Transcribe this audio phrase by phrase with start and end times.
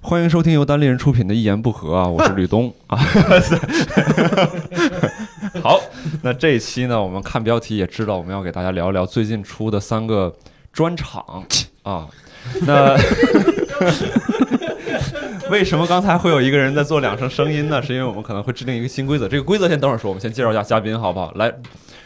[0.00, 2.96] 欢迎收听由单立人出品的《一言不合》啊， 我是吕东啊。
[5.62, 5.80] 好，
[6.22, 10.34] 那这一期呢，我们看标题也知道，我们要给大家聊一聊最近出的三个
[10.72, 11.44] 专场
[11.82, 12.06] 啊。
[12.62, 12.96] 那
[15.50, 17.82] 为什么刚才会有一个人在做两声声音呢？
[17.82, 19.28] 是因为我们可能会制定一个新规则。
[19.28, 21.32] 这个规则先等会儿说，我们先介绍一下嘉宾好不好？
[21.34, 21.52] 来，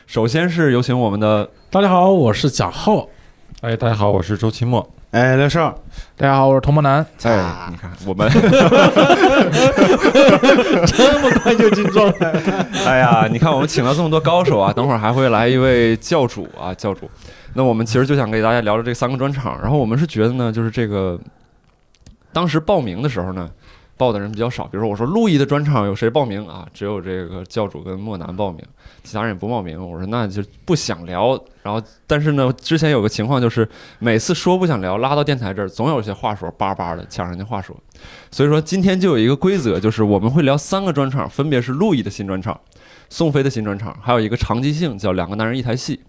[0.06, 3.08] 首先是有请我们的大家好，我是贾浩。
[3.60, 4.88] 哎，大家好，我是周奇墨。
[5.10, 5.74] 哎，刘胜，
[6.16, 7.04] 大家好，我是童梦楠。
[7.24, 8.30] 哎，你看我们
[10.86, 12.30] 这么快就进状态，
[12.86, 17.10] 哎呀，你看我们请了这么多高手啊， 等会儿还会来一位教主啊，教主。
[17.54, 21.18] 那我们其实就想给大家聊聊这三个专场，然后我们是觉得呢，就是这个
[22.32, 23.50] 当时报名的时候呢，
[24.00, 24.64] 报的人比较少。
[24.64, 26.66] 比如说我说陆毅的专场有谁报名啊？
[26.72, 28.64] 只有这个教主跟莫南报名，
[29.04, 29.78] 其他人也不报名。
[29.78, 31.38] 我说那就不想聊。
[31.62, 37.76] 然后但是呢，之前有个情况就是每次说不想聊，拉到电台这儿，总有些话说叭叭的抢人家话说。
[38.30, 42.58] 所以说今天就有一个规则，就是我们会聊三个专场，分别是陆毅的新专场、
[43.10, 46.00] 宋飞的新专场，还有一个长期性叫两个男人一台戏。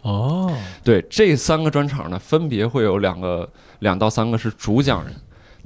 [0.00, 0.50] 哦，
[0.82, 3.48] 对，这三个专场呢，分别会有两个、
[3.80, 5.14] 两到三个是主讲人。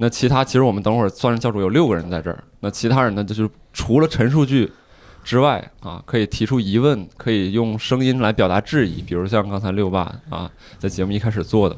[0.01, 2.45] 那其他其实我们等会儿算上教主有六个人在这儿。
[2.61, 4.71] 那其他人呢，就是除了陈述句
[5.25, 11.77] 之外啊，可以提出疑问，可以用声音来表达质疑，比如像刚才六爸啊，在节目一开始做的。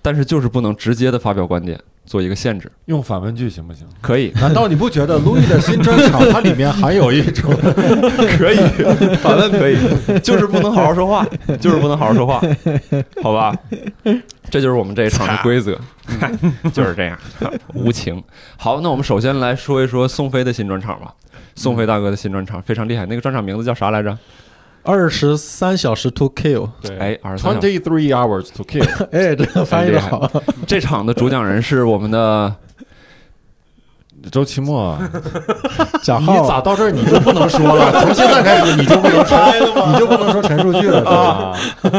[0.00, 2.70] 但是就是不能直接的发表观点，做一个限制。
[2.86, 3.86] 用反问句行不行？
[4.00, 7.52] 可以，难道你不觉得路易的新专场它里面含有一种
[8.36, 8.56] 可以，
[9.16, 9.76] 反问可以，
[10.20, 11.26] 就是不能好好说话，
[11.60, 12.40] 就是不能好好说话，
[13.22, 13.56] 好吧？
[14.50, 15.78] 这就是我们这一场的规则，
[16.74, 17.18] 就是这样，
[17.74, 18.22] 无情。
[18.56, 21.14] 好，那我们首先来说一说宋飞的新专场吧。
[21.54, 24.16] 宋飞大哥的新专场非常厉害，那个专场名字叫啥来着？
[24.84, 27.54] 二十三小时 to kill，对，哎，二十三。
[27.54, 28.84] ，twenty three hours to kill。
[29.12, 30.28] 哎，这个翻译的好。
[30.66, 32.52] 这场的主讲人是我们的
[34.30, 35.06] 周奇墨，你
[36.02, 37.92] 贾浩咋到这儿你就不能说了？
[38.02, 39.38] 从现在开始你就不能说，
[39.92, 41.90] 你就不能说陈述句了，对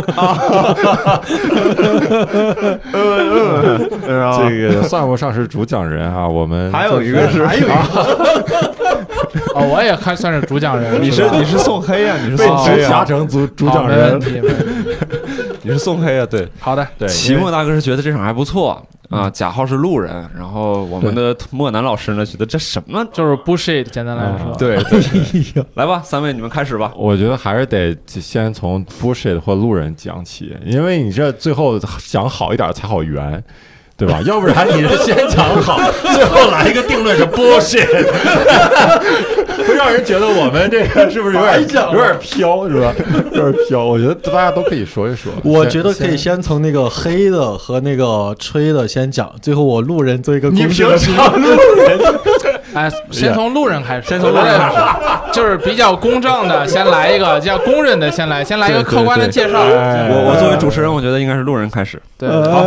[4.20, 4.38] 吧？
[4.40, 9.04] 这个算不上是主讲人啊，我们还有一个是，还有一个
[9.56, 11.02] 哦，我也看算是主讲人。
[11.02, 14.20] 你是你是宋黑啊，你是被宋黑直辖啊，成主主讲人。
[15.62, 16.48] 你是宋黑啊，对。
[16.60, 23.06] 好的，对齐墨大哥是觉得这场还不错啊，贾浩是路人，然后我们的莫南老师呢觉得这什么？
[23.14, 24.54] 就是 bullshit，简单来说。
[24.58, 24.76] 对，
[25.76, 26.92] 来吧，三位你们开始吧。
[26.96, 33.44] 我觉得还是得先从 bullshit 或路人讲起，因为你这最后讲好一点才好圆。
[33.96, 34.20] 对吧？
[34.26, 35.80] 要不然你是先讲好，
[36.16, 37.88] 最后来一个定论是 bullshit，
[39.68, 42.94] 会让人觉得我们这个是不是有点有点飘，是吧？
[43.31, 43.86] 有点飘。
[43.86, 45.31] 我觉得大家都可以说一说。
[45.44, 51.58] 我觉得可以先从那个黑的和那个吹的先讲，最后我路人做一个公式的评论。
[52.74, 54.75] 哎，先从路人开始，先从路人开始，
[55.31, 59.60] 就是比较公正的，先来一个叫公认的，先来，先来一个客观的介绍。
[59.62, 62.02] 哎我我作为主持人，我觉得应该是路人开始。
[62.18, 62.64] 对，好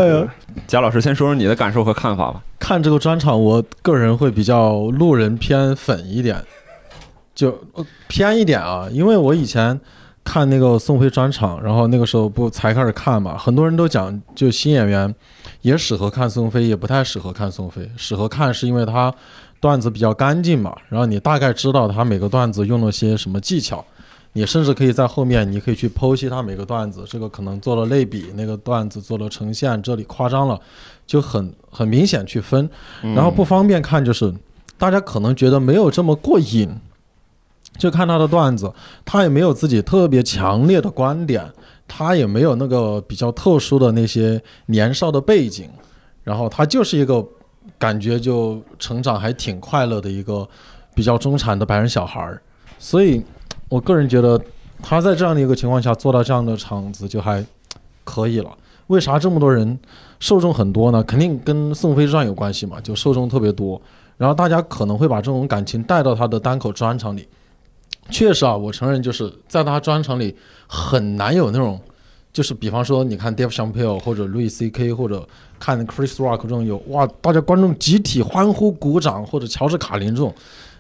[0.67, 2.43] 贾老师先说说你的感受和看法吧。
[2.59, 6.43] 看这个专场，我个人会比较路人偏粉一点，
[7.35, 7.57] 就
[8.09, 9.79] 偏一点啊，因为我以前
[10.25, 15.15] 看那个宋飞专场，然后那个时候不才开始看嘛，很多人都讲，就新演员
[15.61, 17.89] 也适合看宋飞，也不太适合看宋飞。
[17.97, 19.15] 适合看是因为他
[19.61, 23.85] 段子比较干净嘛，然后你大概知道他每个段子用了些什么技巧。
[24.37, 30.61] 你甚至可以在后面，你可以去剖析他每个段子，这个可能做了类比，那个段子做了呈现，这里夸张了，
[31.07, 32.69] 就很很明显去分。
[33.01, 34.31] 然后不方便看，就是
[34.77, 36.69] 大家可能觉得没有这么过瘾，
[37.79, 38.71] 就看他的段子，
[39.07, 41.51] 他也没有自己特别强烈的观点，
[41.89, 45.71] 他也没有那个比较特殊的那些年少的背景，
[46.23, 47.27] 然后他就是一个
[47.79, 50.47] 感觉就成长还挺快乐的一个
[50.95, 52.43] 比较中产的白人小孩儿，
[52.79, 53.25] 所以
[53.69, 54.41] 我个人觉得
[54.83, 57.45] 他在这样的一个情况下做到这样的场子就还
[58.05, 58.51] 可以了。
[58.87, 59.79] 为啥这么多人
[60.21, 61.03] 受众很多呢？
[61.03, 63.81] 肯定跟宋飞传有关系嘛，就受众特别多。
[64.17, 67.27] 然后大家可能会把这种感情带到他的单口专场里。
[68.09, 70.35] 确实啊，我承认就是在他专场里
[70.69, 71.81] 很难有那种，
[72.33, 74.93] 就是比方说你看 Dave Chappelle 或者 Louis C.K.
[74.93, 75.27] 或者
[75.59, 80.33] 看 Chris Rock 这种有哇，大家观众集体欢呼鼓掌，或者乔治卡林这种，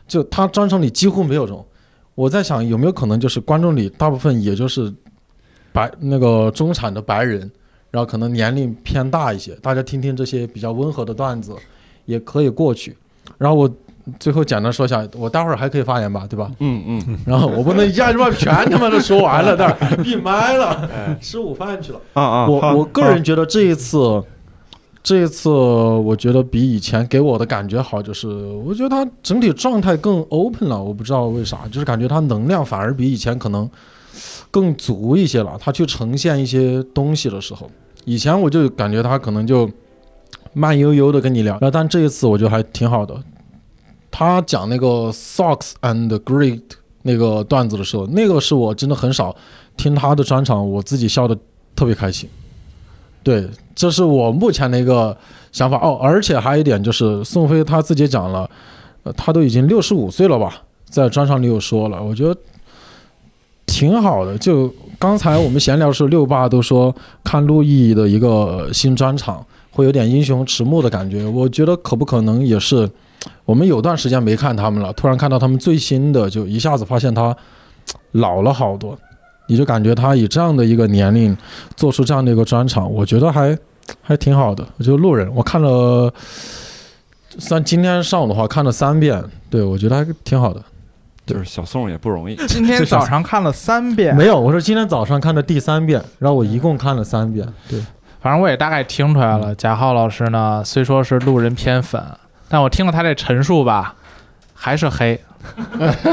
[0.07, 1.67] 就他专场里几乎没有这种。
[2.17, 4.93] 我在想有没有可能就是观众里大部分也就是
[5.73, 7.49] 白那个中产的白人，
[7.93, 11.55] 然后可能年龄偏大一些，大家听听这些比较温和的段子
[12.07, 12.97] 也可以过去。
[13.39, 13.71] 然后我
[14.19, 16.51] 最后简单说一下，我待会儿还可以发言吧，对吧？
[16.61, 20.89] 嗯嗯然后我不能一下就把全他妈都说完了，待会儿闭麦了，
[21.21, 22.01] 吃午饭去了。
[22.15, 24.23] 啊啊，我我个人觉得这一次
[25.07, 33.71] 这一次我觉得比以前给我的感觉好，就是我觉得他整体状态更 open 了，我不知道为啥，就是感觉他能量反而比以前可能
[34.51, 35.57] 更足一些了。
[35.61, 37.71] 他去呈现一些东西的时候，
[38.05, 39.71] 以前我就感觉他可能就
[40.53, 43.17] 慢悠悠的跟你聊，但这一次我觉得还挺好的。
[44.11, 46.63] 他讲那个 socks and greed
[47.03, 49.37] 那个段子的时候，那个是我真的很少
[49.77, 51.39] 听他的专场，我自己笑的
[51.77, 52.29] 特别开心。
[53.23, 55.17] 对，这是我目前的一个
[55.53, 55.97] 想法哦。
[56.03, 58.51] 而且还有一点就是，宋飞他自己讲了，
[59.05, 62.35] 呃，他都已经六十五岁了吧，在专场里有说了，我觉得
[63.67, 64.37] 挺好的。
[64.39, 66.93] 就刚才我们闲聊的时候，六爸都说
[67.23, 72.91] 看陆毅的一个新专场会有点英雄迟暮的感觉，我觉得可不可能也是
[73.45, 77.37] 我们有段时间没看他们了，突然看到他们最新的，就一下子发现他
[78.13, 78.99] 老了好多。
[79.47, 81.37] 你就感觉他以这样的一个年龄
[81.77, 83.57] 做出这样的一个专场，我觉得还
[84.03, 84.67] 还挺好的。
[84.77, 86.13] 我觉得路人我看了，
[87.39, 90.63] 算今天上午的话看了三遍，对我觉得还挺好的。
[91.27, 97.45] 就是小宋也不容易， 今天早上看了三遍， 没有，我说今天早上看的第三遍，然后我一共看了三遍。
[97.69, 97.81] 对，
[98.21, 99.53] 反正我也大概听出来了。
[99.57, 102.01] 贾浩老师呢，虽说是路人偏粉，
[102.49, 103.97] 但我听了他这陈述吧，
[104.55, 105.21] 还是黑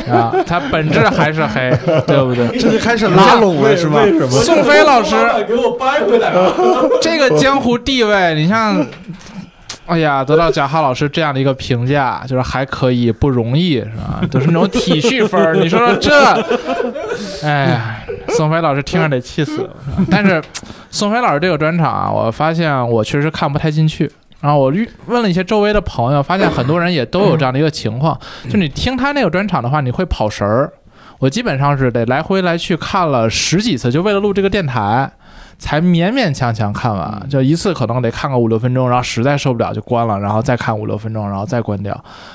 [0.09, 1.69] 啊，他本质还是黑，
[2.05, 2.47] 对不对？
[2.57, 4.01] 这就开始拉拢了是吧？
[4.29, 5.15] 宋飞老师
[5.47, 6.53] 给我掰回来了。
[7.01, 8.85] 这个江湖地位，你像，
[9.85, 14.21] 哎呀，得到贾浩老师这样的一个评价，就是还可以，不容易，是吧？
[14.31, 15.55] 都是那种体恤分儿。
[15.59, 16.13] 你说说这，
[17.43, 17.99] 哎呀，
[18.29, 19.69] 宋飞老师听着得气死了。
[20.09, 20.41] 但是，
[20.89, 24.09] 宋飞老师这个专场啊，我发现我确实看不太进去。
[24.43, 28.19] 然后我遇问了一些周围的朋友，发现很多人也都有这样的一个情况，
[28.49, 30.73] 就你听他那个专场的话，你会跑神儿。
[31.19, 35.09] 我基本上是得来回来去看了十几次，就为了录这个电台。
[35.59, 41.93] 才勉勉强强看完，就一次可能得看个五六分钟，然后实在受不了就关了，然后再看五六分钟，然后再关掉，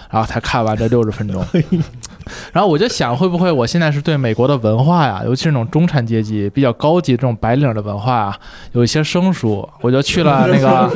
[0.09, 1.45] 然后才看完这六十分钟。
[2.53, 8.39] 然后我就想，会不会我现在是对美国的文化呀，尤其是那种中产阶级比较高级这种白领的文化啊，
[8.73, 10.91] 有一些生疏，我就去了那个，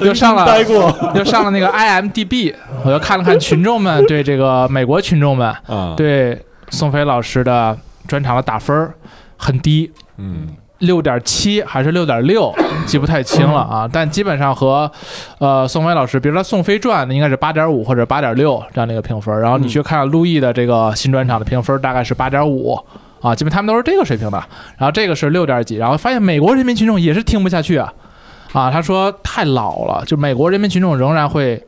[0.04, 0.46] 又上了，
[1.14, 2.54] 又上了那个 IMDB，
[2.84, 6.40] 我就看了看群众们对这个美国群众们啊，对
[6.70, 7.76] 宋飞老师的
[8.06, 8.94] 专场的打分儿
[9.36, 9.90] 很低。
[10.16, 10.46] 嗯，
[10.86, 12.52] 六点七还是六点六，
[12.86, 13.88] 记不太清了啊。
[13.92, 14.90] 但基本上和，
[15.38, 19.38] 呃，宋飞老师，比如说《宋飞传》那应该是八点五或者八点六这样的一个评分。
[19.40, 22.78] 然后你去看陆毅的这个新专场的评分，大概是八点五
[23.20, 24.38] 啊，基本他们都是这个水平的。
[24.78, 27.92] 然后这个是六点几，然后发现美国人民群众也是听不下去啊，
[28.52, 31.62] 啊，他说太老了，就美国人民群众仍然会。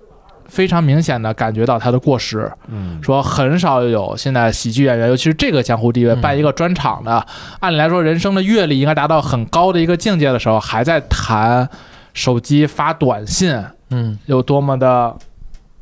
[0.49, 7.27] 非常明显的感觉到他的过时，嗯，说很少有现在喜剧演员，尤其是这个江湖地位办一个专场的，
[7.61, 11.69] 按理来说人生的阅历应该达到很高的一个境界的时候，还在谈
[12.15, 15.17] 手机发短信，嗯，有多么的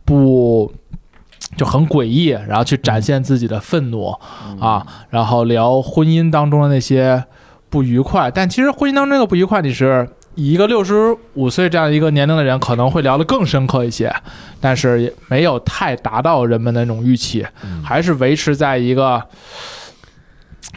[0.05, 0.73] 不
[1.57, 4.15] 就很诡异，然后去展现自己的愤怒
[4.61, 7.25] 啊，然后聊婚姻当中的那些
[7.69, 10.09] 不愉快，但其实婚姻当中那个不愉快，你是。
[10.35, 14.15] 以一个六十五岁这样一个年龄的人，可能会聊得更深刻一些，
[14.61, 17.47] 但是也没有太达到人们的那种预期，
[17.85, 19.23] 还是维持在一个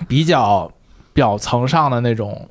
[0.07, 0.71] 比较
[1.13, 2.47] 表层上的那种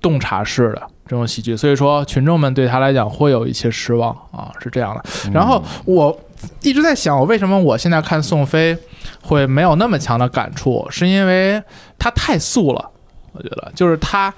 [0.00, 5.04] 洞察式的这种喜剧，所以说群众们对他来讲会有一些失望啊，是这样的。
[5.32, 6.14] 然后我
[6.60, 8.76] 一直在想，我为什么我现在看宋飞
[9.22, 11.62] 会没有那么强的感触，是因为
[11.98, 12.90] 他太素了。
[13.36, 14.32] 我觉得就是他，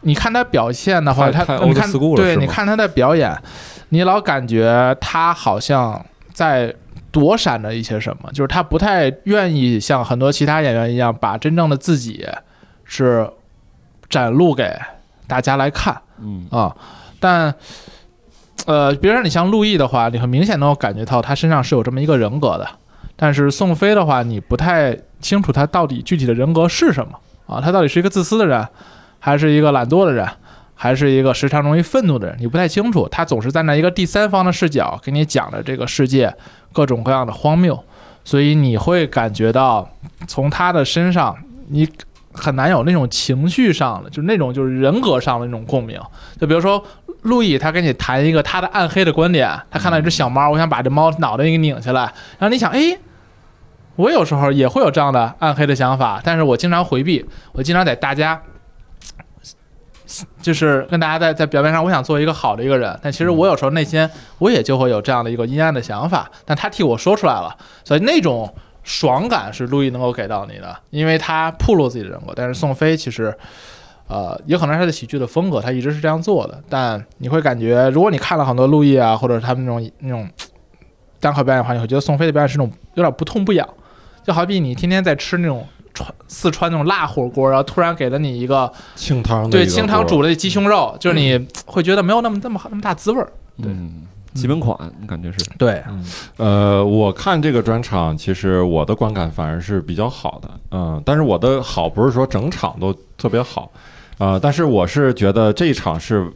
[0.00, 3.36] 你看他表现的话，他太你看对，你看他的表演，
[3.90, 6.74] 你老感觉他好像在
[7.10, 12.26] 躲闪着一些什么，就是他不太愿意像很多其他演员一样，把真正的自己
[12.84, 13.28] 是
[14.08, 14.74] 展露给
[15.26, 16.74] 大家来看嗯啊。
[17.20, 17.54] 但
[18.66, 22.68] 呃，比如说你像陆毅的话，你很明显能够感觉到他身上是有这么一个人格的。
[23.16, 27.60] 但是宋飞的话，你不太清楚他到底具体的人格是什么啊？
[27.60, 28.68] 他到底是一个自私的人，
[29.18, 30.24] 还是一个懒惰的人，
[30.74, 32.36] 还是一个时常容易愤怒的人？
[32.38, 33.08] 你不太清楚。
[33.08, 36.32] 他总是站在一个第三方的视角给你讲的这个世界
[36.72, 37.82] 各种各样的荒谬，
[38.24, 39.90] 所以你会感觉到
[40.28, 41.36] 从他的身上，
[41.68, 41.88] 你
[42.32, 46.00] 很难有那种情绪上的，就是那种就是人格上的那种共鸣。
[46.38, 46.80] 就比如说
[47.22, 52.02] 路易，他跟你谈一个他的暗黑的观点，他看到一只小猫，我想把这猫脑袋给拧下来，
[52.38, 52.96] 然后你想，哎。
[53.98, 58.40] 我有时候也会有这样的暗黑的想法，但是我经常回避，我经常在大家，
[60.40, 67.52] 就是跟大家在在表面上，我想做一个好的一个人，但其实我有时候内心我也就会有这样的一个阴暗的想法，但他替我说出来了，
[67.82, 73.36] 所以那种爽感是路易能够给到你的，因为他暴露自己的人格，但是宋飞其实。
[74.10, 76.58] 呃，也可能他的喜剧的风格，他一直是这样做的。
[76.66, 80.26] 但你会感觉，如果你看了很多陆毅啊，或者他们那种那种
[81.20, 83.68] 单口表演的话，你会觉得宋飞的表演是那种有点不痛不痒，
[84.28, 93.32] 就好比你天天在吃那种川四川那种辣火锅，然后突然给了你一个清汤的对清汤煮的鸡胸肉，就是你会觉得没有那么那么那么大滋味儿。
[93.56, 94.02] 对嗯，
[94.34, 95.82] 基本款感觉是，对，
[96.36, 103.72] 呃，我看这个专场，其实我的观感反而是比较好的，嗯，但是我的好不是说整场都特别好，
[104.18, 106.30] 呃，但是我是觉得这一场是，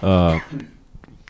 [0.00, 0.38] 呃，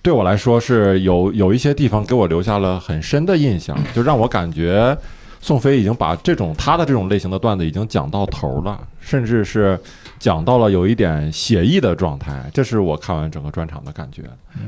[0.03, 4.99] 对我来说是有有一些地方给我留下了很深的印象，就让我感觉
[5.43, 9.79] 宋飞已经把这种他的这种类型的段子已经讲到头了，甚至是
[10.19, 14.23] 讲到了有一点写意的状态，这是我看完整个专场的感觉。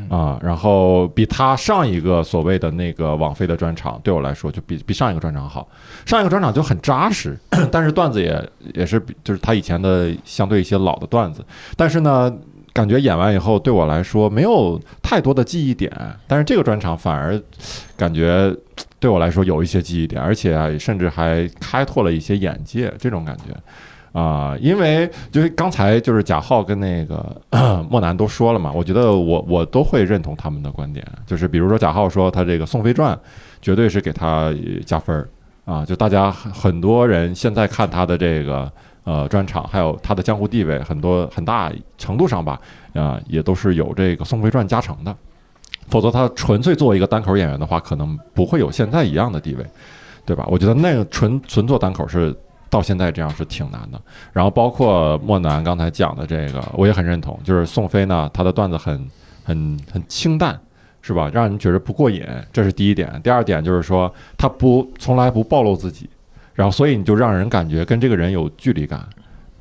[0.09, 5.69] 啊，然后比他上一个所谓的那个网飞的专场，对我来说就比比上一个专场好。
[6.05, 7.39] 上一个专场就很扎实，
[7.71, 11.45] 但是段子也也是比就是他以前的相对一些老的段子，
[11.77, 12.33] 但是呢，
[12.73, 15.93] 感觉演完以后对我来说没有太多的记忆点，
[16.27, 17.41] 但是这个专场反而
[17.97, 18.53] 感觉
[19.05, 23.55] 对我来说有一些记忆点，而且甚至还开拓了一些眼界，这种感觉。
[24.19, 27.37] 啊、因为就是刚才就是贾浩跟那个
[27.91, 33.15] 莫南都说了嘛，我觉得我我都会认同他们的观点，就是比如说贾浩说他这个《宋飞传》
[33.61, 34.51] 绝对是给他
[34.87, 35.29] 加分儿
[35.67, 42.59] 啊，就大家很很多人现在看他的这个呃专场，还有他的江湖地位，很多很大程度上吧，
[42.95, 45.15] 啊、也都是有这个《宋飞传》加成的，
[45.89, 49.65] 否则他纯粹作为一个单口演员的话，可能不会有现在一样的地位，
[50.25, 50.47] 对吧？
[50.49, 52.35] 我觉得那个纯纯做单口是。
[52.71, 54.01] 到现在这样是挺难的，
[54.33, 57.39] 然后包括莫南刚才讲的这个，我也很认同。
[57.45, 59.09] 就是宋飞呢，他的段子很
[59.45, 60.59] 很很清淡，
[61.01, 61.31] 是吧？
[61.33, 63.21] 让人觉得不过瘾，这是第一点。
[63.23, 66.11] 第二点就是说，他不从来不暴露自己，
[66.53, 69.09] 然后所以你就让人感觉跟这个人有距离感。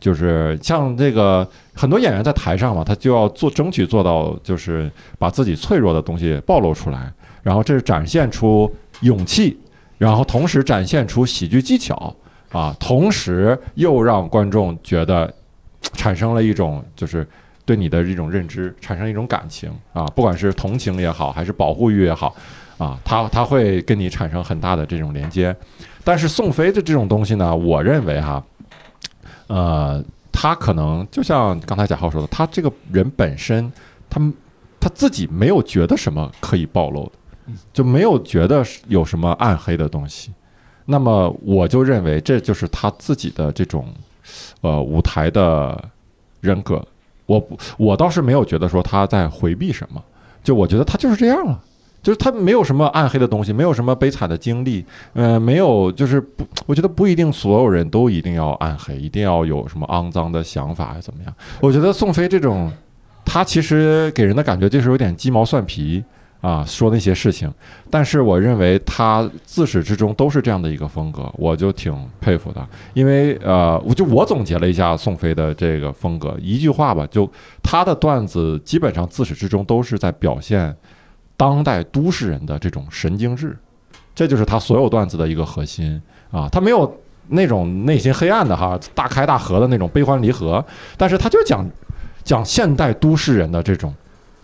[0.03, 7.09] 就是像这个很多演员在台上嘛，他就要做争取做到，就是把自己脆弱的东西暴露出来，
[7.41, 8.69] 然后这是展现出
[8.99, 9.57] 勇气，
[9.97, 12.13] 然后同时展现出喜剧技巧。
[12.51, 15.33] 啊，同时又让观众觉得
[15.93, 17.27] 产生了一种就是
[17.65, 22.35] 对你的一种认知，产生一种感情啊，不管是同情也好，还是保护欲也好，
[22.77, 25.55] 啊，他他会跟你产生很大的这种连接。
[26.03, 28.43] 但是宋飞的这种东西呢，我认为哈，
[29.53, 33.71] 呃，他可能就像刚才贾浩说的，他这个人本身，
[34.09, 34.19] 他
[34.79, 40.33] 他自己没有觉得什么可以暴露的，就没有觉得有什么暗黑的东西。
[40.85, 43.87] 那么我就认为这就是他自己的这种
[44.61, 45.79] 呃舞台的
[46.41, 46.83] 人格。
[47.27, 50.03] 我不我倒是没有觉得说他在回避什么，
[50.43, 51.61] 就我觉得他就是这样了，
[52.03, 61.33] 就是他没有什么暗黑的东西，没有什么悲惨的经历，呃，没有就是不，我觉得不一定所有人都一定要暗黑，一定要有什么肮脏的想法怎么样？
[61.61, 62.71] 我觉得宋飞这种，
[63.25, 66.03] 他其实给人的感觉就是有点鸡毛蒜皮。
[66.43, 67.49] 啊，说那些事情，
[67.89, 72.61] 但是我认为他自始至终都是这样的一个风格，我就挺佩服的。
[72.93, 77.31] 因为呃，我就我总结了一下宋飞的这个风格，一句话吧，就
[77.63, 80.75] 他的段子基本上自始至终都是在表现
[81.43, 83.57] 当代都市人的这种神经质，
[84.15, 86.47] 这就是他所有段子的一个核心啊。
[86.49, 90.63] 他没有那种内心黑暗的哈，大开大合的那种悲欢离合，
[90.95, 91.69] 但是他就讲
[92.23, 93.93] 讲现代都市人的这种。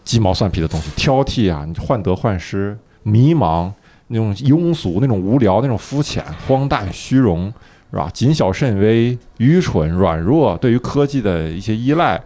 [0.02, 3.72] 鸡毛蒜皮的东西，挑剔啊，你患得患失、迷茫，
[4.08, 7.54] 那种庸俗、那种无聊、那种肤浅、荒诞、虚荣，
[7.92, 8.10] 是吧？
[8.12, 12.20] 谨小慎微、愚蠢、软弱，对于科技的一些依赖，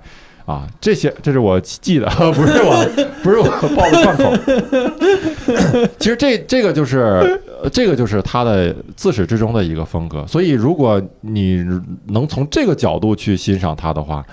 [0.46, 2.86] 啊，这些这是我记的， 不是我，
[3.24, 3.46] 不是我
[3.76, 5.90] 报的贯口。
[6.00, 10.26] 其实这这个就是，这个就是他的自始至终的一个风格。
[10.28, 11.64] 所以，如果你
[12.08, 14.26] 能从这个角度去欣赏他的话，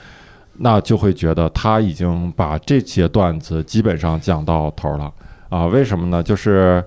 [0.58, 5.12] 那就会觉得他已经把这些段子基本上讲到头了
[5.48, 5.66] 啊？
[5.66, 6.20] 为什么呢？
[6.22, 6.84] 就是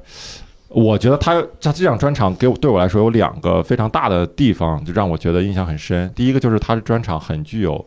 [0.68, 6.12] 我觉得他他这场专场给我对我来说有两个非常大的地方，就让我觉得印象很深。
[6.14, 7.84] 第一个就是他的专场很具有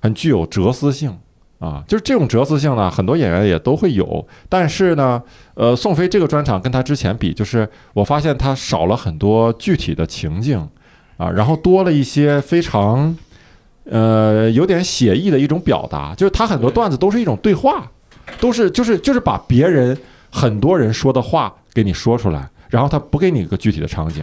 [0.00, 1.16] 很具有哲思性
[1.58, 5.22] 啊，就是这种哲思性呢，很多演员也都会有，但是呢，
[5.54, 10.68] 呃，宋飞这个专场跟他之前比，就是我发现他少了很多具体的情境
[11.16, 13.16] 啊，然后多了一些非常。
[13.90, 17.90] 呃，有点写意的一种表达，就是他很多段子都是一种对话，
[18.38, 19.96] 都是就是就是把别人
[20.30, 24.22] 很多人说的话给你说出来，然后他不给你一个具体的场景，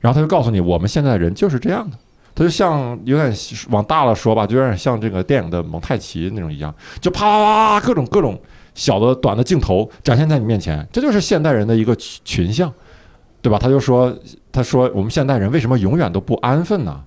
[0.00, 1.98] 然后他就告诉你我们现在人就是这样的，
[2.42, 3.32] 他就像有点
[3.70, 8.36] 往大了说吧，就有点像这个电影的蒙太奇那种一样，就啪啪啪各种各种
[8.74, 12.72] 小的短的镜头展现在你面前，这就是现代人的一个群群像，
[13.40, 13.58] 对吧？
[13.60, 14.12] 他就说
[14.50, 17.00] 他说我们现代人为什么永远都不安分呢？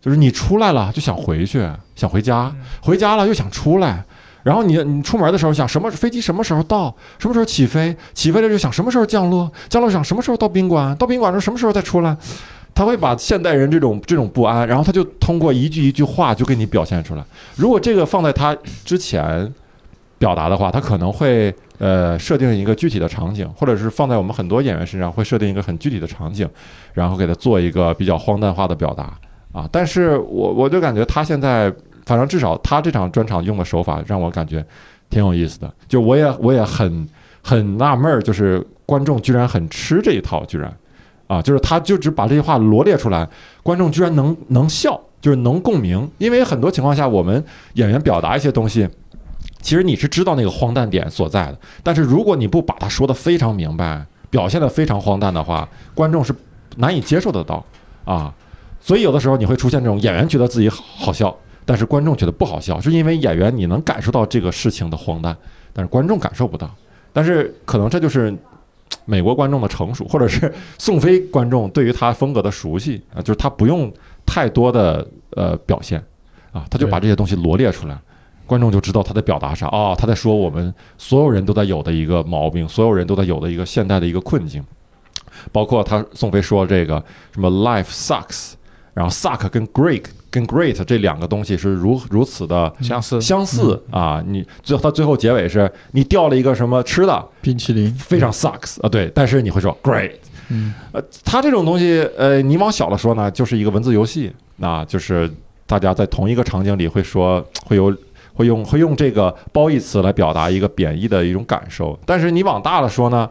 [0.00, 4.02] 就是你出来了就想回去，想回家，回家了又想出来。
[4.42, 12.16] 然后你你出门的时候想什么飞机什么时候到，什么时候起飞，起飞了就想什么时候降落，降落想什么时候到宾馆，到宾馆时什么时候再出来。
[12.74, 17.24] 他会把现代人这种这种不安，然后他就通过一句一句话就给你表现出来。
[17.56, 19.52] 如果这个放在他之前
[20.18, 26.48] 表达的话，他可能会呃设定一个具体的场景，或者是放在我们很多演员身上会设定一个很具体的场景，
[26.94, 29.12] 然后给他做一个比较荒诞化的表达
[29.52, 29.68] 啊。
[29.72, 31.72] 但是我我就感觉他现在，
[32.06, 34.64] 反正至少他这场专场用的手法让我感觉
[35.08, 35.72] 挺有意思的。
[35.88, 37.08] 就我也我也很
[37.42, 40.72] 很纳闷儿，就是观众居然很吃这一套，居然。
[41.30, 43.28] 啊，就是他就只把这些话罗列出来，
[43.62, 46.10] 观众居然能能笑，就是能共鸣。
[46.18, 47.44] 因为很多情况下，我们
[47.74, 48.88] 演员表达一些东西，
[49.62, 56.34] 其实你是知道那个荒诞点所在的，但是如果你不把它说的非常明白，表现的非常荒诞的话，观众是
[56.78, 57.64] 难以接受得到
[58.04, 58.34] 啊。
[58.80, 61.32] 所以有的时候你会出现这种演员觉得自己好笑，
[61.64, 65.36] 但是观众觉得不好笑，是因为演员你能感受到这个事情的荒诞，
[65.72, 66.68] 但是观众感受不到。
[67.12, 68.36] 但是可能这就是。
[69.04, 73.92] 美国观众的成熟，或者是宋飞观众对于他风格的熟悉啊，就是他不用
[74.24, 76.02] 太多的呃表现
[76.52, 77.98] 啊，他就把这些东西罗列出来，
[78.46, 84.64] 观众就知道他在表达啥啊，他在说我们所有人都在有的一个毛病，所有人都在有的一个现代的一个困境，
[85.52, 88.52] 包括他宋飞说这个什么 life sucks，
[88.94, 97.28] 然后 suck 跟 great 跟 great 这两个东西是如如此的相似相似啊，你最后他最后结尾是你掉了一个什么吃的。
[97.42, 100.12] 冰淇淋非常 sucks 啊，对，但是你会说 great，
[100.48, 105.28] 嗯，呃，它这种东西，呃，你往小了说呢，就是一个文字游戏，那就是
[105.66, 107.92] 大家在同一个场景里会说，会有
[108.34, 113.28] 会用会用这个褒义词来表达一个贬义的一种感受，但是你往大了说呢，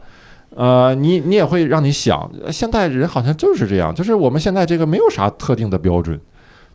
[0.55, 6.19] 呃，你你也会让你想，现代人好像就是这样，就是我们现在这个没有啥特定的标准。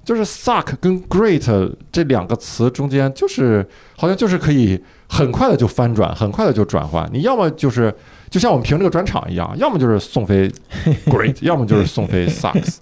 [0.04, 7.08] 就是 suck 跟 great 这两个词中间，就是好像就是可以很快的就翻转，很快的就转换。
[7.12, 7.94] 你要么就是
[8.31, 10.50] 就像我们评这个专场一样，要么就是宋飞
[11.07, 12.76] great，要么就是宋飞 sucks，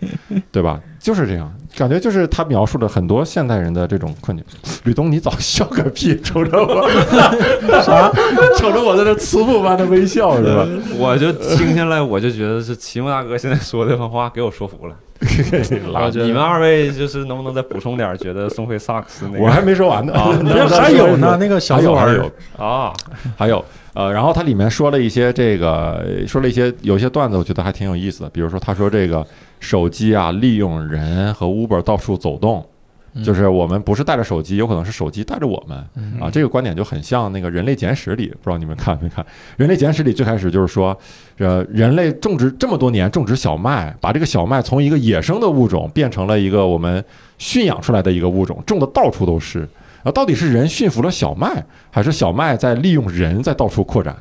[0.50, 0.80] 对吧？
[0.98, 4.44] 就是这样，感觉就是他描述了很多现代人的这种困境。
[4.84, 6.88] 吕东，你早笑个屁，瞅着我
[7.82, 8.10] 啥？
[8.58, 10.66] 瞅着我在这慈父般的微笑是吧？
[10.98, 14.94] 我就听下来，我就觉得是齐木大哥现在说这番话给我说服了。
[16.24, 18.16] 你们二位就是能不能再补充点？
[18.18, 20.30] 觉得宋飞萨克斯那个我还没说完呢啊
[20.68, 22.32] 还有呢，那个小还有作文还有
[22.66, 22.92] 啊，
[23.36, 28.30] 还有呃，然后它里面说了一些这个，说了一些有一些段子，我觉得还挺有意思的。
[28.30, 29.26] 比如说，他说这个
[29.60, 32.64] 手机啊，利用人和 Uber 到处走动，
[33.22, 35.76] 就是我们不是带着手机，有可能是手机带着我们
[36.18, 36.30] 啊。
[36.30, 39.22] 这个观点就很像那个《人类简史》里，不知道你们看没看？
[39.58, 40.98] 《人类简史》里最开始就是说，
[41.36, 47.04] 呃，人类种植这么多年种植小麦，把这个小麦从一个野生的物种变成了一个我们
[47.36, 49.68] 驯养出来的一个物种，种的到处都是。
[50.02, 54.16] 啊，到底是人驯服了小麦，还是小麦在利用人在到处扩展？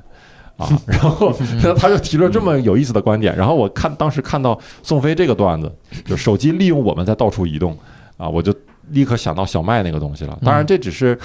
[0.57, 1.33] 啊， 然后
[1.77, 3.35] 他就提出了这么有意思的观点。
[3.35, 5.71] 然后我看当时看到宋飞这个段子，
[6.05, 7.75] 就手机利用我们在到处移动，
[8.17, 8.53] 啊，我就
[8.89, 10.37] 立刻想到小麦那个东西了。
[10.43, 11.17] 当然，这只是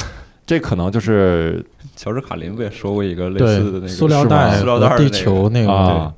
[0.46, 1.62] 这可能就是
[1.96, 6.14] 乔治卡林不也说过一个类似的那个塑料袋塑料袋地球那个啊，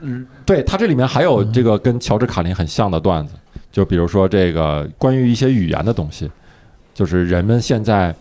[0.00, 3.34] 嗯，对，它这里面还有这个跟乔治卡林很像的段子，
[3.70, 6.30] 就比如说这个关于一些语言的东西，
[6.96, 8.12] 就是人们现在。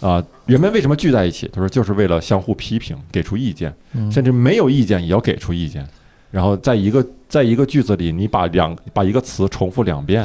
[0.00, 1.46] 啊、人们为什么聚在一起？
[1.52, 5.86] 他说，就是为了相互批评，给出意见，嗯甚至没有意见也要给出意见。
[6.30, 10.24] 然后在一个在一个句子里，你把两把一个词重复两遍，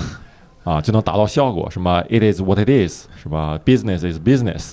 [0.64, 1.70] 啊，就能达到效果。
[1.70, 4.72] 什么 "It is what it is"，什么 "Business is business"，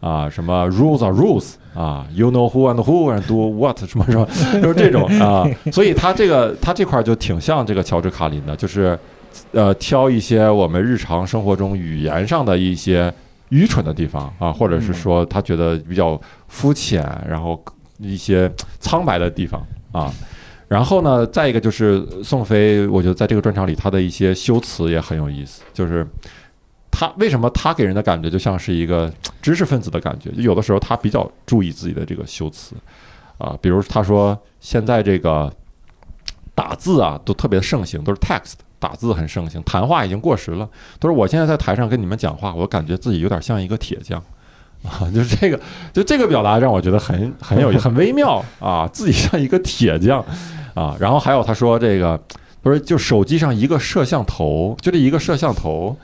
[0.00, 4.26] 啊，什么 "Rules are rules"，啊，"You know who and who and do what"，什么什么，
[4.60, 5.46] 就是这种啊。
[5.70, 8.98] 所以他这个他这块儿就挺像这个乔治卡林的，就是
[9.52, 13.12] 呃，挑一些我们日常生活中语言上的一些
[13.48, 17.62] 愚蠢的地方啊，或者是说他觉得比较肤浅，然后
[17.98, 20.12] 一些苍白的地方啊。
[20.68, 26.06] 然后呢，再一个就是宋飞，我觉得在这个专场里，他的一些修辞也很有意思，就是
[26.92, 29.12] 他为什么他给人的感觉就像是一个
[29.42, 32.76] 知识分子的感觉，就有的时候他比较注意自己的这个修辞
[33.36, 35.52] 啊，比如他说现在这个
[36.54, 40.68] 打字啊都特别盛行，都是 text 打字很盛行，谈话已经过时了。
[40.98, 44.20] 他说我现在在台上跟你们讲话，我感觉自己有点像一个铁匠。
[44.82, 45.60] 啊，就是这个，
[45.92, 50.24] 就这个表达让我觉得很很有 很微妙啊，自己像一个铁匠
[50.72, 50.96] 啊。
[50.98, 52.18] 然后还有他说这个，
[52.62, 55.94] 不是就手机上一个摄像头，就这一个摄像头，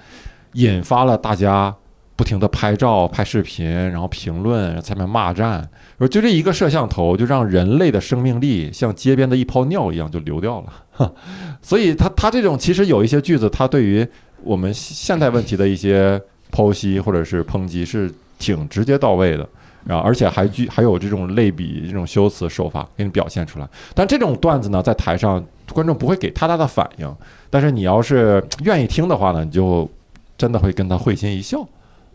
[0.53, 1.75] 引发了大家
[2.17, 5.67] 不停的拍照、拍视频，然后评论，下面骂战。
[5.97, 10.67] 说就这一个摄像头，就让人类的生命力像街边的一泡尿一样就流掉了。
[10.97, 11.13] 哈
[11.63, 14.07] 所以他他这种其实有一些句子，他对于
[14.43, 19.49] 我们现代问题的一些剖析或者是抨击是挺直接到位的。
[19.85, 23.69] 然后，而且还具还有这种类比、这种修辞手法给你表现出来。
[23.95, 25.41] 但这种段子呢，在台上
[25.73, 27.17] 观众不会给太大的反应，
[27.49, 29.89] 但是你要是愿意听的话呢，你就
[30.37, 31.65] 真的会跟他会心一笑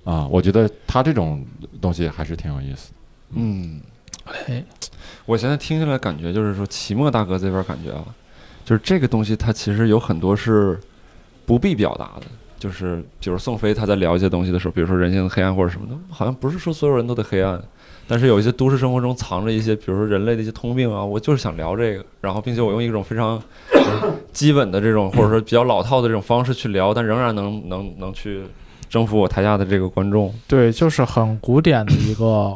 [0.03, 0.27] 啊！
[0.29, 1.45] 我觉得他这种
[1.79, 2.95] 东西还是挺有意思的。
[3.35, 3.79] 嗯，
[4.49, 4.61] 哎，
[5.25, 8.03] 我现在听下来感觉就是说，齐墨大哥这边感觉啊，
[8.65, 10.79] 就是这个东西它其实有很多是
[11.45, 12.27] 不必表达的。
[12.59, 17.59] 就是比如宋飞他在聊一些东西的时候，比如说人性的黑暗或者什么的，好像不是说所有人都得黑暗，
[18.07, 23.41] 但是有一些都市生活中藏着一些，比如说人类的一些通病啊，我就是想聊这个，然后并且我用一种非常
[24.31, 28.43] 基本的这种或者说比较老套的这种方式去聊，但仍然能能能去
[28.87, 30.31] 征服我台下的这个观众。
[30.47, 32.55] 对，就是很古典的一个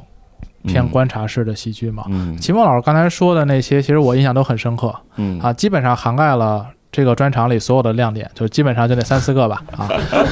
[0.65, 2.04] 偏观察式的喜剧嘛。
[2.10, 6.65] 嗯秦墨老师刚才说的那些，其实我印象都很深刻嗯啊，基本上涵盖了。
[6.91, 9.84] 这个专场里所有的亮点，就基本上就那三四个吧，啊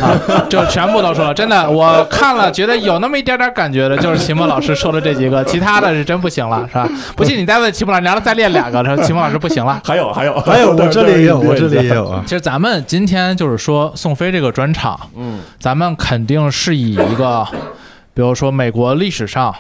[0.02, 1.34] 啊，就全部都说了。
[1.34, 6.90] 真的，我看了觉得有那么一点点感觉的，就是秦墨老师说的这几个， 其他的是真不行了，是吧？
[7.18, 9.82] 不信你再问秦墨老师，你让他再练两个，说 秦墨老师不行了。
[9.84, 12.24] 还有还有还有 我这里也有，我这里也有啊。
[12.26, 17.46] 其实咱们今天就是说宋飞这个专场，嗯咱们肯定是以一个，
[18.14, 19.54] 比如说美国历史上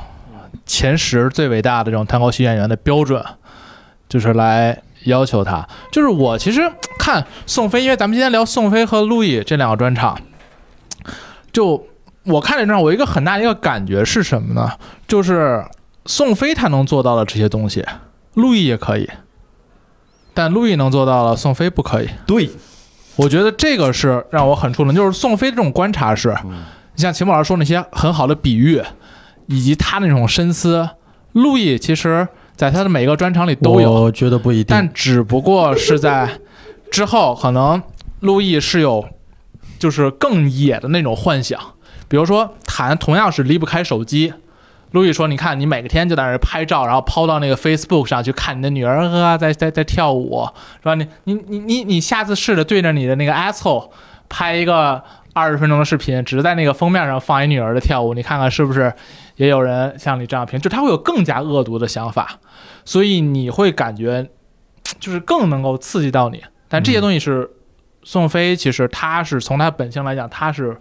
[0.65, 3.23] 前十最伟大的这种单口喜剧演员的标准，
[4.07, 5.67] 就是来要求他。
[5.91, 6.61] 就是我其实
[6.97, 10.17] 看宋飞，因为咱们今天聊宋飞和路易这两个专场，
[11.51, 11.85] 就
[12.23, 14.71] 我看这专场，我一个很大的一个感觉是什么呢？
[15.07, 15.63] 就是
[16.05, 17.85] 宋飞他能做到的这些东西，
[18.35, 19.09] 路易也可以，
[20.33, 22.09] 但路易能做到了，宋飞不可以。
[22.25, 22.49] 对，
[23.17, 26.35] 我觉得这个是让我很触动，就是宋飞这种观察是，
[26.95, 28.81] 你像秦老师说那些很好的比喻，
[29.47, 30.89] 以及他那种深思，
[31.33, 34.67] 路易其实在他的每个专场里都有，我觉得不一定。
[34.69, 36.29] 但只不过是在
[36.91, 37.81] 之后，可能
[38.19, 39.05] 路易是有
[39.79, 41.59] 就是更野的那种幻想，
[42.07, 44.33] 比如说谈同样是离不开手机。
[44.91, 50.93] 路易说：“你看，你每个天就在那儿拍照，然后抛到那个 Facebook 上去看你的女儿啊，在在在跳舞，是吧？
[50.93, 53.89] 你你你你你下次试着对着你的那个 asshole
[54.33, 54.99] 拍一个
[55.33, 58.91] 二十分钟的视频，只是在那个封面上放一女儿的跳舞，你看看是不是
[59.35, 60.59] 也有人像你这样评？
[60.59, 62.39] 就他会有更加恶毒的想法，
[62.83, 64.27] 所以你会感觉
[64.99, 66.43] 就是更能够刺激到你。
[66.67, 67.47] 但这些东西是
[68.01, 70.75] 宋飞，其实他是从他本性来讲，他是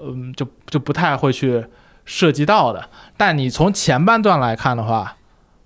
[0.00, 1.62] 嗯，就就不太会去
[2.06, 2.88] 涉及到的。
[3.18, 5.16] 但你从前半段来看的话，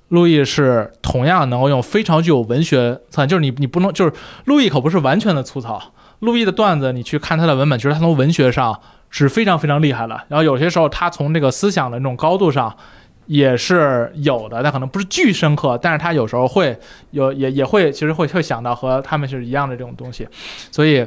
[0.09, 4.13] 路易是同样能够用非常具有文学，就是你你不能就是
[4.47, 5.81] 路易可不是完全的粗糙，
[6.23, 8.81] 路易的段子你去看他的文本，其实他从文学上
[9.11, 10.21] 是非常非常厉害的。
[10.29, 12.75] 然后有些时候他从这个思想的那种高度上。
[13.27, 16.77] 也是有的，但可能不是巨深刻，但是他有时候会
[17.13, 20.27] 有，也 也会，其实会会想到和他们是一样的这种东西，
[20.73, 21.07] 所以，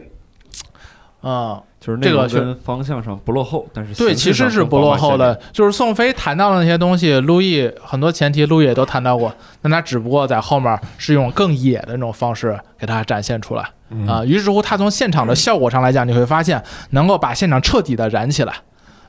[1.21, 5.39] 嗯，就是这个是跟方向上不落后，但是对，其实是不落后的。
[5.51, 13.69] 就是宋飞谈到的那些东西，路易很多前提路易也都谈到过，但他只不过在后面是用更野的那种方式给他展现出来
[14.07, 18.55] 啊、于是乎，他从现场的效果上来讲，你会发现能够把现场彻底的燃起来，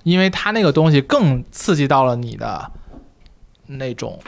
[0.03, 2.71] 因为他那个东西更刺激到了你的
[3.67, 4.21] 那种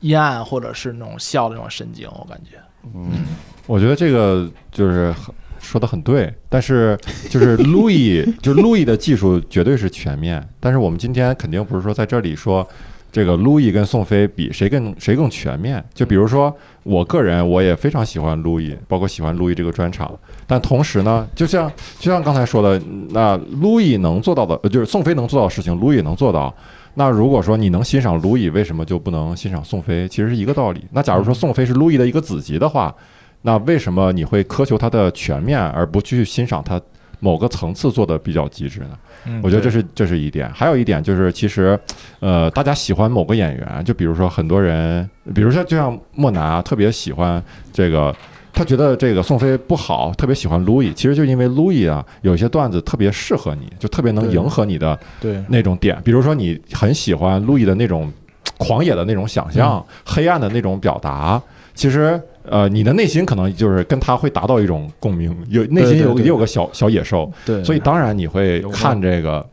[0.00, 2.56] 阴暗或者是那种笑的那种神经，我感觉。
[2.94, 3.26] 嗯
[3.66, 6.98] 我觉得这个就是很说的很对，但是
[7.30, 12.66] 就是路易，就是路易的技术绝对是全面，但是我们今天肯定不是说在这里说
[13.12, 15.84] 这个路易跟宋飞比谁更谁更全面。
[15.92, 20.10] 就比如说我个人，我也非常喜欢路易，包括喜欢路易这个专场，
[20.46, 26.54] 但同时呢，就像就像刚才说的，那路易能做到的，呃就是宋飞能做到的事情，路易能做到。
[26.94, 30.08] 那如果说你能欣赏路易，为什么就不能欣赏宋飞？
[30.08, 30.84] 其实是一个道理。
[30.92, 32.94] 那假如说宋飞是路易的一个子集的话，
[33.42, 36.80] 那为什么你会苛求它的全面，而不去欣赏它
[37.18, 38.98] 某个层次做的比较极致呢？
[39.26, 40.50] 嗯我觉得这是这是一点。
[40.52, 41.78] 还有一点就是，其实，
[42.20, 48.14] 呃，大家喜欢某个演员，就比如说很多人，比如说就像莫南啊，特别喜欢这个。
[48.52, 58.12] 他觉得这个宋飞不好，特别喜欢路易，其实就因为路易啊，有些段子特别适合你，就特别能迎合你的对，那种点，比如说你很喜欢路易的那种
[58.58, 61.40] 狂野的那种想象、黑暗的那种表达，
[61.74, 69.46] 其实呃，你的内心可能就是跟他会达到一种共鸣，有内心有也有个小小野兽，对，所以当然你会看这个，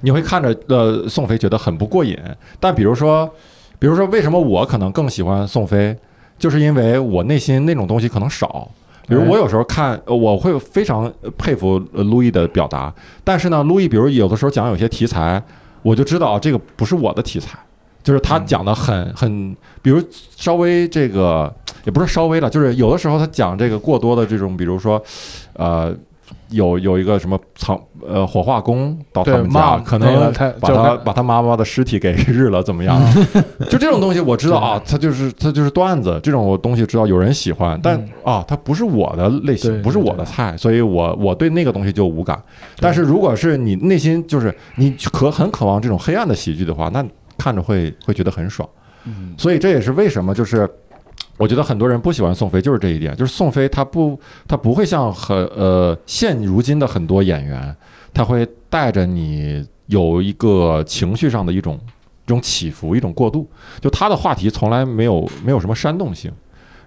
[0.00, 2.18] 你会看着呃宋飞觉得很不过瘾。
[2.58, 3.30] 但比如说，
[3.78, 5.96] 比如说为什么我可能更喜欢宋飞，
[6.38, 8.70] 就是因为我内心那种东西可能少。
[9.08, 15.40] 比如我有时候看，呃我会非常佩服呃路易的表达，但是呢，路易比如有的时候讲有些题材，
[15.82, 17.56] 我就知道啊这个不是我的题材，
[18.06, 20.00] 就是他讲的很很，比如
[20.36, 25.02] 稍微这个也不是稍微了，就是有的时候他讲这个过多的这种，比如说，
[25.54, 25.92] 呃，
[26.50, 32.96] 有有一个什么藏呃火化工到他对们家，可能他把他把他妈妈的尸体给日了，怎么样？
[33.68, 42.40] 就这种东西我知道啊，他就是他就是段子，这种东西知道有人喜欢，但嗯啊，它不是我的类型，不是我的菜，所以我我对那个东西就无感。
[42.78, 47.04] 但是如果是你内心就是你渴很渴望这种黑暗的喜剧的话，那
[47.38, 48.68] 看着会会觉得很爽。
[49.04, 50.68] 嗯所以这也是为什么就是。
[51.38, 54.18] 我觉得很多人不喜欢宋飞，就是这一点，就是宋飞他不
[54.48, 57.76] 他不会像很呃现如今的很多演员，
[58.14, 61.78] 他会带着你有一个情绪上的一种
[62.24, 63.46] 一种起伏，一种过渡。
[63.82, 66.32] 就他的话题从来没有没有什么煽动性，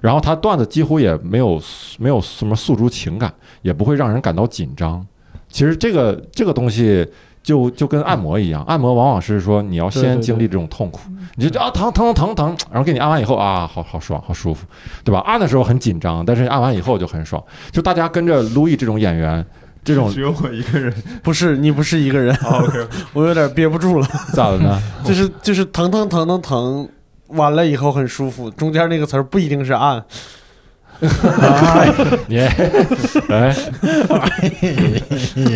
[0.02, 1.62] 然后他段子几乎也没有
[2.00, 3.32] 没有什么诉诸情感，
[3.62, 5.06] 也不会让人感到紧张。
[5.48, 7.08] 其实这个这个东西
[7.42, 11.00] 就就跟按摩一样，按摩往往是说你要先经历这种痛苦，
[11.36, 14.66] 你就啊疼疼疼疼疼，然后给你按完以后啊好好爽好舒服，
[15.04, 15.20] 对吧？
[15.26, 17.44] 按的时候很紧张，但是按完以后就很爽。
[17.72, 19.44] 就大家跟着路易这种演员，
[19.84, 20.94] 这种只有我一个人。
[21.24, 24.82] 不是你不是一个人，OK， 我有点憋不住了， 咋的呢？
[25.04, 26.90] 就是就是疼疼疼疼疼，
[27.28, 30.04] 完了以后很舒服，中间那个词儿不一定是按，
[32.28, 32.38] 你
[33.30, 33.56] 哎，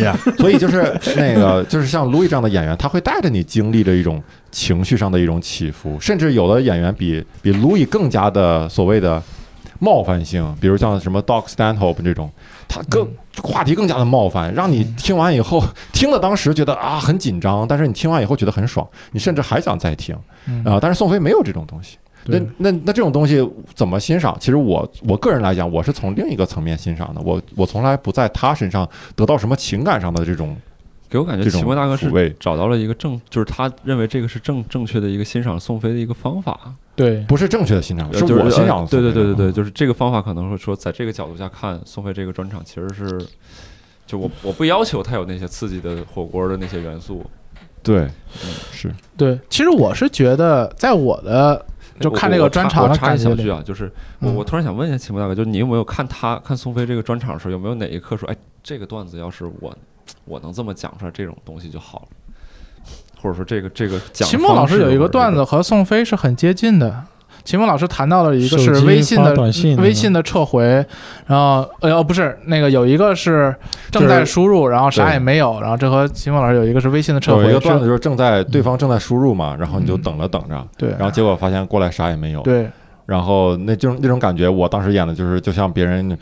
[0.00, 9.22] 呀，所以就是那个，就是像路易这样的演员，他会带着你经历着一种情绪上的一种起伏，甚至有的演员比比路易更加的所谓的
[9.80, 12.30] 冒犯性，比如像什么 Doc Stanhope 这种，
[12.66, 13.06] 他更
[13.42, 20.78] 话题更加的冒犯，让你听完以后听了当时觉得啊很紧张，但是你听完以后觉得很爽，你甚至还想再听嗯啊。
[20.80, 21.98] 但是宋飞没有这种东西。
[22.26, 24.36] 那那那这种东西怎么欣赏？
[24.40, 27.20] 其实我我个人来讲，我是从另一个层面欣赏的。
[27.20, 30.56] 我我从来不在他身上得到什么情感上的这种
[31.08, 36.58] 给我感觉这种齐墨大哥是找到了一个正，就是他认为这个是正正确的一个欣赏宋飞的一个方法，
[36.96, 43.24] 对，不是正确的欣赏，是我欣赏对对对对，对，就是这个方法可能会说，在这个角度下看，宋飞这个专场其实是，
[44.06, 47.24] 就我我不要求他有那些刺激的火锅的那些元素，
[47.82, 48.50] 对，嗯。
[48.72, 48.92] 是。
[49.16, 51.64] 对，其实我是觉得，在我的
[52.00, 59.76] 就看这个专场的我插感觉里一小句啊，就是我突然想问一下秦博大哥，就是你有没有看他看宋飞这个专场的时候，有没有哪一刻说，哎，这个段子要是我
[60.24, 62.08] 我能这么讲出来，这种东西就好了，
[63.20, 65.32] 或者说这个这个讲秦墨老师有一个段。
[65.32, 67.04] 子和宋飞是很接近的。
[67.44, 70.64] 秦风老师谈到了一个是微信的短信微信的撤回，
[71.26, 73.54] 然后呃哦不是那个有一个是
[73.90, 82.68] 正在输入，然后啥也没有，然后这和秦风老师有一个是微信的撤回，有一个段子就是正在对方正在输入嘛，然后你就嗯等着等着，对，然后结果发现过来啥也没有，对。
[83.06, 86.16] 然后那种那种感觉，我当时演的就是就像别人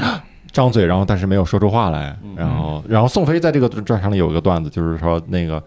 [0.50, 5.62] 张嘴，然后但是没有说出话来嗯，然后然后宋飞在这个专场里有一个段子，就是说那个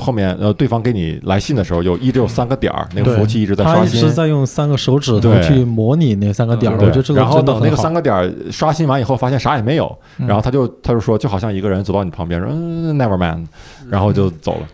[0.00, 4.10] 后面呃对方给你来信的时候，有一直有三个点儿，那个服务器一直在刷新一直。
[4.10, 10.26] 在用三个手指头去模拟那三个点儿，我觉得这个然后等那个三个点儿刷新完以后，发现啥也没有，嗯。
[10.26, 13.46] 然后他就他就说，就好像一个人走到你旁边说嗯，never mind”，
[13.88, 14.66] 然后就走了。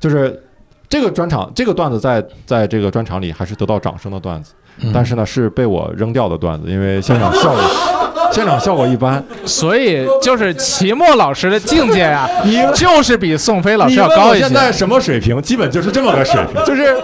[0.00, 0.42] 就是
[0.88, 4.90] 这个专场，这个段子在在这个专场里还是得到掌声的段子，嗯。
[4.92, 7.60] 但是呢是被我扔掉的段子，因为现场效果
[8.36, 9.22] 现场效果一般。
[9.46, 12.28] 所以就是齐墨老师的境界啊，
[12.74, 14.44] 就是比宋飞老师要高一些。
[14.44, 15.40] 现在什么水平？
[15.40, 16.94] 基本就是这么个水平，就是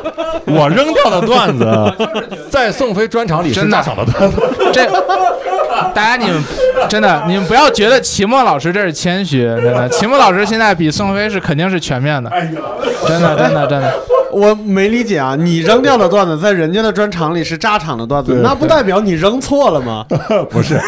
[0.44, 1.66] 我扔掉的段子，
[2.50, 4.36] 在宋飞专场里是大赏的段子。
[4.72, 4.86] 这
[5.94, 6.42] 大家你们
[6.86, 12.30] 真的你们不要觉得齐墨老师这是谦虚，真的，齐墨老师现在比宋飞是肯定是全面的，
[13.08, 13.94] 真的真的真的。
[14.32, 20.04] 我没理解啊，你扔掉的段子在人家的专场里是炸场的段子，那不代表你扔错了吗？
[20.50, 20.80] 不是，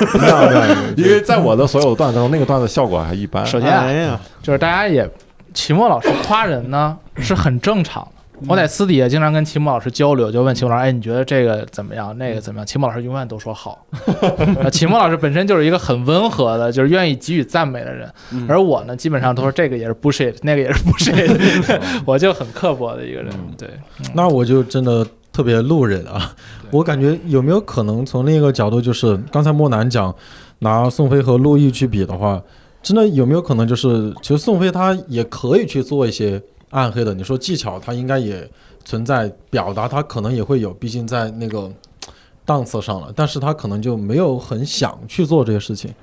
[0.96, 3.44] 因为在我的所有段子中，那个段子效果还一般。
[3.44, 5.09] 首先啊哎呀，就是大家也，
[5.52, 8.13] 齐墨老师夸人呢是很正常的。
[8.49, 12.16] 我在私底下经常跟秦墨老师交流，就问秦墨老师：“哎，你觉得这个怎么样？
[12.18, 13.87] 那个怎么样？”秦墨老师永远都说好。
[14.61, 23.33] 呃齐墨老师本身就是一个很温和的，就是愿意给予赞美的人，嗯而我呢，基本上都是这个也是 bullshit，那个也是 bullshit， 我就很刻薄的一个人。
[23.57, 23.68] 对，
[24.14, 26.35] 那我就真的特别路人啊！
[26.70, 30.14] 我感觉有没有可能从另一个角度，就是刚才莫南讲
[30.59, 32.42] 拿宋飞和陆毅去比的话，
[32.83, 36.42] 真的有没有可能就是，其实宋飞他也可以去做一些
[36.74, 38.48] 暗黑的，你说技巧它应该也
[38.84, 41.70] 存在，表达它可能也会有，毕竟在那个
[42.44, 45.94] 档次上了，但是他可能就没有很想去做这些事情。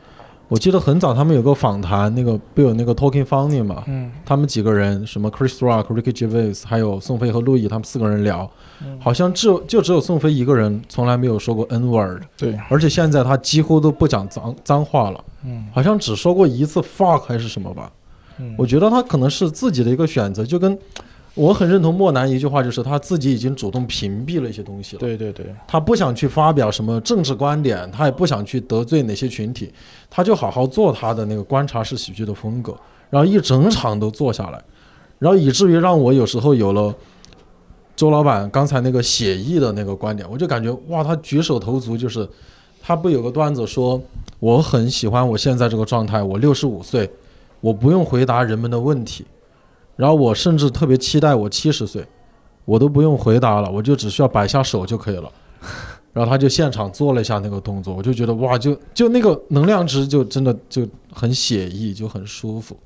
[0.48, 8.50] 我记得很早他们有个访谈，那个不有那个 Talking Funny 嘛，嗯，他们几个人，什么 Chris Rock、Ricky Gervais，还有宋飞和陆毅，他们四个人聊，
[8.84, 9.00] 嗯。
[9.00, 15.68] 好像只有就只有宋飞一个人从来没有说过 N word，对，而且现在他几乎都不讲脏脏话了，嗯。
[15.74, 17.90] 好像只说过一次 fuck 还是什么吧。
[18.42, 18.56] 嗯。
[18.58, 20.78] 我觉得他可能是自己的一个选择，就跟
[21.34, 25.00] 我很认同莫南一句话，就是他自己已经主动屏蔽了一些东西了。
[25.00, 29.72] 对对对，他不想去发表什么政治观点，他也不想去得罪哪些群体，
[30.10, 32.76] 他就好好做他的那个观察式喜剧的风格，
[33.10, 34.62] 然后一整场都做下来，
[35.20, 36.94] 然后以至于让我有时候有了
[37.96, 42.28] 周老板刚才那个写意的那个观点，我就感觉哇，他举手投足就是，
[42.82, 44.02] 他不有个段子说
[44.40, 47.10] 我很喜欢我现在这个状态，我六十五岁，
[47.62, 49.26] 我不用回答人们的问题，
[49.96, 52.06] 然后我甚至特别期待我七十岁。
[52.64, 55.30] 我都不用回答了，我就只需要摆下手就可以了。
[56.14, 62.78] 然后他就现场做了一下那个动作，我就觉得哇，就就那个能量值就真的就很写意，就很舒服。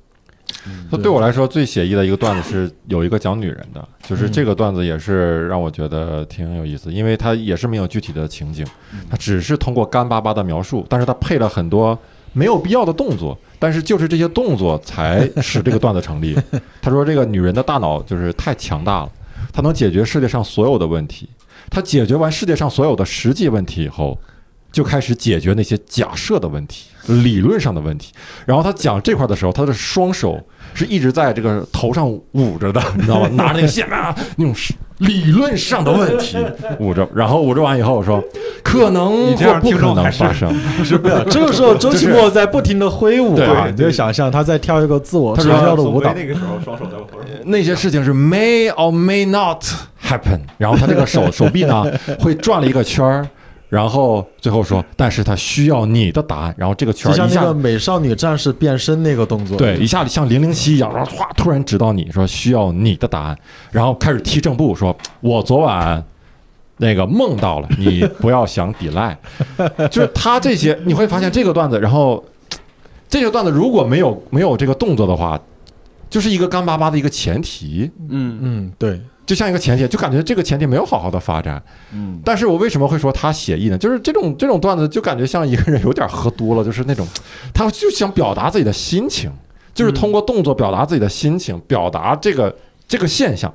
[0.90, 8.66] 那对我来说最写意的一个段子是有一个讲女人的， 就是这个段子也是让我觉得挺有意思，因为它也是没有具体的情景，
[9.10, 11.96] 它只是通过干巴巴的描述，但是它配了很多
[12.36, 16.36] 没有必要的动作，但是就是这些动作才使这个段子成立。
[16.82, 19.10] 他说这个女人的大脑就是太强大了，
[19.52, 21.26] 她能解决世界上所有的问题，
[21.70, 24.18] 她解决完世界上所有的实际问题以后。
[24.72, 28.12] 就开始解决那些假设的问题、理论上的问题。
[28.44, 30.38] 然后他讲这块的时候，他的双手
[30.76, 33.28] 是一直在这个头上捂着的，你知道吗？
[33.32, 34.54] 拿着那个线啊，那种
[34.98, 36.36] 理论上的问题
[36.78, 37.06] 捂着。
[37.14, 38.22] 然后捂着完以后我说，
[38.62, 40.54] 可能或不可能发生。
[40.84, 41.24] 是不 是？
[41.30, 46.12] 这个时候周奇墨在不停的挥舞啊，对你就想象他在跳一个自我社他说交的舞蹈。
[46.14, 47.28] 那个时候双手在我头上。
[47.44, 49.64] 那些事情是 may or may not
[50.02, 50.40] happen。
[50.58, 51.84] 然后他这个手手臂呢
[52.20, 53.26] 会转了一个圈儿，
[53.68, 56.54] 然后最后说，但是他需要你的答案。
[56.56, 63.38] 然后这个圈就像儿一下那个美少女战士变身那个动作，对，一下子像零零七一样，然后唰突然指到你说需要你的答案，
[63.72, 66.02] 然后开始踢正步，说我昨晚
[66.78, 69.18] 那个梦到了，你不要想抵赖。
[69.90, 72.24] 就是他这些，你会发现这个段子，然后
[73.08, 75.40] 这个段子如果没有没有这个动作的话，
[76.08, 81.60] 就是一个干巴巴的一个前提，嗯，嗯，对，就像一个前提，就感觉这个前提没有好好的发展。
[81.92, 83.76] 嗯，但是我为什么会说他写意呢？
[83.76, 87.06] 就是这种这种段子，就感觉像一个人有点喝多了，就是那种，
[87.52, 89.30] 他就想表达自己的心情，
[89.74, 92.54] 就是通过动作表达自己的心情，表达这个
[92.86, 93.52] 这个现象，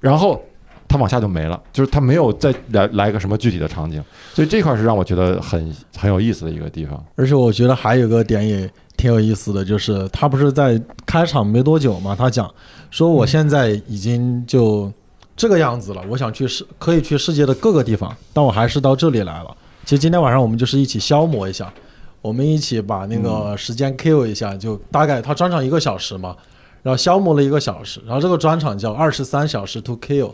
[0.00, 0.42] 然后
[0.88, 7.02] 他往下就没了，就是他没有再来来一个什么具体的场景，所以这块是让我觉得很很有意思的一个地方。
[7.16, 12.50] 而且我觉得还有个点也挺有意思的，就是他不是在开场没多久嘛，他讲
[12.90, 14.92] 说我现在已经就
[15.36, 19.56] 这个样子了，我想去世可以去世界的各个地方，但我还是到这里来了。
[19.84, 21.72] 其实今天晚上我们就是一起消磨一下，
[22.20, 26.36] 我们一起把那个时间 kill 一下，就大概他专场一个小时嘛，
[26.82, 30.32] 然后消磨了一个小时，然后这个专场叫二十三小时 to kill。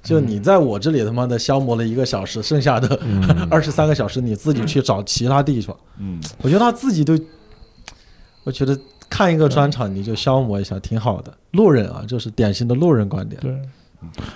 [0.00, 2.98] 就你在我这里他妈的消磨了一个小时，剩下的
[3.50, 5.76] 二十三个小时你自己去找其他地方。
[5.98, 7.18] 嗯，我觉得他自己都，
[8.44, 8.78] 我觉得
[9.10, 11.32] 看一个专场你就消磨一下，挺好的。
[11.50, 13.40] 路人啊，就是典型的路人观点。
[13.40, 13.60] 对，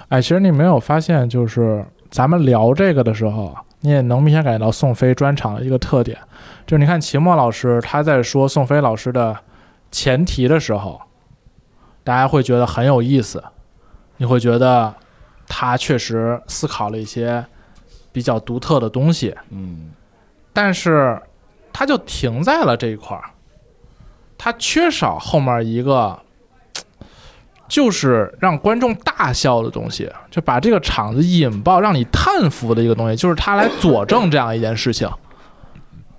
[0.08, 6.18] 哎，其实你没有发现，就是咱们聊这个的时候，你也能明显感觉到宋飞专场的一个特点，
[6.66, 9.36] 就是你看秦墨老师他在说宋飞老师的
[9.90, 11.00] 前提的时候，
[12.04, 13.42] 大家会觉得很有意思，
[14.16, 14.92] 你会觉得
[15.46, 17.44] 他确实思考了一些
[18.10, 19.92] 比较独特的东西，嗯，
[20.52, 21.20] 但是
[21.72, 23.30] 他就停在了这一块儿，
[24.36, 26.18] 他缺少后面一个，
[27.68, 35.08] 就是让观众大笑的东西，就把这个场子引爆，让你叹服的一个东西，就是他来佐证这样一件事情，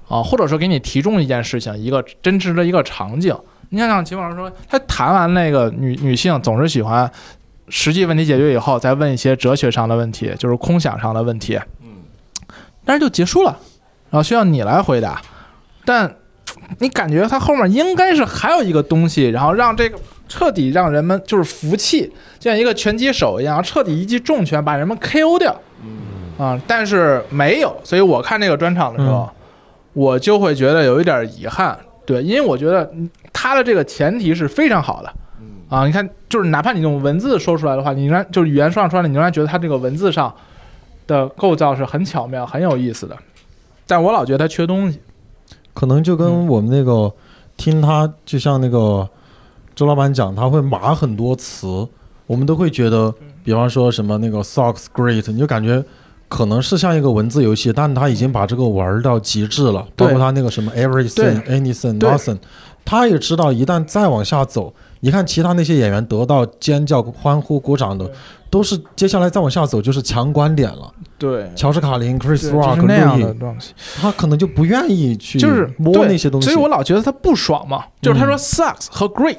[0.08, 3.36] 啊，或者说给你提供一件事情，一个真实的一个场景。
[3.70, 7.10] 你想想，秦老师说，他谈完那个女女性总是喜欢
[7.70, 11.90] 实际问题解决以后，再问一些哲学上的问题，就是空想上的问题，嗯，
[12.86, 13.58] 但是就结束了，
[14.12, 15.20] 然后需要你来回答，
[15.86, 16.16] 但
[16.78, 25.56] 你感觉他后面应该是还有一个东西，然后让这个彻底让人们就是服气，就像一个拳击手一样，彻底一记重拳把人们 KO 掉，
[26.38, 29.30] 啊、但是没有，所以我看这个专场的时候，
[29.94, 35.14] 我就会觉得有一点遗憾，对，因为我觉得嗯他的这个前提是非常好的。
[35.70, 40.32] 啊，你看，就是哪怕你用文字说出来的话，你仍然就是语言说出来，你仍然觉得他这个文字上
[41.08, 43.18] 的构造是很巧妙、很有意思的。
[43.88, 45.00] 但我老觉得他缺东西。
[45.74, 47.12] 可能就跟我们那个、
[47.58, 49.10] 听他，就像那个
[49.76, 51.88] 周老板讲，他会码很多词，
[52.28, 53.14] 我们都会觉得，
[53.44, 55.84] 比方说什么那个 socks great，你就感觉。
[56.30, 62.40] 可能是像一个文字游戏，但他已经把这个玩到极致了，包括他那个什么 everything、anything、nothing，
[62.84, 68.12] 他也知道一旦再往下走，你看其他那些演员得到尖叫、欢呼、鼓掌的，
[68.50, 70.92] 都是接下来再往下走就是强观点了。
[71.20, 76.50] 对，乔治卡林、Chris Rock、是那样的，东西，他可能就不愿意去就是摸那些东西。
[76.50, 77.84] 所以我老觉得他不爽嘛。
[78.02, 79.38] 就是他说嗯 sucks 和 great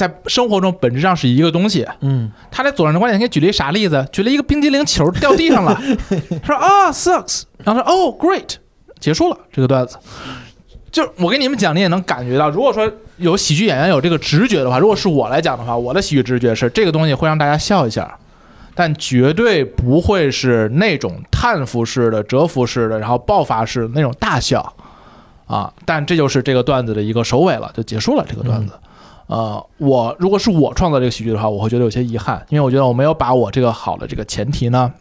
[0.00, 1.86] 在生活中本质上是一个东西。
[2.00, 4.06] 嗯，他在左上角观点，给举了一啥例子？
[4.10, 5.78] 举了一个冰激凌球掉地上了，
[6.42, 8.54] 说啊 sucks，然后说哦 great，
[8.98, 9.98] 结束了这个段子。
[10.90, 18.18] 就我给你们讲，你也能感觉到，如果说有喜剧演员有这个直觉的话，如果是我来讲的话，我的喜剧直觉是这个东西会让大家笑一下，
[18.74, 24.74] 但绝对不会是那种叹服式的、折服式的，然后爆发式的那种大笑
[25.46, 25.70] 啊。
[25.84, 28.72] 但这就是这个段子的一个首尾了，就结束了这个段子。
[29.30, 34.92] 呃，我如果是我创造这个喜剧的话，我会觉得有些遗憾，因为我觉得我没有把我这个好的这个前提呢，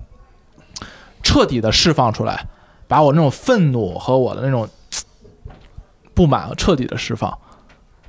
[1.23, 2.45] 彻底的释放出来，
[2.87, 4.69] 把我那种愤怒和我的那种
[6.13, 7.35] 不满彻底的释放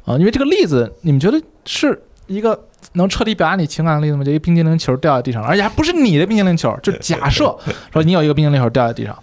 [0.04, 4.22] 啊、因为这个例子，你们觉得是一个能彻底表达你情感的例子吗？
[4.22, 7.56] 就一冰激凌球掉在地上，而且还不是你的冰激凌球，就假设
[7.92, 9.18] 说你有一个冰激凌球掉在地上。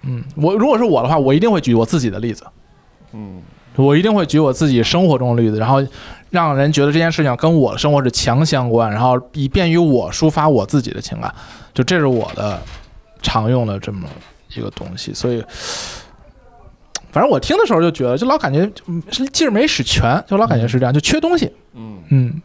[0.00, 2.46] 嗯，我如果是我的话，我一定会举我自己的例子。
[3.12, 3.42] 嗯，
[3.76, 5.84] 我一定会举我自己生活中的例子，然后
[6.30, 11.34] 让人觉得这件事情跟我的生活是强相关，然后以便于我抒发我自己的情感，
[11.72, 12.60] 就这是我的
[13.22, 14.08] 常用的这么
[14.54, 15.12] 一个东西。
[15.12, 15.42] 所以，
[17.10, 18.70] 反正我听的时候就觉得，就老感觉
[19.32, 21.50] 劲儿没使全，就老感觉是这样，就缺东西。
[21.74, 22.42] 嗯，嗯，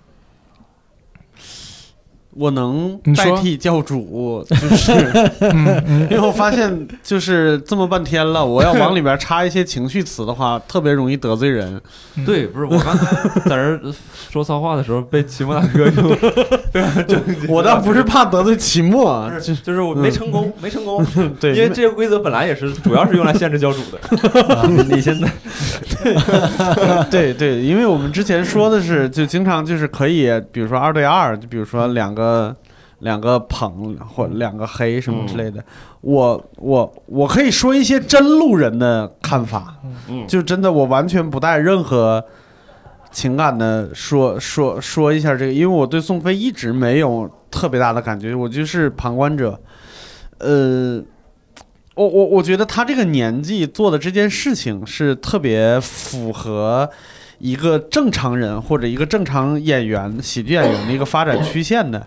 [2.39, 4.93] 我能代替教主，就是
[6.09, 11.79] 因为我发现就是这么半天了，我要往里边插一些情绪词的话，特别容易得罪人。
[12.25, 13.05] 对，不是我刚才
[13.41, 13.81] 在这儿
[14.31, 16.17] 说骚话的时候，被齐墨大哥用
[17.49, 21.05] 我倒不是怕得罪齐墨，不是，就是我没成功，没成功，
[21.41, 24.55] 对，因为这个规则本来也是主要是用来限制教主的。
[24.55, 25.29] 啊你现在
[27.09, 32.28] 对对，因为我们之前说的是，就经常就是可以，比如说二对二，就比如说两个
[32.99, 35.63] 两个捧或两个黑什么之类的。
[36.01, 39.75] 我我我可以说一些真路人的看法，
[40.07, 42.23] 嗯就真的我完全不带任何
[43.11, 49.59] 情感的说说说一下这个，因为我对宋飞一直没有特别大的感觉，我就是旁观者。
[50.37, 51.03] 呃，
[51.95, 56.89] 我我我觉得他这个年纪做的这件事情是特别符合
[57.39, 62.05] 一个正常人或者一个正常演员、喜剧演员的一个发展曲线的。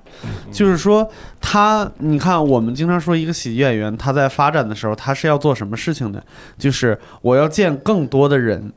[0.53, 1.11] 就是说，
[1.41, 6.23] 他你看，我们经常说一个喜剧演员他在发展的时候，他是要做什么事情的？
[6.57, 8.73] 就是我要见更多的人。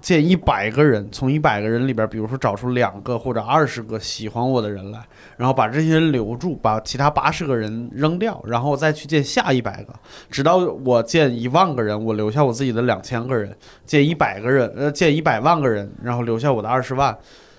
[0.00, 5.00] 见一百个人，从一百个人里边，比如说找出两个或者二十个喜欢我的人来，
[5.36, 9.94] 然后把这些人留住，把其他八十个人扔掉，然后再去见下一百个，
[10.30, 13.50] 直到我见一万个人，我留下我自己的两千个人；
[13.84, 17.16] 见一百个人，呃，见一百万个人，然后留下我的二十万，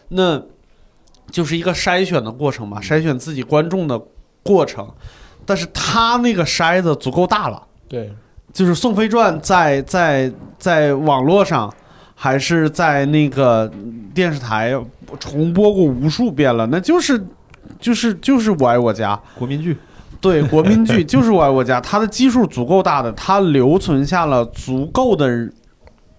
[0.10, 0.42] 那
[1.30, 4.02] 就是一个筛选的过程嘛，筛选自己观众的
[4.44, 4.90] 过程。
[5.44, 8.14] 但是他那个筛子足够大了，对，
[8.54, 11.74] 就是《宋飞传在》在在网络上，
[12.24, 13.68] 还是在那个
[14.14, 14.80] 电视台
[15.20, 17.20] 重播过无数遍了，那就是
[17.80, 19.20] 就是就是我爱我家。
[19.40, 19.76] 国民剧，
[20.22, 25.52] 对，国民剧 就是我爱我家，它的基数足够大的，它留存下了足够的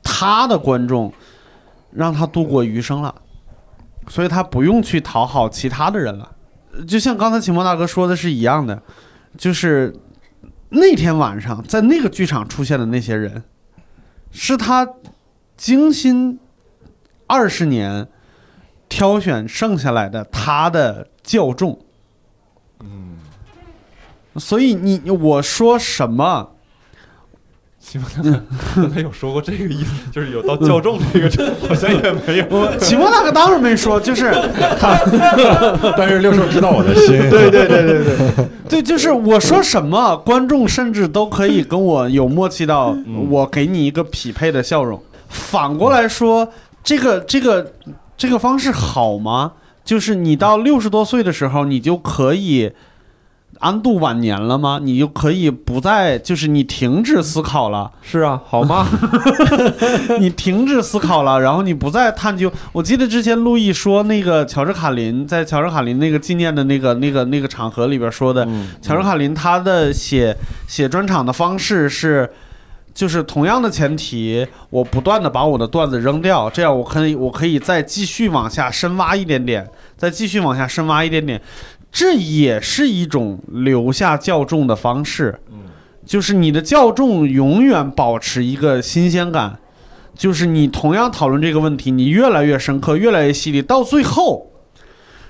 [0.03, 1.13] 他的观众，
[1.93, 3.15] 让他度过余生了，
[4.09, 6.29] 所以他不用去讨好其他的人了。
[6.89, 8.83] 就像刚才秦墨大哥说的是一样的，
[9.39, 9.95] 就是
[10.71, 13.45] 那天晚上在那个剧场出现的那些人，
[14.33, 14.85] 是他
[15.57, 16.39] 精心
[17.27, 18.09] 二十年
[18.89, 21.79] 挑选剩下来的他的教众。
[22.81, 23.17] 嗯
[24.37, 26.53] 所以你我说什么，
[27.79, 28.43] 齐墨大哥
[28.77, 32.47] 刚才有说过这个意思，就是有到教众这个，好像也没有。
[32.81, 34.33] 秦墨大哥当然没说，就是
[34.81, 34.99] 他
[35.99, 42.97] 但是六兽知道我的心，对对对对对对，就是我说什么，观众甚至都可以跟我有默契到，
[43.29, 45.03] 我给你一个匹配的笑容。
[45.33, 46.53] 反过来说，
[46.85, 47.73] 这个这个
[48.17, 49.53] 这个方式好吗？
[49.85, 52.71] 就是你到六十多岁的时候，你就可以
[53.59, 54.79] 安度晚年了吗？
[54.81, 57.91] 你就可以不再就是你停止思考了。
[58.01, 58.87] 是啊，好吗？
[60.21, 62.53] 你停止思考了，然后你不再探究。
[62.73, 70.37] 我记得之前路易说，那个乔治卡林在乔治卡林那个纪念的那个那个那个场合里边说的，嗯乔治卡林他的写
[70.69, 72.31] 写专场的方式是，
[72.95, 81.41] 就是同样的前提，我不断的把我的段子扔掉，这样我可以我可以再继续往下深挖一点点，再继续往下深挖一点点，
[81.91, 85.41] 这也是一种留下较重的方式。
[86.05, 89.57] 就是你的较重永远保持一个新鲜感，
[90.17, 94.51] 就是你同样讨论这个问题，你越来越深刻，越来越犀利，到最后，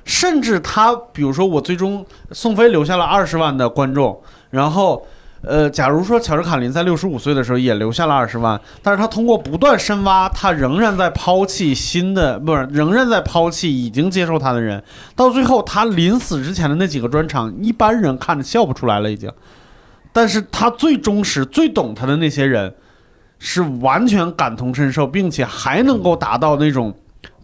[0.05, 5.07] 甚至他，比如说我最终宋飞留下了二十万的观众，然后
[5.43, 14.83] 呃，假如说乔治卡林在六十五岁的时候也留下了二十万，但是他通过不断深挖，他仍然在抛弃新的，不是仍然在抛弃已经接受他的人，
[15.17, 19.29] 到最后他临死之前的那几个专场，一般人看着笑不出来了已经，
[20.13, 22.73] 但是他最忠实、最懂他的那些人，
[23.41, 26.95] 是完全感同身受，并且还能够达到那种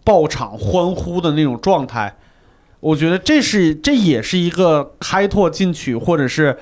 [0.04, 2.14] 爆场欢呼的那种状态。
[2.78, 6.56] 我觉得这是这也是一个开拓进取，或者是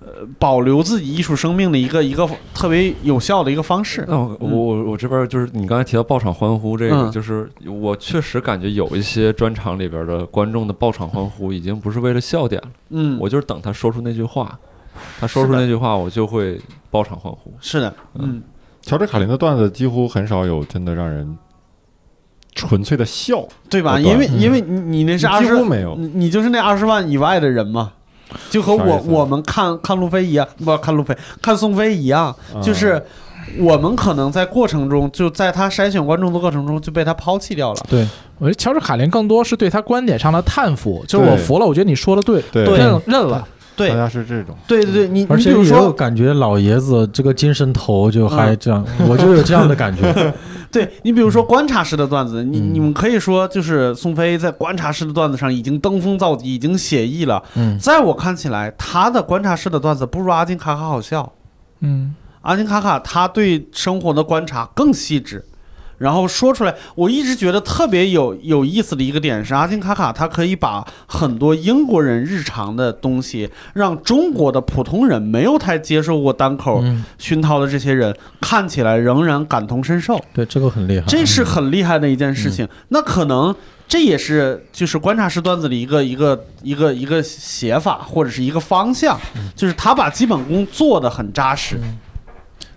[0.00, 4.04] 呃保留自己艺术生命的一个一个特别有效的一个方式。
[4.08, 14.58] 那我我我我这边就是你刚才提到爆场欢呼这个，嗯就是我确实感觉有一些专场里边的观众的爆场欢呼已经不是为了笑点了，嗯，我就是等他说出那句话，
[15.20, 16.58] 他说出那句话我就会
[16.90, 17.52] 爆场欢呼。
[17.60, 18.42] 是的，嗯，
[18.82, 21.36] 乔治卡林的段子几乎很少有真的让人
[22.54, 24.00] 纯粹的笑，对吧？
[24.00, 25.94] 因为嗯因为你你那是二十几乎，没有。
[25.96, 27.92] 你你就是那二十万以外的人嘛。
[28.50, 33.02] 就和我我们看看路飞一样，不看路飞，看宋飞一样，嗯就是
[33.58, 37.80] 我们可能在过程中，就在他筛选观众的过程中就被他抛弃掉了。
[37.88, 38.06] 对，
[38.38, 42.64] 我觉得乔治卡林更多是对他观点上的叹服，就是我服了，我觉得你说的对，对。
[42.64, 42.78] 对。
[42.78, 43.46] 认认了。
[43.76, 43.88] 对。
[43.88, 48.56] 大家是这种，对对对，你而且也有你比如说，感觉老爷子这个精神头就还嗯。
[48.60, 50.34] 这样，我就有这样的感觉。
[50.70, 57.42] 对你比如说观察式的段子，你嗯你们可以说就是宋飞在观察式的段子上已经登峰造极，已经写意了。
[57.56, 61.32] 嗯，在我看起来，他的观察式的段子不如阿金卡卡好笑。
[61.80, 65.44] 嗯，阿金卡卡他对生活的观察更细致，
[66.00, 81.04] 然后说出来，我一直觉得特别有有意思的一个点是，阿金卡卡他可以把很多英国人日常的东西，让中国的普通人没有太接受过单口嗯，熏陶的这些人看起来仍然感同身受，对，这个很厉害。
[81.06, 82.66] 这是很厉害的一件事情。
[82.88, 83.54] 那可能。
[83.90, 89.18] 这也是就是观察式段子的一个一个一个一个写法或者是一个方向，
[89.56, 91.76] 就是他把基本功做得很扎实。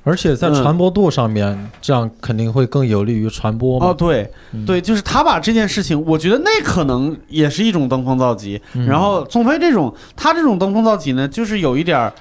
[0.04, 3.88] 而且在传播度上面，这样肯定会更有利于传播嘛。
[3.88, 8.62] 哦，对嗯对，就是他把这件事情，我觉得那可能也是一种登峰造极。
[8.74, 12.14] 嗯然后宋飞这种，他这种登峰造极呢，就是有一点儿，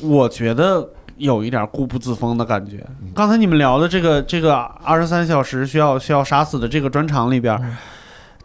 [0.00, 2.86] 我觉得有一点儿固步自封的感觉。
[3.12, 7.76] 刚才你们聊的这个这个二十三小时需要需要杀死的这个专场里边儿，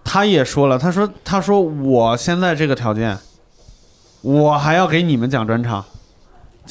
[0.04, 3.16] 他也说了，他说他说我现在这个条件，
[4.22, 5.86] 我还要给你们讲专场。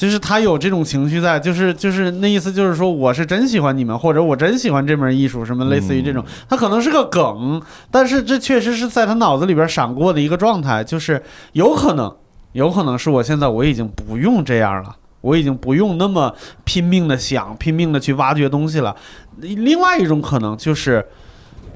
[0.01, 11.21] 就是他有这种情绪在，就是就是那意思，就是说我是真喜欢你们，或者我真喜欢这门艺术，什么类似于这种，他可能是个梗，但是这确实是在他脑子里边闪过的一个状态，就是
[11.51, 12.11] 有可能，
[12.53, 14.95] 有可能是我现在我已经不用这样了。
[15.21, 16.33] 我已经不用那么
[16.63, 18.95] 拼命的想，拼命的去挖掘东西了。
[19.37, 21.05] 另外一种可能就是，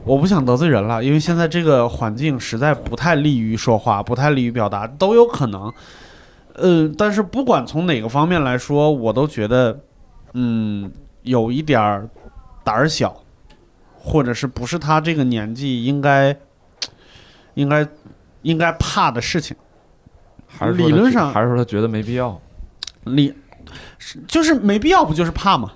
[0.03, 5.71] 我不想得罪人了，因为现在这个环境实在不太利于说话，不太利于表达，都有可能。
[6.56, 9.80] 呃，但是不管从哪个方面来说，我都觉得，
[10.34, 10.91] 嗯，
[11.24, 12.10] 有一点儿
[12.64, 13.24] 胆儿小，
[13.93, 16.36] 或者是不是他这个年纪应该
[17.56, 17.88] 应该
[18.41, 19.56] 应该怕的事情。
[20.47, 22.39] 还是理论上还是说他觉得没必要？
[23.03, 23.34] 理
[23.97, 25.74] 是就是没必要，不就是怕吗？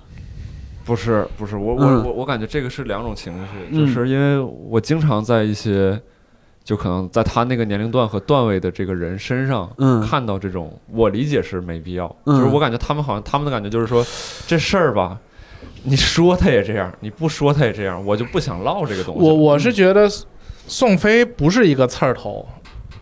[0.86, 6.00] 不是不是，我我嗯我我感觉这个是两种情绪，嗯就是因为我经常在一些，
[6.70, 10.00] 就可能在他那个年龄段和段位的这个人身上，嗯。
[10.06, 12.38] 看到这种，我理解是没必要，嗯。
[12.38, 14.06] 就是我感觉他们好像他们的感觉就是说，
[14.46, 15.18] 这事儿吧，
[15.82, 19.20] 你说他也这样，你不说他也这样，我就不想唠这个东西。
[19.20, 20.08] 我我是觉得
[20.68, 22.46] 宋飞不是一个刺儿头，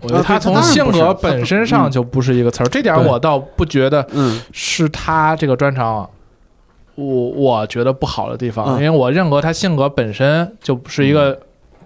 [0.00, 3.06] 我觉得他他从性格本身上就不是一个刺儿，这点对。
[3.06, 4.40] 我倒不觉得嗯。
[4.50, 6.08] 是他这个专场。
[6.94, 8.82] 我我觉得不好的地方，嗯。
[8.82, 11.38] 因为我认可他性格本身就不是一个，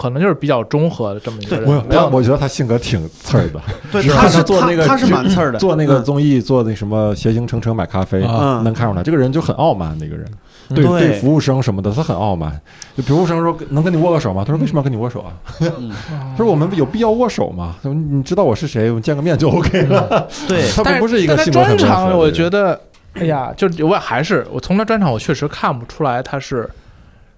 [0.02, 1.64] 可能就是比较中和的这么一个人。
[1.68, 3.60] 我没有我我觉得他性格挺刺儿的，
[3.92, 8.20] 对，他是做那个他他是蛮刺儿的，做那个嗯综艺，做那什么谐星程程买咖啡，
[8.64, 10.24] 能看出来这个人就很傲慢的一个人。
[10.28, 10.38] 嗯
[10.74, 12.58] 对对对，服务生什么的，他很傲慢。
[12.96, 14.42] 就服务生说能跟你握个手吗？
[14.46, 15.32] 他说为什么要跟你握手啊？
[15.60, 15.92] 嗯
[16.30, 17.74] 他说我们有必要握手吗？
[17.82, 20.26] 他说你知道我是谁，我们见个面就 OK 了。
[20.48, 22.80] 对， 他并不是一个性格很温和他专场，的人我觉得，
[23.14, 26.66] 哎呀，就我还是我从他专场，我确实看不出来他是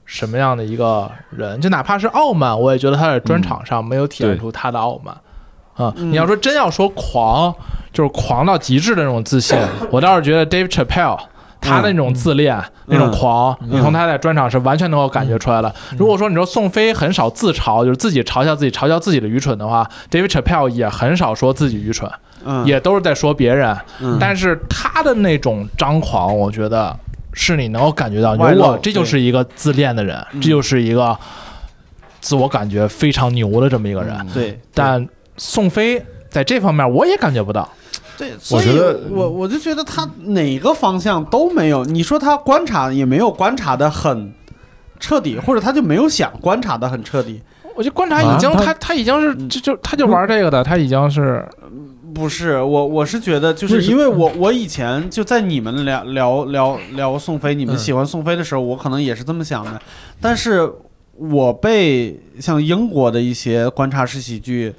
[0.05, 1.61] 什么样的一个人。
[1.61, 5.15] 就哪怕是傲慢，我也觉得他在专场上没有体现出他的傲慢。
[5.75, 7.53] 啊、嗯你要说真要说狂，
[7.93, 9.59] 就是狂到极致的那种自信，
[9.91, 11.19] 我倒是觉得 Dave Chappelle。
[11.67, 15.75] 他的那种自恋、那种狂，你从他在专场是完全能够感觉出来的。
[15.97, 22.11] 如果说你说宋飞很少自嘲，就是自己嘲笑自己、嘲笑自己的愚蠢的话，David Chappelle 也很少说自己愚蠢。
[22.45, 26.95] 嗯也都是在说别人，嗯但是他的那种张狂，我觉得
[27.35, 31.15] 是你能够感觉到，如果，这就是一个自恋的人，嗯这就是一个
[32.21, 34.27] 自我感觉非常牛的这么一个人。
[34.33, 35.07] 对，但
[35.37, 37.69] 宋飞在这方面我也感觉不到，
[38.17, 41.85] 对，所以觉得我我就觉得他哪个方向都没有。
[41.85, 44.33] 你说他观察也没有观察的很
[44.99, 47.43] 彻底，或者他就没有想观察的很彻底。
[47.75, 51.45] 我就观察已经啊他他他已经是就就他就玩这个的，他已经是
[52.15, 59.83] 不是我，我是觉得，就是因为我我以前就在你们聊聊聊聊宋飞，你们嗯喜欢宋飞的时候，我可能也是这么想的，
[60.21, 60.73] 但是
[61.17, 64.73] 我被像英国的一些观察式喜剧，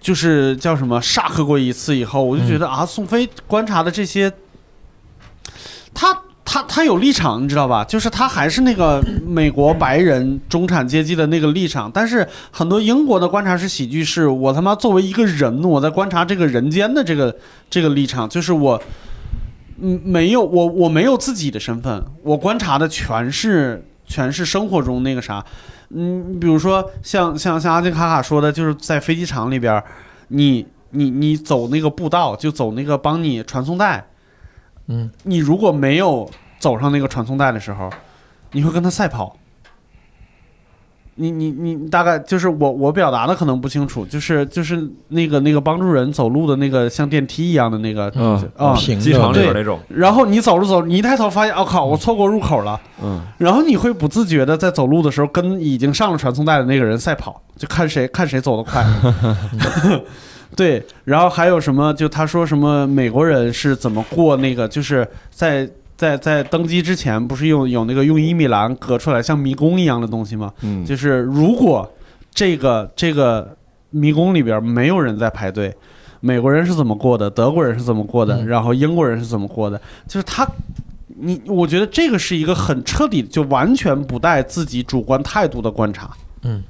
[0.00, 4.32] 就是叫什么 shock 过一次以后，我就觉得、啊，宋飞观察的这些，
[5.92, 6.22] 他。
[6.50, 7.84] 他他有立场，你知道吧？
[7.84, 17.36] 就是他还是那个美国白人中产阶级的那个立场，但是很多英国的观察式喜剧是我他妈作为一个人，我在观察这个人间的这个
[17.68, 18.82] 这个立场，就是我，
[19.78, 25.44] 嗯，没有我我没有自己的身份，我观察的全是全是生活中那个啥，
[25.90, 29.84] 嗯，比如说像像像阿金卡卡说的，就是在飞机场里边，
[30.28, 34.08] 你你你走那个步道，就走那个帮你传送带，
[34.88, 36.28] 嗯，你如果没有
[36.58, 37.88] 走上那个传送带的时候，
[38.52, 39.36] 你会跟他赛跑。
[41.20, 52.80] 你你你大概就是我我表达的可能不清楚，就是就是那个那个帮助人走路的那个像电梯一样的那个嗯啊，平机场里边那种，然后你走着走，你一抬头发现，我、靠，我错过入口了。
[53.02, 58.86] 嗯，然后你会不自觉的在走路的时候跟已经上了传送带的那个人赛跑，就看谁看谁走得快。
[60.56, 61.92] 对，然后还有什么？
[61.94, 70.52] 就他说什么美国人是怎么过那个，就是在在在登机之前，不是用有那个用伊米兰隔出来像迷宫一样的东西吗？
[70.62, 71.90] 嗯，就是如果
[72.32, 73.56] 这个这个
[73.90, 75.74] 迷宫里边没有人在排队，
[76.20, 80.46] 美国人是怎么过的，德国人是怎么过的，嗯然后英国人是怎么过的，就是他，
[81.20, 86.10] 你我觉得这个是一个很彻底，就完全不带自己主观态度的观察。
[86.42, 86.62] 嗯，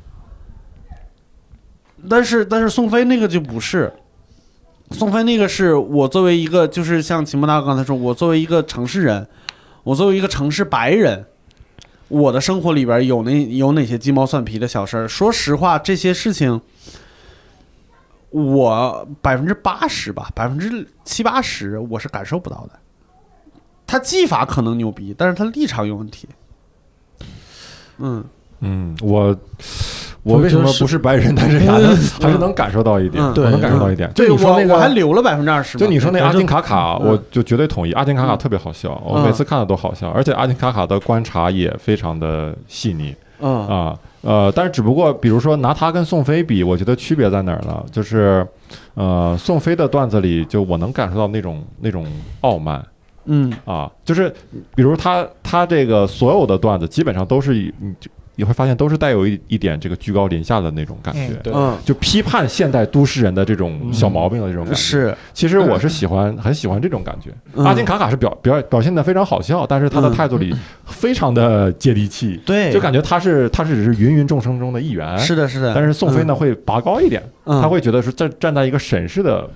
[2.08, 3.92] 但是但是宋飞那个就不是。
[4.92, 9.26] 宋飞那个是我作为一个，就是像秦博大哥刚才说，我作为一个城市人，
[9.82, 11.26] 我作为一个城市白人，
[12.08, 15.06] 我的生活里边有那有哪些鸡毛蒜皮的小事儿？
[15.06, 16.58] 说实话，这些事情，
[18.30, 22.78] 我百分之八十吧，百分之七八十我是感受不到的。
[23.86, 26.26] 他技法可能牛逼，但是他立场有问题。
[27.98, 28.24] 嗯，
[28.60, 29.36] 嗯，我
[30.28, 34.08] 我为什么不是白人，但是还能还是能感受到一点，能感受到一点。
[34.14, 35.78] 就对我你说那个，我还留了百分之二十。
[35.78, 37.92] 就你说那阿金卡卡，嗯我就绝对同意。
[37.92, 43.98] 阿金卡卡特别好笑，我嗯每次看的都好笑，而且阿金卡卡的观察也非常的细腻嗯啊。
[44.22, 47.82] 呃，但是只不过，比如说拿他跟宋飞比，我觉得区别在哪儿呢？
[47.90, 48.44] 就是，
[48.94, 52.04] 呃，宋飞的段子里，就我能感受到那种那种
[52.40, 52.84] 傲慢，
[53.26, 54.28] 嗯啊，就是
[54.74, 57.72] 比如他他这个所有的段子基本上都是以
[58.38, 64.78] 你会发现都是带有一一点这个居高临下的那种感觉，嗯就批判现代都市人的这种小毛病的这种感觉。
[64.78, 67.32] 是其实我是喜欢很喜欢这种感觉。
[67.54, 70.54] 嗯阿金卡卡是表表表现的非常好笑，但是他的嗯态度里
[70.86, 75.18] 非常的接地气，对，就感觉他是他是只是芸芸众生中的一员。
[75.18, 75.74] 是的，是的。
[75.74, 79.50] 但是宋飞呢会拔高一点，嗯，他会觉得是站站在一个审视的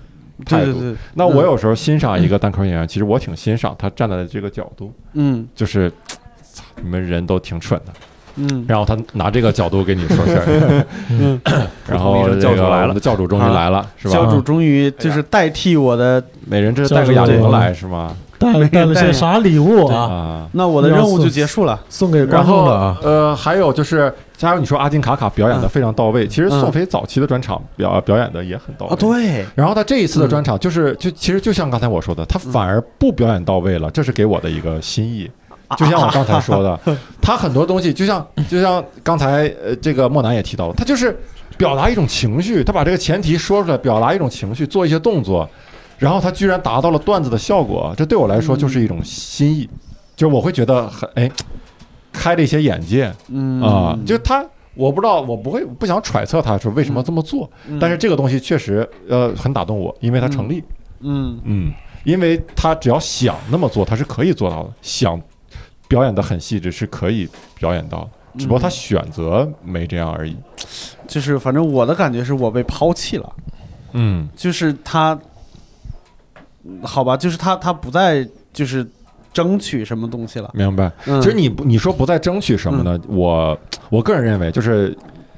[0.44, 0.72] 态度。
[0.72, 5.92] 对对对，那我有时候欣赏一个单口演员，其实我挺欣赏他站在的这个角度，嗯就是
[6.82, 7.92] 你们人都挺蠢的，
[8.36, 11.40] 嗯然后他拿这个角度给你说事儿， 嗯，
[11.88, 14.14] 然后这个教主来了我们的教主终于来了，是吧？
[14.14, 18.16] 教主终于就是代替我的，每人这是带个哑铃来是吗？
[18.38, 19.96] 带了带了些啥礼物啊？
[19.96, 20.48] 啊。
[20.50, 21.80] 那我的任务就结束了。
[21.88, 28.92] 送给观然后众了啊，呃，还有就是，加上你说阿金卡卡表演的非常到位，其实宋飞早期的专场表表演的也很到位。
[28.92, 35.30] 啊，对，然后他这一次的专场，就是就其实就像刚才我说的，他反而不表演到位了，这是给我的一个心意。
[35.76, 36.78] 就像我刚才说的，
[37.20, 41.18] 他很多东西，就像就像刚才呃这个莫南也提到了，他就是
[41.56, 45.48] 表达一种情绪，他把这个前提说出来，表达一种情绪，做一些动作，
[45.98, 49.68] 然后他居然达到了段子的效果，这对我来说就是一种心意，
[50.16, 51.30] 就是我会觉得很哎
[52.12, 54.44] 开了一些眼界嗯啊，就他。
[54.74, 60.64] 我不知道，我不会不想揣测他说为什么这么做，嗯但是这个东西确实呃很打动我，因为它成立。
[61.00, 61.70] 嗯嗯，
[62.04, 64.70] 因为他只要想那么做，他是可以做到的。
[64.80, 65.20] 想
[65.92, 67.28] 表演的很细致是可以
[67.58, 70.34] 表演到的，只不过他选择没这样而已。
[71.06, 73.30] 就是反正我的感觉是我被抛弃了，
[73.92, 75.18] 嗯就是他，
[76.82, 78.88] 好吧，就是他他不再就是
[79.34, 80.50] 争取什么东西了。
[80.54, 80.90] 明白。
[81.04, 82.98] 嗯其实你不你说不再争取什么呢？
[83.06, 83.58] 我
[83.90, 84.96] 我个人认为就是。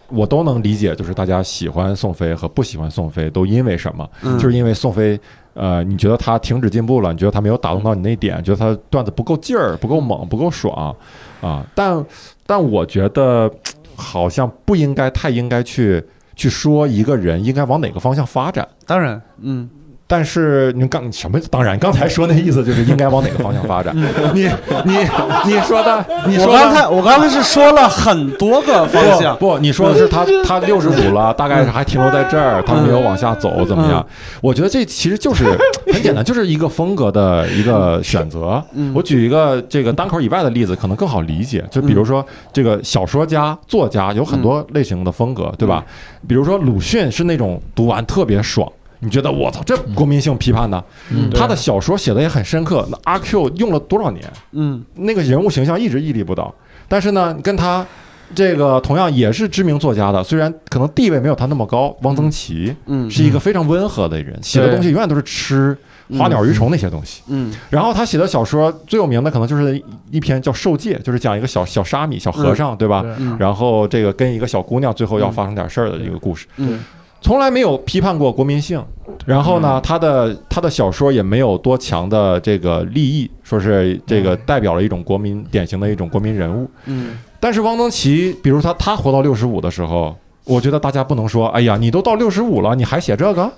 [0.08, 4.08] 我都能理解，就是大家喜欢宋飞和不喜欢宋飞都因为什么？
[4.22, 5.18] 嗯就是因为宋飞，
[5.54, 10.94] 呃，你觉得他停止进步了，你觉得他没有打动到你那点，觉得他段子不够劲儿、不够猛、不够爽
[11.40, 11.64] 啊。
[11.74, 12.04] 但
[12.46, 13.50] 但我觉得
[13.94, 18.68] 好像不应该太应该去去说一个人应该往哪个方向发展。
[18.86, 19.68] 当然，嗯，
[20.06, 21.40] 但是你刚什么？
[21.50, 23.96] 当然，刚才说那意思就是应该往哪个方向发展。
[24.34, 24.48] 你
[24.84, 24.98] 你
[25.46, 34.06] 你说的，你说的我刚才我刚才是说了很多个方向，不，你说的是他他六十五了，大概是还停留在这儿，他没有往下走，怎么样？
[34.42, 35.44] 我觉得这其实就是
[35.92, 38.62] 很简单，就是一个风格的一个选择。
[38.72, 41.64] 嗯我举一个这个单口以外的例子，可能更好理解。
[41.70, 45.82] 就比如说这个小说家、作家有很多类型的风格，对吧？
[46.28, 48.70] 比如说鲁迅是那种读完特别爽。
[49.04, 52.86] 你觉得我操，这国民性批判的，嗯他的小说写的也很深刻。
[52.90, 54.24] 那阿 Q 用了多少年？
[54.52, 56.52] 嗯那个人物形象一直屹立不倒。
[56.88, 57.86] 但是呢，跟他
[58.34, 65.76] 这个同样也是知名作家的，虽然可能地位没有他那么高，汪曾祺嗯是一个非常温和的人，写的东西永远都是吃
[66.18, 67.22] 花鸟鱼虫那些东西。
[67.28, 73.04] 嗯然后他写的小说最有名的可能就是一篇叫《受戒》，就是讲一个小小沙弥、小和尚，对吧？
[73.18, 76.46] 嗯然后这个跟一个小姑娘最后要发生点事儿的一个故事。
[76.56, 76.82] 嗯
[77.24, 78.84] 从来没有批判过国民性，
[79.24, 86.68] 然后呢，他的他的小说也没有多强的这个立意，说是这个代表了一种国民典型的一种国民人物。
[86.84, 87.16] 嗯。
[87.40, 90.14] 但是汪曾祺，比如他他活到六十五的时候，
[90.44, 93.50] 我觉得大家不能说，哎呀，你都到六十五了，你还写这个，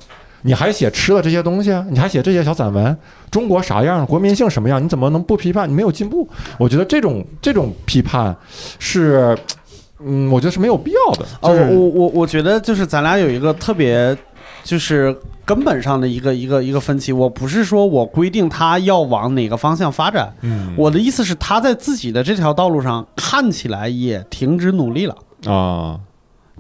[0.43, 2.97] 你还写吃的这些东西，你还写这些小散文，
[3.33, 5.69] 中国啥样，国民性什么样，你怎么能不批判？
[5.69, 6.29] 你没有进步。
[6.57, 8.37] 我觉得这种这种批判
[8.79, 9.37] 是，
[10.05, 11.25] 嗯，我觉得是没有必要的。
[11.41, 14.17] 哦，就是我我我觉得就是咱俩有一个特别，
[14.63, 17.13] 就是根本上的一个一个一个分歧。
[17.13, 25.17] 我不是说我规定他要往哪个方向发展，嗯我的意思是他在自己的这条道路上看起来也停止努力了。
[25.47, 26.01] 啊，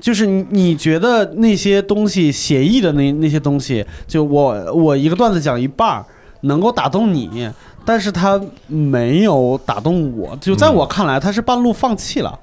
[0.00, 6.04] 就是你你觉得那些东西写意的那那些东西，就我我一个段子讲一半儿
[6.42, 7.50] 能够打动你，
[7.84, 12.38] 但是他没有打动我，就在我看来他是半路放弃了，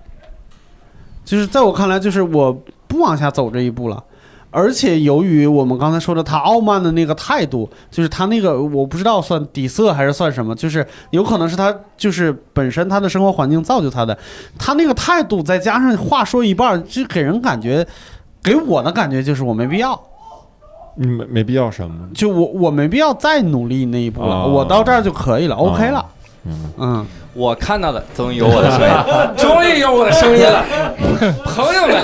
[1.24, 2.54] 就是在我看来就是我
[2.88, 4.04] 不往下走这一步了。
[4.56, 14.16] 而且由于我们刚才说的他傲慢的那个态度，就是他那个我不知道算底色还是算什么，就是有可能是他就是本身他的生活环境造就他的，
[14.60, 17.88] 他那个态度再加上话说一半儿，就给人感觉，
[18.44, 20.00] 给我的感觉就是我没必要，
[20.98, 22.08] 嗯没没必要什么。
[22.14, 26.06] 就我我没必要再努力那一步了，哦我到这儿就可以了、o k 了，
[26.46, 26.74] 嗯。
[26.78, 28.96] 嗯，我看到了，终于有我的声音，
[29.38, 30.64] 终于有我的声音了，
[31.46, 32.02] 朋友们，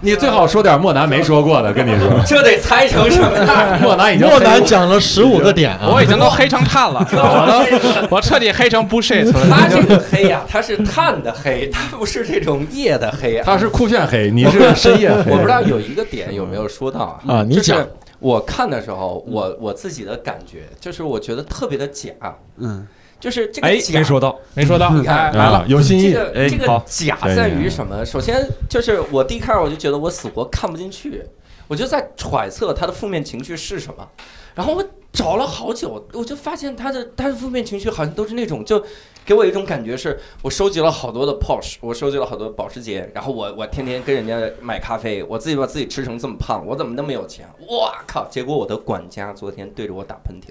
[0.00, 3.80] 你最好说点莫南没说过的，跟你说，这得猜成什么样？
[3.82, 9.46] 莫南已经莫南讲了十五个点啊，我已经都黑成炭了，我 都我彻底黑成 bullshit 了。
[9.50, 13.42] 他这个黑呀、他是碳的黑，他不是这种夜的黑啊。
[13.44, 15.32] 他是酷炫黑，你是深夜黑。
[15.32, 17.20] 我不知道有一个点有没有说到啊？
[17.24, 17.86] 就是啊你讲。
[18.20, 22.10] 我看的时候，我我自己的感觉就是，我觉得特别的假，
[22.58, 22.84] 嗯，
[23.20, 26.12] 就是这个哎，假没说到，没说到，你看啊来了，有新意。
[26.12, 28.04] 这个哎这个假在于什么？
[28.04, 31.22] 首先就是我第一开始我就觉得我死活看不进去，
[31.66, 34.08] 我就在揣测他的负面情绪是什么，
[34.54, 38.84] 然后我找了好久，我就发现他的他的负面情绪好像都是那种就。
[39.26, 47.46] 给我一种感觉是，我收集了好多的 Porsche，我收集了好多保时捷，然后我我天天跟人家买咖啡，我自己把自己吃成这么胖，我怎么那么有钱？
[47.58, 48.26] 我靠！
[48.30, 50.46] 结果我的管家昨天对着我打喷嚏，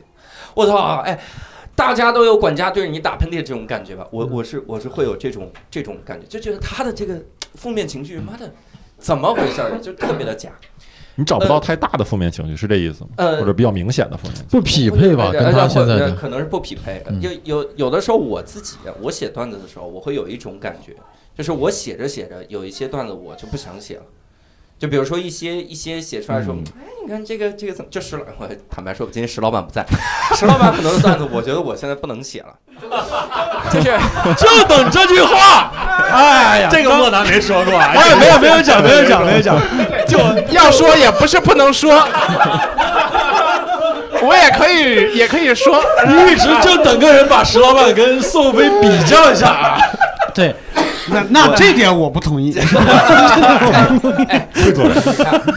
[0.54, 1.02] 我操！
[1.04, 1.20] 哎，
[1.78, 4.08] 大家都有管家对着你打喷嚏这种感觉吧？
[4.12, 7.22] 我我是我是会有这种这种感觉，就觉得他的这个
[7.54, 8.52] 负面情绪，妈的，
[8.98, 9.78] 怎么回事儿？
[9.80, 10.50] 就特别的假。
[11.14, 13.10] 你找不到太大的负面情绪，是这意思吗？
[13.18, 14.50] 呃或者比较明显的负面情绪？
[14.50, 15.32] 不匹配吧？
[15.32, 17.04] 跟他现在可能是不匹配。
[17.06, 20.96] 嗯有有有的时候我自己我写段子的时候，我会有一种感觉，
[21.38, 24.04] 就是我写着写着，有一些段子我就不想写了。
[24.80, 29.86] 就比如说一些一些写出来说，嗯哎，你看这个这个怎么就石老，我坦白说，今天石老板不在，
[30.38, 32.54] 石老板很多的段子，我觉得我现在不能写了，
[33.74, 33.92] 就是
[34.38, 35.72] 就等这句话。
[36.10, 39.58] 哎呀，这个莫南没说过，哎，没有没有讲，没有讲，没有讲，
[40.08, 40.18] 就
[40.52, 41.92] 要说也不是不能说，
[44.22, 45.84] 我也可以也可以说，
[46.30, 49.78] 一直就等个人把石老板跟宋飞比较一下啊。
[50.34, 50.56] 对，
[51.10, 52.62] 那那这点我不同意，会
[54.74, 54.96] 做人。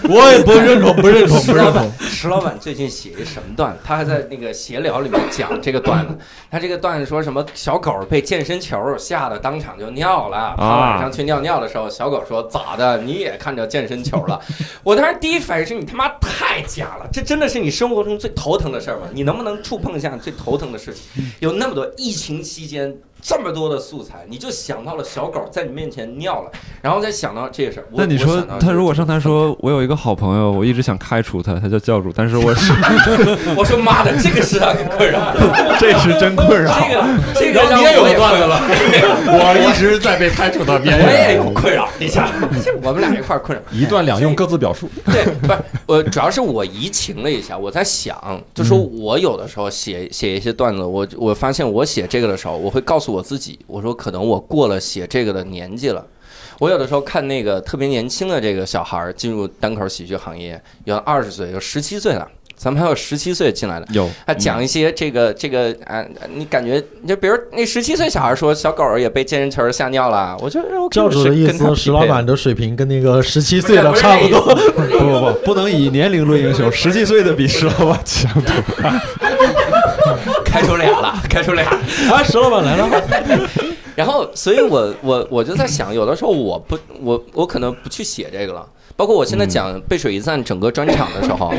[0.09, 3.79] 我也不认同，不认同，不认同石老板。，最近写一什么段子？
[3.85, 6.17] 他还在那个闲聊里面讲这个段子。
[6.51, 7.45] 他这个段子说什么？
[7.55, 10.55] 小狗被健身球吓得当场就尿了。
[10.57, 12.99] 他晚上去尿尿的时候，小狗说：“咋的？
[12.99, 14.41] 你也看着健身球了？”
[14.85, 19.07] 我当时第一反应是你他妈太假了，这真的是你生活中最头疼的事儿吗？
[19.13, 21.25] 你能不能触碰一下你最头疼的事情？
[21.41, 26.51] 有那么多疫情期间这么多的素材，你就想到了小狗在你面前尿了，
[26.83, 27.87] 然后再想到这个事儿。
[27.93, 32.73] 那你说他如果上台说，我有一个好朋友，我一直想开除他，他叫教主，但是我是
[33.57, 35.35] 我说妈的，这个是他的困扰，
[35.81, 36.73] 这是真困扰。
[37.35, 38.61] 这个你也有段子了，
[39.27, 41.31] 我一直在被开除的边我也。
[41.37, 42.29] 有困扰，一下，
[42.83, 43.63] 我们俩一块儿困扰。
[43.71, 44.91] 一段两用，各自表述。
[45.07, 48.19] 对，不是我，主要是我移情了一下，我在想，
[48.53, 56.07] 就说我有的时候写写一些段子，我我发现我写这个的时候，我会告诉我自己，我说可能我过了写这个的年纪了。
[56.59, 66.05] 我有的时候看那个特别年轻的这个小孩儿进入单口喜剧行业，有二十岁，有十七岁了，咱们还有十七岁进来的，有他讲一些这个这个啊，
[66.35, 74.55] 你感觉就比如那十七岁小孩说小狗儿也被健身球吓尿了，我觉得我教主的意思，石老板的水平跟那个十七岁的差不多。
[74.77, 78.53] 不不不，不能以年龄论英雄，十七岁的比石老板强多。
[80.51, 81.65] 开出俩了， 开出俩。
[82.11, 82.89] 啊，石老板来了，
[83.95, 88.67] 然后，所以我我我就在想，有的时候我不我我可能不去写这个了。
[89.01, 91.55] 包括我现在讲背水一战整个专场的时候，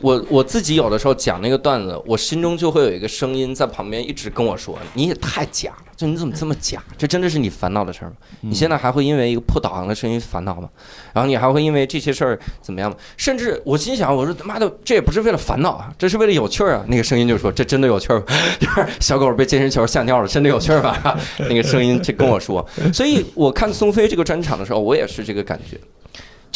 [0.00, 6.82] 我我自己有的时候讲那个段子，我心中就会有一个声音在旁边一直跟我说：“你也太假了，就你怎么这么假？
[6.96, 8.16] 这真的是你烦恼的事儿吗？
[8.40, 10.70] 你现在还会因为一个破导航的声音烦恼吗？
[11.12, 12.96] 然后你还会因为这些事儿怎么样吗？
[13.18, 16.84] 甚至我心想，我说他妈的，这也不是为了烦恼啊，这是为了有趣儿啊。
[16.88, 18.24] 那个声音就说：这真的有趣儿吗？
[18.58, 21.20] 就是小狗被健身球吓尿了，真的有趣儿吧？
[21.50, 22.66] 那个声音就跟我说。
[22.90, 25.78] 所以我看宋飞这个专场的时候，我也是这个感觉，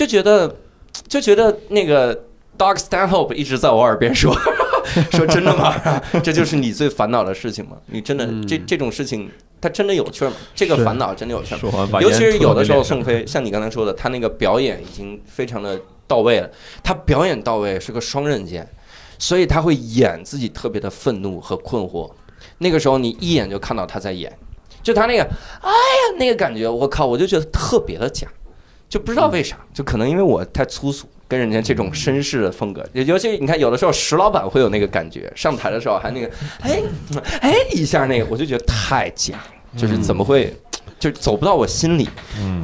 [0.00, 0.56] 就觉得
[1.08, 2.14] 就觉得那个
[2.56, 4.34] Doc Stanhope 一直在我耳边说。
[5.12, 5.74] 说真的吗？
[6.24, 7.76] 这就是你最烦恼的事情吗？
[7.84, 9.30] 你真的这这种事情，
[9.60, 10.32] 它真的有趣吗？
[10.54, 12.00] 这个烦恼真的有趣吗？
[12.00, 15.78] 尤其是有的时候，宋飞像你刚才说的，他那个表演已经非常的
[16.08, 16.50] 到位了。
[16.82, 18.66] 他表演到位是个双刃剑，
[19.18, 22.10] 所以他会演自己特别的愤怒和困惑。
[22.56, 24.34] 那个时候你一眼就看到他在演，
[24.82, 28.26] 就他那个哎呀那个感觉，我靠，我就觉得特别的假，
[28.90, 31.06] 就不知道为啥，就可能因为我太粗俗。
[31.30, 36.28] 跟人家这种绅士的风格，尤其你看，有的时候石老板会有那个感觉，上台的时候还那个，
[36.60, 36.82] 哎，
[37.40, 39.36] 哎一下那个，我就觉得太假，
[39.76, 40.52] 就是怎么会，
[40.98, 42.08] 就走不到我心里。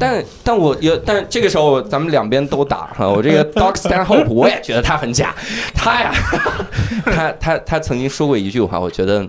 [0.00, 5.32] 但但我有，但这个时候咱们两边都打哈，我这个 Doc Stanhope 我也觉得他很假，
[5.72, 6.12] 他呀，
[7.06, 9.24] 他他他曾经说过一句话，我觉得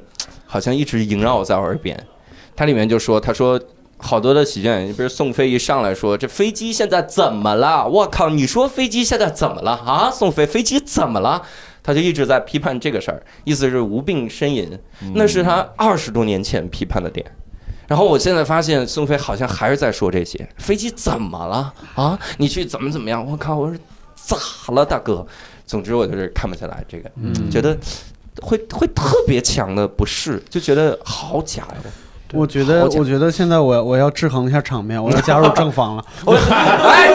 [0.48, 1.96] 好像一直萦绕在我耳边，
[2.56, 3.62] 他里面就说，他说。
[3.98, 7.88] 好多的喜剧演员，比如宋飞一上来说：“这飞机现在怎么了？
[7.88, 8.30] 我靠！
[8.30, 10.12] 你说飞机现在怎么了啊？
[10.12, 11.42] 宋飞，飞机怎么了？”
[11.84, 14.78] 他就一直在批判这个事儿，意思是无病呻吟。
[15.16, 17.26] 那是他二十多年前批判的点。
[17.88, 22.20] 然后我现在发现宋飞好像还是在说这些，飞机怎么了啊？
[22.38, 23.26] 你去怎么怎么样？
[23.26, 23.56] 我靠！
[23.56, 23.78] 我说
[24.16, 24.38] 咋
[24.74, 25.26] 了，大哥？
[25.66, 27.10] 总之我就是看不下来这个，
[27.50, 27.78] 觉得
[28.42, 31.76] 会会特别强的不适，就觉得好假呀。
[32.34, 36.04] 我觉得，我觉得现在我我要制衡一下场面，我要加入正方了。
[36.26, 37.10] 我哎，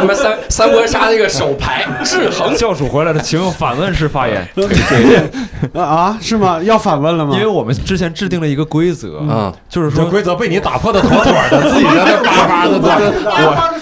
[0.00, 4.46] 你们三三国杀那个手牌制衡教主回来了，请用反问式发言，
[5.72, 6.62] 啊啊，是吗？
[6.62, 7.46] 要反问了吗因为？
[7.46, 9.52] 我们之前制定了一个规则，啊！
[9.68, 12.96] 就是说规则被你打破的妥妥的，自己在那叭叭的在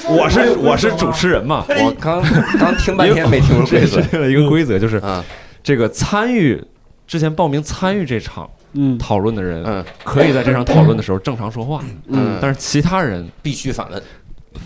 [0.09, 2.22] 我我是我是主持人嘛，我刚
[2.59, 5.22] 刚听半天没听出规则 制定了一个规则，就是啊，
[5.62, 6.62] 这个参与
[7.07, 9.84] 之前报名参与这场嗯，讨论的人，嗯。
[10.04, 14.02] 可以在这场讨论的时候正常说话，嗯，但是其他人必须反问。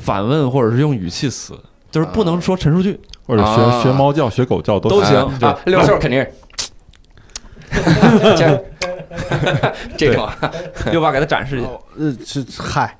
[0.02, 1.52] 反问或者是用语气词，
[1.90, 3.82] 就是不能说陈述句，或者啊。
[3.82, 5.16] 学学猫叫、学狗叫都都行。
[5.16, 6.32] 啊啊，六兽肯定是。
[8.36, 8.64] 这
[9.96, 10.36] 这种啊。
[10.92, 11.68] 又把给他展示一下。
[11.98, 12.96] 呃，这嗨，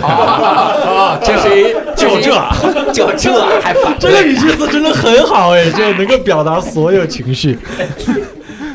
[0.00, 2.92] 啊，这是一 就这。
[2.92, 7.58] 就这还反这个语气词真的很好哎，就能够表达所有情绪。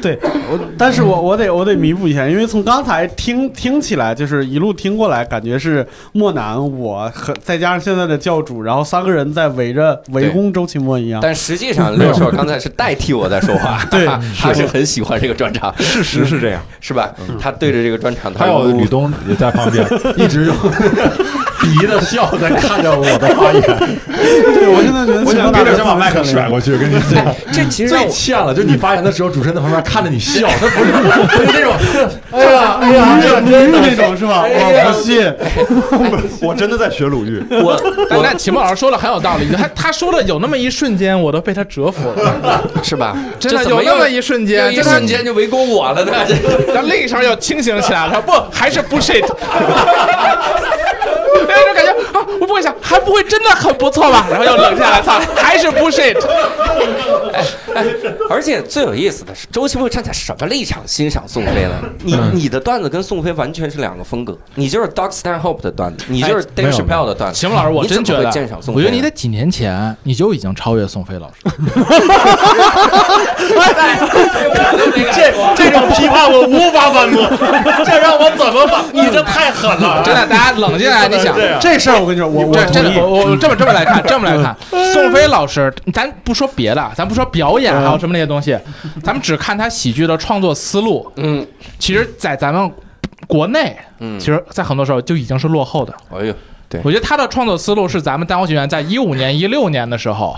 [0.08, 11.20] 对我，但是我我得我得弥补一下，因为从刚才听听起来，就是一路听过来，感觉是莫南我和再加上现在的教主，然后三个人在围着围攻周奇墨一样。
[11.22, 14.06] 但实际上六兽刚才是代替我在说话， 对
[14.40, 17.14] 他是很喜欢这个专场，事实是这样，是吧？
[17.40, 19.86] 他对着这个专场，他还有吕东也在旁边，
[20.18, 20.56] 一直用
[21.68, 23.62] 鄙夷的笑在看着我的发言。
[24.54, 31.74] 对我现在觉得我想给给点想把麦克甩过去，跟你讲，这其实最欠了，就你发言的时候，主持人在旁边看着你笑，他不是不是那种，
[32.32, 34.46] 哎呀哎呀，这鲁豫那种是吧？
[34.48, 35.34] 我不信，
[36.42, 37.44] 我真的在学鲁豫。
[37.50, 37.78] 我
[38.10, 43.16] 但但启墨老师说的很有道理，他他说的有那么一瞬间，我都被他折服了，是吧？
[43.40, 46.12] 真的有那么一瞬间，一瞬间就围攻我了呢？
[46.28, 49.26] 这然后另一声又清醒起来了，不还是 bullshit，
[51.48, 54.26] 那种感觉啊我不会想，还不会真的很不错吧？
[54.30, 56.18] 然后又冷下来，操，还是 bullshit。
[58.30, 61.76] 而且最有意思的是，周奇墨站在什么立场欣赏宋飞呢？
[62.04, 67.40] 你嗯你的段子跟宋飞完全是两个风格，你就是 Doc Stanhope 的段子，你就是 Dave 没有 Chappelle 的段子。
[67.40, 71.34] 秦牧老师，我真觉得鉴赏宋，飞我觉得你在几年前你就已经超越宋飞老师。
[75.14, 77.24] 这这种批判我无法反驳，
[77.86, 78.84] 这让我怎么反？
[78.92, 80.02] 你这太狠了！
[80.04, 84.56] 真的，大家冷静下来，你想，这事儿我跟你说，我我真的，我我这么这么来看，这么来看，
[84.94, 88.58] 宋飞老师，咱不说别的，咱不说表演还有什么那些东西，
[89.04, 91.46] 咱们只看他喜剧的创作思路，嗯
[91.80, 92.72] 其实，在咱们
[93.28, 95.94] 国内，嗯其，实，在很多时候就已经是落后的。
[96.12, 96.34] 哎呦，
[96.84, 100.36] 我觉得他的创作思路是咱们单口喜剧演员在一五年、一六年的时候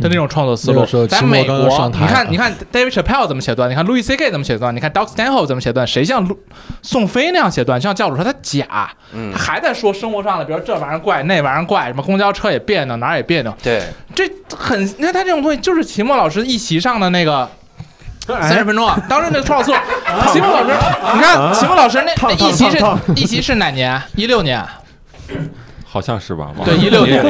[0.00, 0.84] 的那种创作思路。
[1.06, 4.30] 在美国你看，你看 David Chappelle 怎么写段，你看 Louis C.K.
[4.30, 6.38] 怎么写段，你看 Doc Stanhope 怎么写段，谁像陆
[6.82, 7.80] 宋飞那样写段？
[7.80, 13.82] 像教主说他假，嗯他，还在说生活上的，比如这玩意儿怪，那玩意儿怪，什么公交车也别扭，哪儿也别扭，对，
[14.14, 17.48] 这很，你看他这种东西就是秦墨老师一席上的那个。
[18.28, 18.94] 三十分钟啊！
[19.08, 19.80] 当时那个创作思路，
[20.34, 20.74] 秦墨老师，
[21.14, 22.78] 你看秦墨老师那那一席是
[23.16, 23.98] 一席是哪年？
[24.16, 24.62] 一六年，
[25.90, 26.50] 好像是吧？
[26.64, 27.24] 对，一六年。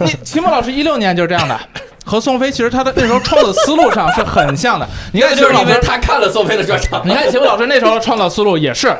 [0.00, 1.58] 你秦墨老师一六年就是这样的，
[2.04, 4.88] 和宋飞其实他的那时候创作思路上是很像的。
[5.12, 7.02] 你看就是因为他看了宋飞的专场。
[7.04, 8.94] 你看秦墨老师那时候创造思路也是，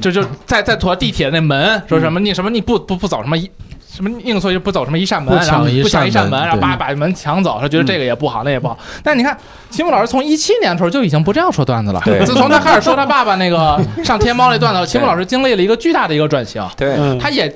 [0.00, 3.50] 就就在在坐地铁那门，说什么你什么你不不不走什么一。
[3.94, 8.76] 什么硬说就不走什么一扇门，不然后抢一不抢一扇门，然后把把门抢走，他觉得这个也不好，那也不好。
[9.04, 9.38] 但你看，
[9.70, 12.02] 秦墨老师从一七年的时候就已经不这样说段子了。
[12.04, 16.60] 对自从他开始说他爸爸那个 上天猫那段子，秦墨老师经历了一个巨大的一个转型。
[16.76, 17.48] 对，嗯，他也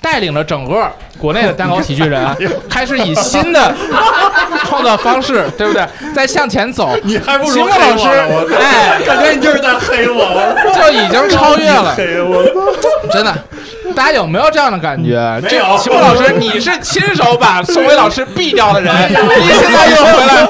[0.00, 2.26] 带领着整个国内的单口喜剧人
[2.68, 3.74] 开始以新的
[4.64, 5.86] 创造方式，对不对？
[6.14, 6.96] 在向前走。
[7.02, 8.08] 你还不如秦墨老师，
[8.60, 12.44] 哎，感觉你就是在黑我，就已经超越了，黑我。
[13.12, 13.34] 真的。
[13.94, 15.40] 大家有没有这样的感觉？
[15.48, 20.48] 这没有秦墨老师，你是亲手把宋伟老师毙掉的人， 你现在又回来，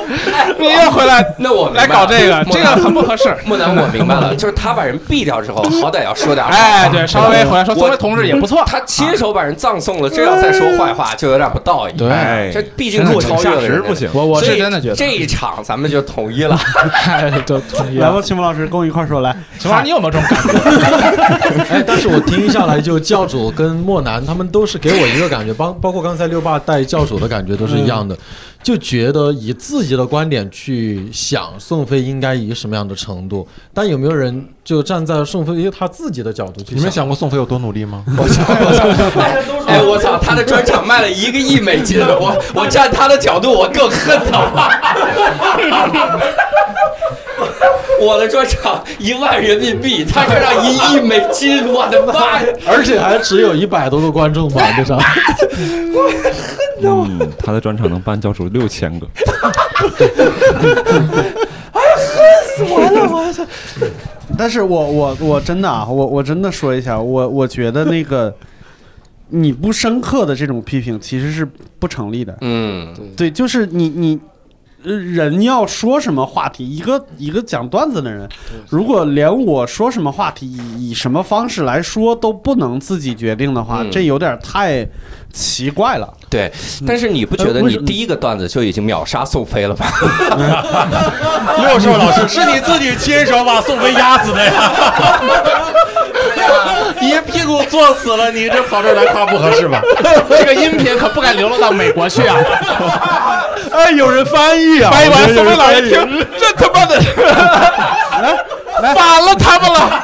[0.59, 3.35] 你又回来那我来搞这个，这个很不合适。
[3.45, 6.47] 木南，我明白了，就是他把人毙掉之后，好歹要说点。
[6.47, 8.65] 哎，对，稍微回来说，我宋伟同志也不错。
[8.67, 11.93] 他亲手把人葬送了，这要再说坏话就有点不道义。
[11.97, 14.09] 对哎这毕竟是超越了不行。
[14.13, 16.59] 我我是真的觉得，这一场咱们就统一了。
[17.45, 18.07] 就同意了。
[18.09, 19.35] 来吧，秦墨老师，跟我一块儿说来。
[19.59, 21.67] 秦老师，你有没有这种感觉？
[21.77, 28.17] 哎，但是我听下来，就教主跟莫南他们都是给我一个感觉，包包括刚才六爸带教主的感觉都是一样的，
[28.63, 38.05] 就觉得以自己的观点去想宋飞应该以什么样的程度，但有没有人就站在宋飞他自己的角度去你们想过宋飞有多努力吗？
[39.67, 44.71] 哎，我操，他的专场卖了一个亿美金，我我站他的角度，我更恨他。
[48.05, 52.49] 我的专场一万人民币，他这让一亿美金，我的妈呀！
[52.69, 54.99] 而且还只有一百多个观众吧，这场。
[56.83, 59.07] 嗯，他的专场能办教主六千个，
[61.73, 62.05] 哎呀，恨
[62.47, 63.09] 死我了！
[63.11, 63.45] 我操
[64.37, 68.35] 但是我我我真的啊，我我真的说一下，我我觉得那个
[69.31, 72.37] 你不深刻的这种批评其实是不成立的。
[72.43, 74.21] 嗯，对，就是你你。
[74.85, 78.29] 呃人要说什么话题，一个一个讲段子的人，
[78.69, 84.87] 如果连我说什么话题以以什么方式来说都不能自己决定的话，嗯这有点太
[85.33, 86.13] 奇怪了。
[86.31, 86.53] 对。
[86.87, 89.87] 但是你不觉得你第一个段子就已经秒杀宋飞了吗？
[91.59, 94.73] 六兽老师， 是你自己亲手把宋飞压死的呀！
[97.01, 99.81] 一屁股坐死了，你这跑这儿来夸不合适吧？
[100.29, 102.37] 这个音频可不敢流落到美国去啊！
[103.73, 104.91] 哎，有人翻译啊！
[104.91, 107.01] 翻译完，宋飞老爷听，这他妈的，
[108.95, 110.03] 反了他们了！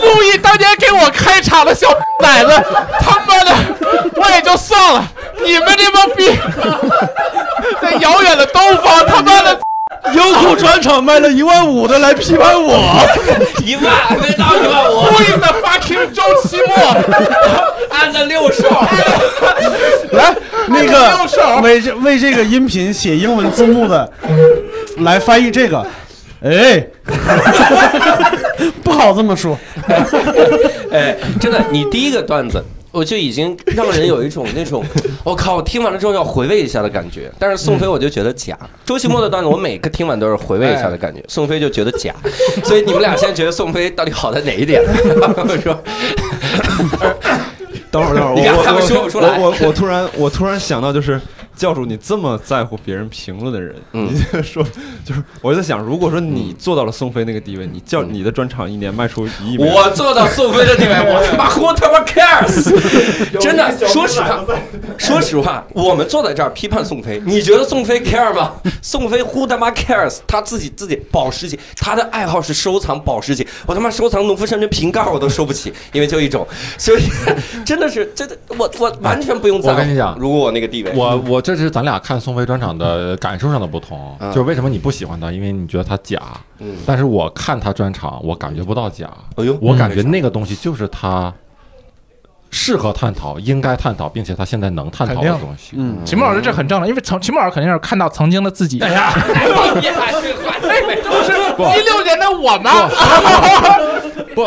[0.00, 1.88] 路易当年给我开场的小
[2.20, 2.62] 崽子，
[3.00, 3.54] 他妈的，
[4.16, 5.04] 我也就算了，
[5.44, 6.38] 你们这帮逼，
[7.80, 9.58] 在遥远的东方，他妈的。
[10.14, 12.78] 优酷专场卖了一万五的来批判我，
[13.64, 13.84] 一万
[14.20, 16.76] 没到一万五，Who is the fucking 周奇墨？
[17.90, 18.68] 按了六兽。
[20.12, 20.34] 来，
[20.68, 24.12] 那个为这为这个音频写英文字幕的，
[24.98, 25.86] 来翻译这个。
[26.44, 26.84] 哎，
[28.82, 29.56] 不好这么说。
[30.90, 32.62] 哎，真的，你第一个段子。
[32.92, 34.84] 我就已经让人有一种那种，
[35.24, 37.32] 我靠，我听完了之后要回味一下的感觉。
[37.38, 42.14] 但是宋飞我就觉得假，周奇墨的段子我每个听完都是回味一下的感觉，宋飞就觉得假。
[42.64, 44.82] 所以你们俩现在觉得宋飞到底好在哪一点？
[44.84, 45.82] 我说，
[47.90, 51.20] 等会儿等会儿，我我说不出来我我我突然我突然想到，就是
[51.62, 54.64] 教主你这么在乎别人评论的人，嗯你就说
[55.06, 62.68] 就是我在想，如果说你做到了宋飞那个地位，你叫你的专场一年卖出一亿，我做到宋飞的地位，我他妈 who 他妈 cares？
[63.38, 64.44] 真的，说实话，
[64.98, 68.54] 说实话，我们坐在这儿批判宋飞，你觉得宋飞 care 吗？
[68.82, 70.18] 宋飞 who 他妈 cares？
[70.26, 76.44] 他自己自己保时捷，他的爱好是收藏保时捷，我他妈收藏农夫山泉瓶盖我都收不起，因为就一种，
[76.76, 77.02] 所以
[77.64, 79.78] 真的是真的，我我完全不用在乎。
[79.78, 86.20] 我跟你讲如果我那个地位，我我这是咱俩看宋飞专场的 感受上的不同，嗯就是为什么你不喜欢他，因为你觉得他假。
[86.58, 91.32] 嗯，但是我看他专场，我感觉不到假，哎呦，我感觉那个东西就是他
[92.50, 95.74] 适合探讨、应该探讨，并且他现在能探讨的东西。
[95.76, 98.78] 嗯，秦牧老师这很正常，因为曾秦牧老师肯定是看到曾经的自己。
[98.80, 99.12] 哎呀，
[99.80, 102.70] 你还是一六年的我吗？
[104.34, 104.46] 不，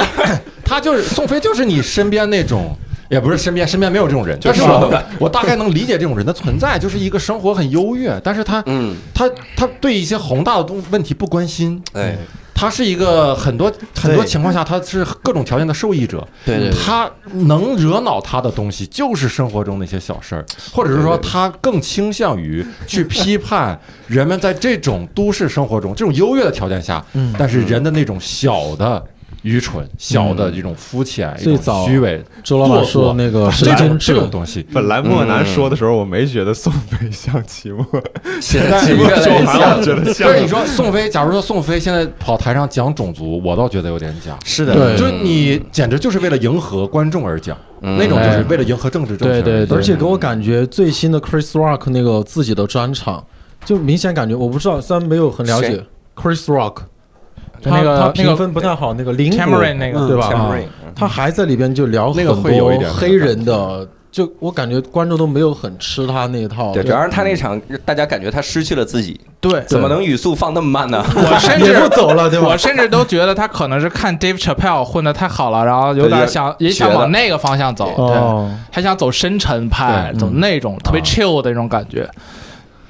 [0.63, 2.75] 他就是宋飞，就是你身边那种。
[3.09, 12.17] 也不是身边，身边没有这种人，就但是是我我大概能理解这种人的存在，就是一个生活很优越，但是他嗯，他他对一些宏大的东问题不关心，哎，
[12.53, 16.79] 他是一个很多很多情况下他是各种条件的受益者，对对对。
[16.79, 23.77] 他能惹恼他的东西就是生活中那些小事儿，或者是说他更倾向于去批判
[24.07, 27.33] 人们在这种都市生活中这种优越的条件下，嗯。
[27.37, 29.03] 但是人的那种小的
[29.45, 37.85] 愚蠢、小的这种肤浅、一种最早虚伪，周老板说的那个这神经种这种质，东西，本来莫南说的时候，我没觉得宋飞像齐墨，
[38.41, 39.83] 现在 在越来越。
[39.85, 44.35] 觉得像但是你说宋飞，假如说宋飞现在跑台上讲种族，我倒觉得有点假。
[44.43, 44.97] 是的，对。
[44.97, 47.97] 就是你简直就是为了迎合观众而讲，嗯。
[47.99, 49.41] 那种就是为了迎合政治正确。
[49.43, 49.77] 对对对。
[49.77, 53.23] 而且给我感觉最新的 Chris Rock 那个自己的专场，
[53.63, 55.83] 就明显感觉我不知道，虽然没有很了解
[56.15, 56.83] Chris Rock，就
[57.65, 66.71] 那个他他那个评分不太好，那个林 Cameron 那个嗯对吧？Cameron，他还在里边就聊很那个会有一点多黑人的， 就我感觉观众都没有很吃他那一套。
[66.73, 71.03] 对，主要是他那场，大家感觉他失去了自己，对，怎么能语速放那么慢呢？
[71.15, 72.57] 我甚至 不走了，对吧我？
[72.57, 82.09] 甚至都觉得他可能是看 Dave Chappelle 混的太好了，然后有点想也想往那个方向走，对，哦，他想走深沉派，走那种特别啊 chill 的那种感觉。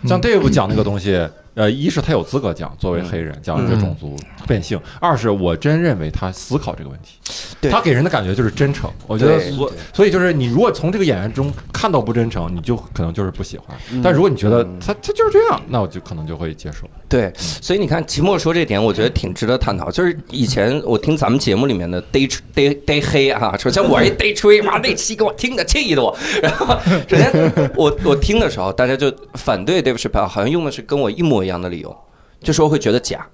[0.05, 1.19] 像 Dave 讲那个东西，
[1.55, 4.15] 呃，一是他有资格讲，作为黑人讲这种族
[4.47, 7.17] 变性；二是我真认为他思考这个问题，
[7.61, 8.89] 对他给人的感觉就是真诚。
[9.07, 16.87] 我觉得所所以就是你如果从这个演员中看到不真诚，你就可能就是不喜欢；但如果你觉得他他就是这样，那我就可能就会接受。
[17.07, 19.89] 对，所以你看，齐墨说这点，我觉得挺值得探讨。
[19.89, 26.17] 就是以前我听咱们节目里面的逮吹逮逮黑啊，首先我一逮吹，哇，那期给我听的气的我。
[26.41, 26.77] 然后
[27.07, 31.95] 首先我我听的时候，大家就反对 Dave Chappelle，好像用的是跟我一模一样的理由，
[32.41, 33.25] 就说会觉得假，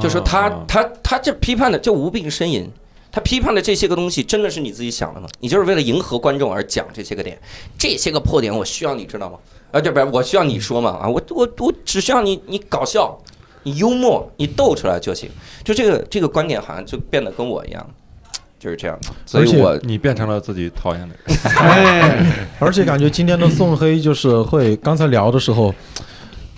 [0.00, 2.70] 就说他啊他他这批判的就无病呻吟。
[3.10, 5.26] 他批判的这些个东西，真的是你自己想的吗？
[5.40, 7.40] 你就是为了迎合观众而讲这些个点，
[7.78, 9.38] 这些个破点，我需要你知道吗？
[9.72, 13.18] 啊，对不是，我需要你说嘛啊，我我我只需要你你搞笑，
[13.62, 15.30] 你幽默，你逗出来就行。
[15.64, 17.90] 就这个这个观点好像就变得跟我一样，
[18.58, 19.08] 就是这样的。
[19.24, 21.38] 所以我你变成了自己讨厌的人。
[21.56, 25.74] 哎， 而且感觉今天的宋黑就是会，刚才聊的时候，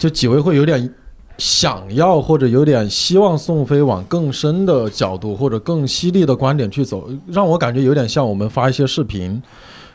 [0.01, 0.93] 就几位会有点
[1.39, 9.41] 想要或者有点希望宋飞往更深的角度或者更犀利的观点去走，让我感觉有点像我们发一些视频。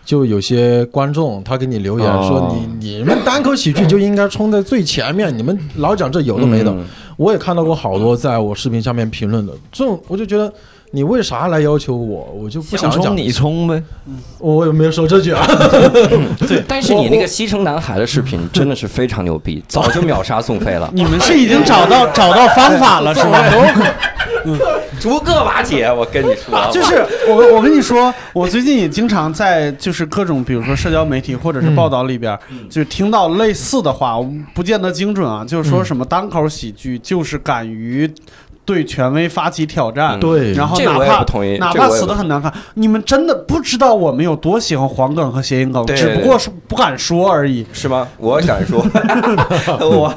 [0.05, 6.69] 就有些观众他给你留言哦说你你们单口喜剧就应该冲在最前面，你们老讲这有的没的。
[6.71, 6.85] 嗯
[7.17, 10.53] 我也看到过好多在我视频下面评论的，这种我就觉得
[10.95, 12.33] 你为啥来要求我？
[12.41, 13.01] 我就不想讲。
[13.01, 13.83] 冲，你冲呗，
[14.39, 15.45] 我也没有说这句啊？
[16.47, 23.37] 对但是你那个西城男孩的视频真的是非常牛逼，早就秒杀宋飞了， 你们是已经找到找到方法了是吗？
[24.99, 25.91] 逐个瓦解。
[25.91, 32.37] 我跟你说，就是我我跟你说，我最近也经常在就是各种比如说社交媒体或者是报道里边，
[32.69, 38.09] 就是听到类似的话，我不见得精准啊，就是说什么单口喜剧就是敢于
[38.65, 40.19] 对权威发起挑战，嗯。
[40.19, 45.95] 对，然后这我也哪怕不同意哪怕死的很难看，你们真的不知道我们有多喜欢黄梗和谐音梗，对。
[45.95, 47.65] 只不过是不敢说而已。
[47.71, 48.07] 是吗？
[48.17, 48.83] 我敢说，
[49.79, 50.13] 我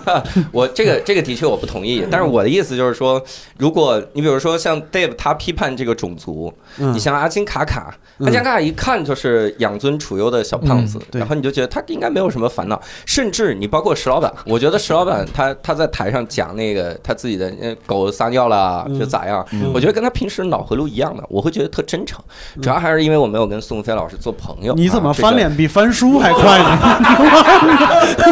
[0.51, 3.23] 我这个这个的确我不同意，但是我的意思就是说，
[3.59, 6.93] 如果你比如说像 Dave 他批判这个种族，嗯。
[6.95, 8.27] 你像阿金卡卡，嗯。
[8.27, 19.45] 阿金卡卡一看就是养尊处优的小胖子然后你就觉得他应该没有什么烦恼，甚至你包括石老板，我觉得石老板他他在台上讲那个他自己的呃狗撒尿了嗯就咋样，
[19.75, 22.21] 我觉得跟他平时脑回路一样的，我会觉得特真诚，
[22.63, 24.73] 主要还是因为我没有跟宋飞老师做朋友。
[24.75, 26.79] 你怎么翻脸比翻书还快呢？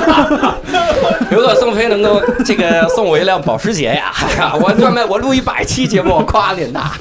[1.31, 4.13] 如果宋飞能够这个送我一辆保时捷呀，
[4.63, 6.93] 我专门我录一百期节目，我夸您呐。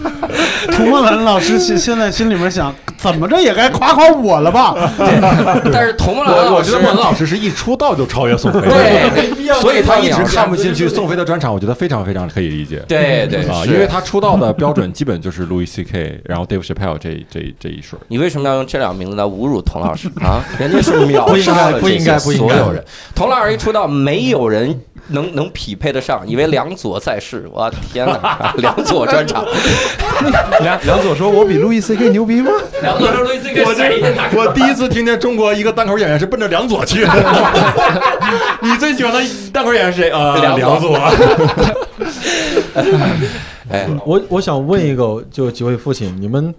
[0.72, 4.74] 涂梦兰老师现现在心里面想，怎么着也该夸夸我了吧？
[5.72, 12.84] 但是涂木兰老师我我觉得莫文老师是一出道就超越宋飞，对所以他一直看不进去宋飞的专场，我觉得非常非常可以理解。
[12.88, 12.95] 对
[13.30, 17.98] 对啊，因为他出道的标准基本就是 Louis C.K.， 然后 Dave Chappelle 这这这一水。
[18.08, 20.44] 你为什么要用这两个名字来侮辱童老师啊？
[20.60, 22.84] 人家是秒应该杀了不应该这些不应该所有人。
[23.14, 28.54] 童老师一出道，没有人能能匹配得上，以为梁左在世，我天哪！
[28.58, 29.46] 梁左专场，
[30.62, 32.52] 梁梁左说：“我比路易 C K 牛逼吗
[32.82, 34.30] 梁左是路易 C K 谁呀？
[34.34, 37.10] 我第一次听见中国一个单口演员是奔着梁左去的。
[38.62, 39.22] 你最喜欢的
[39.54, 40.10] 单口演员是谁？
[40.10, 40.98] 呃，梁左。
[43.70, 46.54] 哎， 我我想问一个，就几位父亲，你们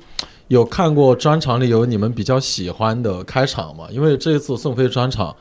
[0.49, 3.85] 有看过专场里有你们比较喜欢的开场吗？
[3.91, 5.35] 因为这一次宋飞专场，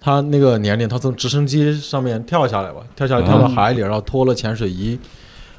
[0.00, 4.98] 他那个年龄，他从直升机上面跳下来吧，跳下来跳到海里，然后脱了潜水衣，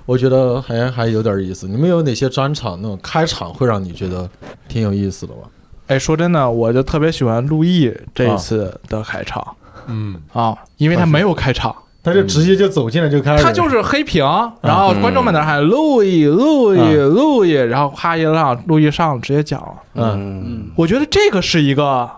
[0.05, 1.67] 我觉得还还有点意思。
[1.67, 4.29] 你们有哪些专场那种开场会让你觉得
[4.67, 5.41] 挺有意思的吗？
[5.87, 9.55] 哎，说真的，我就特别喜欢陆毅这一次的开场
[9.87, 14.23] 嗯，啊，因为他没有开场，他就直接就走进来就开始，他就是黑屏，
[14.61, 19.61] 然后观众们在那喊路易路易嗯路易，然后哈一浪路易上直接讲。
[19.95, 22.09] 嗯，我觉得这个是一个，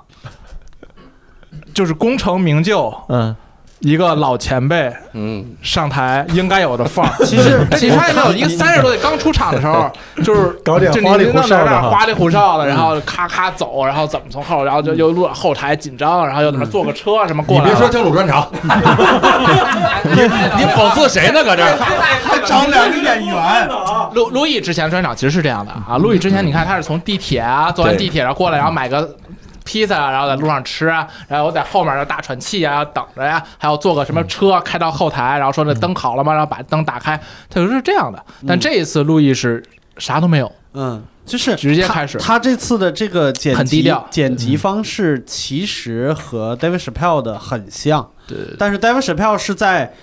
[1.73, 3.35] 就是功成名就，嗯
[3.81, 7.11] 一个老前辈嗯，上台应该有的范儿。
[7.25, 9.91] 其实你发现没有，一个三十多岁刚出场的时候，
[10.23, 17.69] 就是搞点就花里胡哨的花里胡哨的，然后咔咔走，然后怎么从后，然后就又落后台紧张，然后又怎么坐个车什么过来了。
[17.69, 18.47] 你别说跳舞专场，
[20.03, 21.43] 你你讽刺谁呢？
[21.43, 21.75] 搁这儿？
[22.23, 23.69] 还找两个演员，
[24.13, 29.09] 路路易之前专场其实是这样的啊，路易之前你看他是从地铁啊，坐完地铁然后过来，然后买个。
[29.63, 36.33] 披萨啊，然后在路上吃啊，然后我在后面要大喘气啊，等着呀，还要坐个什么车开到后台，然后说那灯好了吗？
[36.33, 37.19] 然后把灯打开，
[37.49, 38.23] 他就是这样的。
[38.47, 39.63] 但这一次路易是
[39.97, 42.17] 啥都没有，嗯，就是直接开始。
[42.17, 44.07] 他这次的这个剪辑很低调。
[44.09, 48.37] 剪辑方式其实和 David Chappelle 的很像，对。
[48.57, 49.93] 但是 David Chappelle 是在。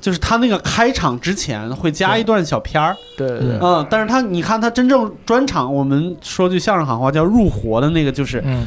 [0.00, 8.66] 就是他那个开场之前会加一段小片儿，对对对，嗯，但是他你看他真正专场，我们说句相声行话叫入活的那个，就是嗯，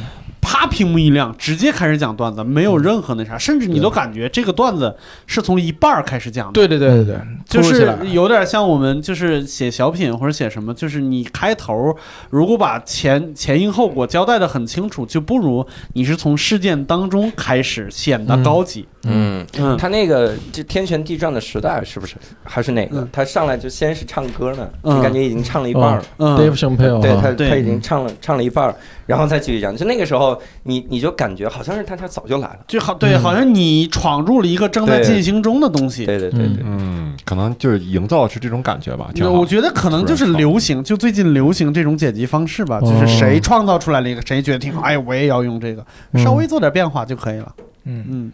[0.66, 4.94] 啪屏幕一亮，直接开始讲段子，没有任何那啥，甚至你都感觉这个段子
[5.26, 6.52] 是从一半儿开始讲的。
[6.52, 7.18] 对对对对对，
[7.48, 11.96] 就是有点像我们就是写小品或者写什么，就是你开头
[12.30, 18.80] 如果把前前因后果交代的很清楚，就不如你是从事件当中开始显得高级。
[18.80, 19.76] 嗯，嗯。
[19.78, 22.16] 他那个就天旋地转的时代是不是？
[22.44, 23.00] 还是哪个？
[23.00, 23.08] 嗯？
[23.12, 24.96] 他上来就先是唱歌呢，嗯。
[24.96, 26.04] 就感觉已经唱了一半了。
[26.18, 26.36] 嗯。
[26.38, 28.74] Dave Chappelle 对他他已经唱了唱了一半儿，
[29.06, 29.76] 然后再继续讲。
[29.76, 32.58] 就那个时候，你你就感觉好像是他他早就来了。
[32.66, 33.22] 就好对，嗯。
[33.22, 36.06] 好像你闯入了一个正在进行中的东西。
[36.06, 39.10] 对对对对，嗯，可能就是营造的是这种感觉吧。
[39.14, 39.30] 挺好。
[39.30, 42.90] 我觉得可能就是流行，就最近流行这种剪辑方式吧，哦。
[42.90, 46.22] 就是谁创造出来了一个，谁觉得挺好，哎，我也要用这个，嗯。
[46.22, 47.52] 稍微做点变化就可以了。
[47.84, 48.04] 嗯。
[48.08, 48.32] 嗯，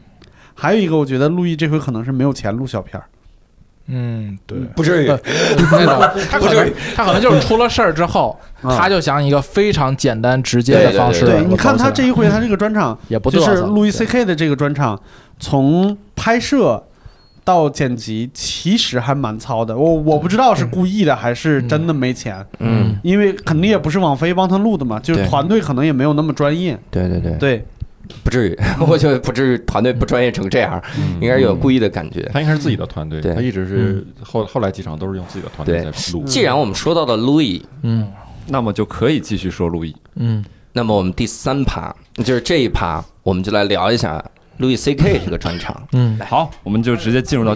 [0.55, 3.05] 还有一个，我觉得陆毅这回可能是没有钱录小片儿，
[3.89, 5.09] 嗯对，不至于。
[5.09, 5.19] 呃
[5.73, 8.77] 那个他可能他可能就是出了事儿之后， 啊。
[8.77, 15.01] 他就想一个非常简单直接的方式对对，你看他这一一回他这个专场， 也不就是路易 C K 的这个专场，
[15.39, 16.83] 从拍摄
[17.45, 19.77] 到剪辑，其实还蛮糙的。
[19.77, 26.79] 我我不知道是故意的还是真的没钱，嗯，因为肯定也不是网飞帮他录的嘛，就是团队可能也没有那么专业。
[26.91, 27.67] 对对对，对，
[28.25, 31.15] 不至于，我觉得不至于，团队不专业成这样，嗯。
[31.21, 32.29] 应该是有故意的感觉。
[32.33, 36.25] 他应该是自己的团队，他一直是后后来几场都是用自己的团队在录。
[36.25, 38.09] 既然我们说到了 Louis，嗯。
[38.49, 39.95] 那么就可以继续说路易。
[40.17, 40.45] 嗯。
[40.73, 44.25] 那么我们第三趴就是这一趴，我们就来聊一下
[44.59, 45.87] Louis C K 这个专场。
[45.93, 47.55] 嗯，好，我们就直接进入到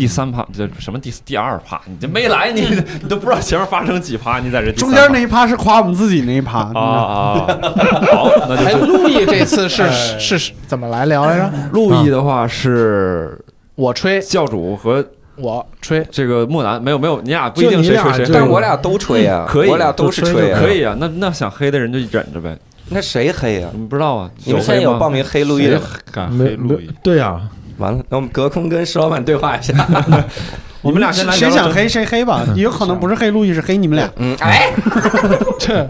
[0.00, 1.78] 第三趴，这什么第第二趴？
[1.84, 7.46] 你这没来，你你 都不知道前面发生几趴，你在这中间那一趴是夸我们自己那一趴啊啊，
[8.10, 9.86] 好，那哎，就路易这次是
[10.18, 11.52] 是是怎么来聊来着？
[11.72, 13.38] 路易的话是
[13.74, 15.04] 我吹，教主和
[15.36, 20.72] 我吹，这个木兰，没有没有，你俩不一定谁吹谁但是我俩都吹呀，可以我俩都是吹啊，可。
[20.72, 22.58] 以啊，那那想黑的人就忍着呗，
[22.88, 23.68] 那谁黑呀？
[23.74, 24.30] 你不知道啊？
[24.46, 25.78] 你们现在有黑吗报名黑路易的？
[26.10, 27.38] 敢黑路易，对呀，
[27.80, 29.74] 完了，那我们隔空跟石老板对话一下。
[30.82, 34.10] 你们俩先来谁想黑谁黑吧，也有可能不是黑路易，是黑你们俩。
[34.16, 34.72] 嗯，哎，
[35.60, 35.86] 这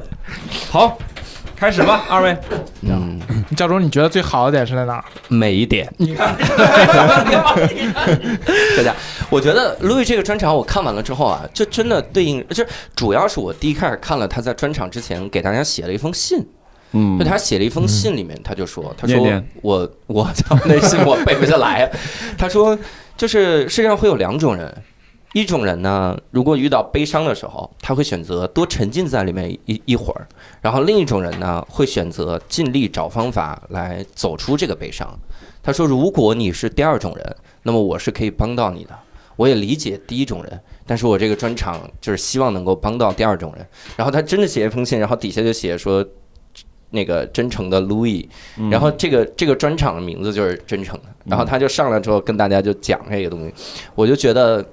[0.68, 0.98] 好，
[1.54, 2.36] 开始吧，二位。
[2.82, 3.20] 嗯，
[3.56, 5.04] 教主，你觉得最好的点是在哪儿？
[5.28, 5.88] 每一点。
[5.96, 6.34] 你看，
[8.76, 8.92] 大家，
[9.30, 16.44] 我觉得路易这个专场我看完了之后啊，就真的对应，就是主要是我第一开始看了他在专场之前给大家写了一封信，
[16.92, 21.90] 嗯就他写了一封信里面他就说，他说我我 操那信我背不下来，
[22.36, 22.76] 他说
[23.16, 24.74] 就是世界上会有两种人，
[25.32, 30.22] 一种人呢，如果遇到悲伤的时候，他会选择多沉浸在里面一一会儿；
[30.60, 35.08] 然后另一种人呢，会选择尽力找方法来走出这个悲伤。
[35.62, 38.98] 他说，如果你是第二种人，那么我是可以帮到你的。
[39.36, 43.66] 我也理解第一种人，但是我这个专场就是希望能够帮到第二种人。
[43.96, 46.04] 然后他真的写一封信，然后底下就写说，
[46.90, 48.28] 那个真诚的 Louis，
[48.70, 51.04] 然后这个这个专场的名字就是真诚的。
[51.24, 53.54] 然后他就上来之后跟大家就讲这个东西，
[53.94, 54.64] 我就觉得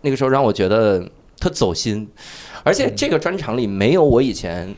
[0.00, 1.06] 那个时候让我觉得
[1.38, 2.08] 特走心，
[2.64, 4.74] 而且这个专场里没有我以前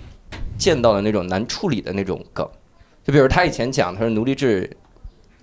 [0.58, 2.48] 见到的那种难处理的那种梗，
[3.04, 4.70] 就比如他以前讲他说奴隶制。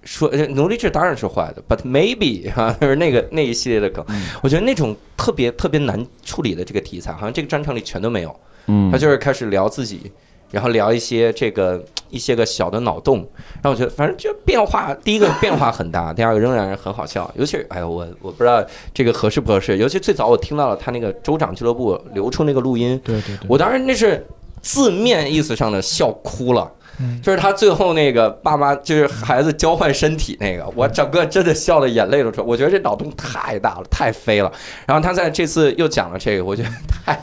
[0.04, 4.04] 说呃奴隶制当然是坏的，but maybe 哈、就是那个那一系列的梗，
[4.42, 8.36] 我觉得那种特别特别难处理的这个题材，好像这个专场里全都没有。
[8.66, 8.92] 嗯。
[8.92, 10.12] 他就是开始聊自己，
[10.52, 13.18] 然后聊一些这个一些个小的脑洞，
[13.62, 17.30] 然后我觉得反正就变化，第一个变化很大， 第二个仍然很好笑。
[17.36, 18.64] 尤其是哎呦我我不知道
[18.94, 24.26] 这个合适不合适，尤其最早我听到了他那个州长俱乐部流出那个录音，对对对，我当时那是
[24.62, 26.72] 字面意思上的笑哭了。
[27.00, 32.48] 嗯就是他最后那个爸妈就是孩子交换身体那个，我整个真的笑的眼泪都出来。
[32.48, 34.52] 我觉得这脑洞太大了，太飞了。
[34.86, 37.20] 然后他在这次又讲了这个，我觉得太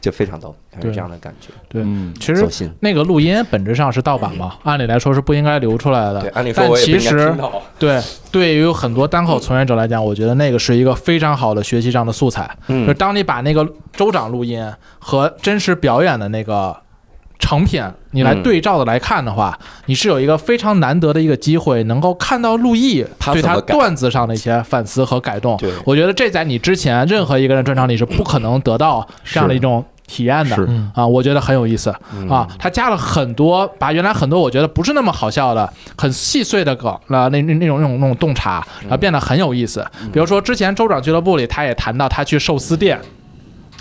[0.00, 2.70] 就非常逗，是这样的感觉，对嗯其实。
[2.80, 6.20] 那个录音本质上是盗版嘛，按理来说是不应该流出来的。
[6.20, 7.62] 对，按理说但我也不应该其实听到。
[7.78, 8.00] 对，
[8.32, 12.44] 对于很多单口从业者来讲，我觉得那个是一个非常好的学习上的素材。
[12.68, 14.64] 就是嗯，当你把那个州长录音
[14.98, 16.76] 和真实表演的那个
[17.40, 25.56] 成品，你来嗯对照的来看的话，你是有一个非常难得的一个机会，能够看到陆毅对他他怎么改段子上的一些反思和改动。
[25.56, 30.56] 对，我觉得这在你之前任何一个人专场里是不可能得到这样的一种体验的。
[30.94, 32.46] 啊，我觉得很有意思嗯啊！
[32.58, 39.86] 他加了很多，把原来很多我觉得不是那么好笑的、很细碎的梗，那那那那种那种那种洞察，然后变得很有意思。
[40.12, 43.00] 比如说之前州长俱乐部里，他也谈到他去寿司店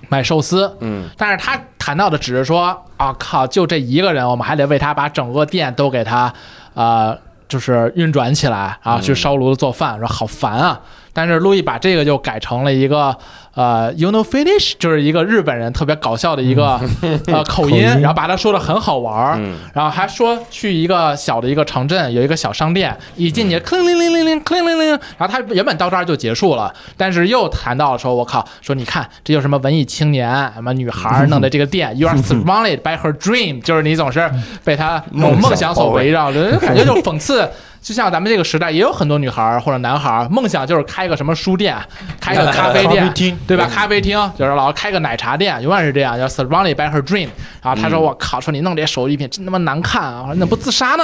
[0.10, 6.34] 买寿司，嗯，但是他谈到的只是说啊靠，就这一个人，我们还得为他把整个店都给他，
[6.74, 7.18] 呃，
[7.48, 10.80] 就是运转起来啊，去烧炉子做饭，说好烦啊。
[11.14, 13.16] 但是路易把这个就改成了一个
[13.56, 16.80] 呃，you know finish，就是一个日本人特别搞笑的一个
[17.28, 19.40] 呃 口音，然后把他说的很好玩儿，
[19.74, 33.62] 然后还说去一个小的一个城镇，有一个小商店，一进去，clinglinglinglinglinglingling，然后他原本到这儿就结束了，但是又谈到了，说我靠，说你看，这就是什么文艺青年，什么女孩弄的这个店， you are surrounded by her dream。
[33.62, 34.30] 就是你总是
[34.64, 37.50] 被他某梦想所围绕，人感觉就讽刺。
[37.82, 41.76] 就像咱们这个时代，也有很多女孩儿或者男孩儿，梦想就是开个什么书店，
[42.20, 43.68] 开个咖啡店，对吧？
[43.74, 47.30] 咖啡厅就是老开个奶茶店，永远是这样，叫 surrounded by her dream。
[47.64, 50.22] 然后他说：“我靠，说你弄这些手艺品真他妈难看啊！
[50.22, 51.04] 我说你怎么不自杀呢？”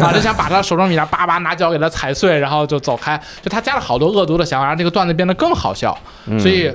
[0.00, 3.20] 啊，就想把他手中米粒叭叭拿脚给他踩碎，然后就走开。
[3.40, 5.96] 就他加了好多恶毒的想法，让这个段子变得更好笑。
[6.38, 6.74] 所以。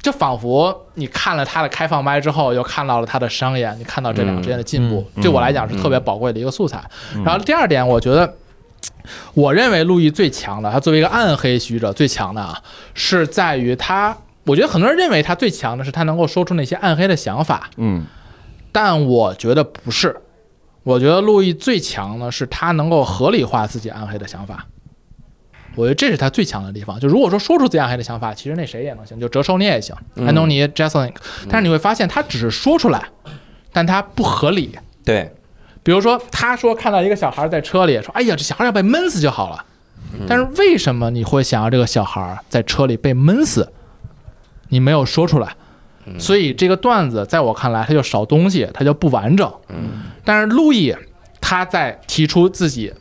[0.00, 6.82] 就仿佛你看了他的开放麦之后，又看到了他的商演，你看到这两个之间的进步，对我来讲是特别宝贵的一个素材。
[7.22, 8.34] 然后第二点，我觉得，
[9.34, 12.60] 我认为路易最强的，他作为一个暗黑学者最强的啊，
[12.94, 14.16] 是在于他。
[14.44, 18.04] 我觉得很多人认为他最强的是他能够说出那些暗黑的想法，嗯
[18.72, 20.14] 但我觉得不是。
[20.82, 24.66] 我觉得路易最强的是他能够合理化自己暗黑的想法。
[25.76, 27.00] 我觉得这是他最强的地方。
[27.00, 31.12] 就如果说说出自己暗黑的想法，其实那谁也能行，就折寿你也行，嗯安东尼、s o n
[31.48, 33.08] 但是你会发现，他只是说出来，
[33.72, 34.76] 但他不合理。
[35.02, 35.32] 对，
[35.84, 39.64] 比如说，他说看到一个小孩在车里，说：“哎呀，这小孩要被闷死就好了。”
[40.26, 43.70] 但是为什么你会想要这个小孩在车里被闷死？
[44.70, 45.54] 你没有说出来，
[46.18, 49.52] 所以这个段子在我看来，它就少东西，它就不完整。
[50.24, 50.94] 但是路易
[51.40, 52.92] 他在提出自己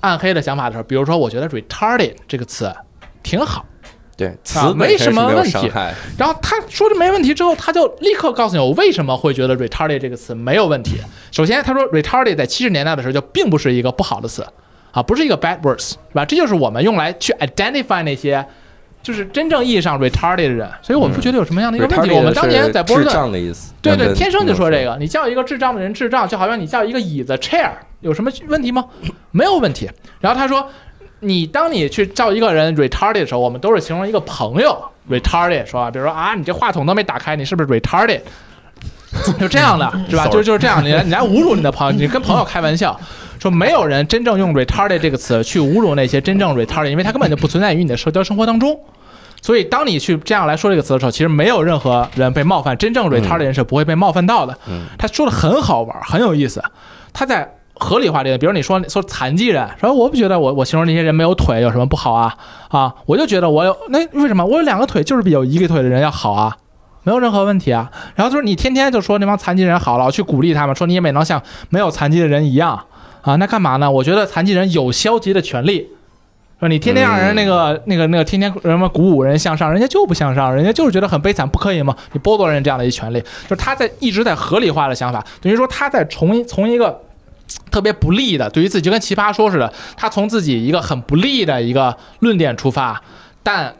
[0.00, 2.70] 暗黑的想法的时候，比如说，我觉得 “retarded” 这个词
[3.22, 3.64] 挺好。
[4.16, 5.70] 对，词啊没什么问题
[6.16, 10.96] 然后他说这没问题之后，他就立刻告诉你我为什么会觉得 retarded 这个词没有问题。
[11.30, 14.46] 首先，他说 retarded 在七十年代的时候就并不是一个不好的词
[14.92, 16.24] 啊，不是一个 bad words，是吧？
[16.24, 18.42] 这就是我们用来去 identify 那些
[19.02, 22.14] 就是真正意义上 retarded 的人，所以我们不觉得有什么样的一个问题。
[22.14, 24.82] 我们当年在波士顿，障的意思，对对，天生就说这。
[24.82, 27.70] 个，你叫一个智障的人智障，就好像你叫一个椅子 chair，
[28.00, 28.86] 有什么问题吗？
[29.30, 29.90] 没有问题。
[30.20, 30.68] 然后他说，
[31.20, 34.76] 你当你去叫一个人 retarded 的时候，我们都是形容一个朋友
[35.10, 38.20] retarded，说啊，比如说啊，你这话筒都没打开，你是不是 retarded？
[39.40, 40.26] 就这样的，是吧？
[40.26, 42.98] 就就是这样，你来你来侮辱你的朋友，你跟朋友开玩笑，
[43.38, 48.78] 说没有人真正用 retarded 这个词去侮辱那些真正 retarded，因为它根本就不存在于你的社交生活当中。
[49.40, 54.58] 所以，当你去这样来说这个词的时候，其实没有任何人被冒犯，真正 retarded 人是不会被冒犯到的。
[54.98, 56.62] 他说的很好玩，很有意思。
[57.12, 62.34] 他在合理化这个，比如你说说残疾人，说我不觉得我我形容那些人没有腿有什么不好啊
[62.68, 66.56] 啊，我就觉得我有那为什么我有两个腿就是比有一个腿的人要好啊？
[67.02, 67.90] 没有任何问题啊。
[68.14, 72.84] 然后就是你天天就说那帮残疾人好了，去鼓励他们，说你也没能像没有残疾的人一样
[73.22, 73.90] 啊，那干嘛呢？
[73.90, 75.88] 我觉得残疾人有消极的权利。
[76.58, 81.94] 说你天天让人那个、那个、那个，天天什么鼓舞人向上，人家就不向上，人家就是觉得很悲惨，不可以吗？
[82.12, 86.98] 你剥夺人这样的一权利，就是他在一直在合理化的想法，等于说他在从从一个
[87.70, 93.02] 特别不利的，对于自己就跟奇葩说似的，他从自己一个很不利的一个论点出发，
[93.42, 93.74] 但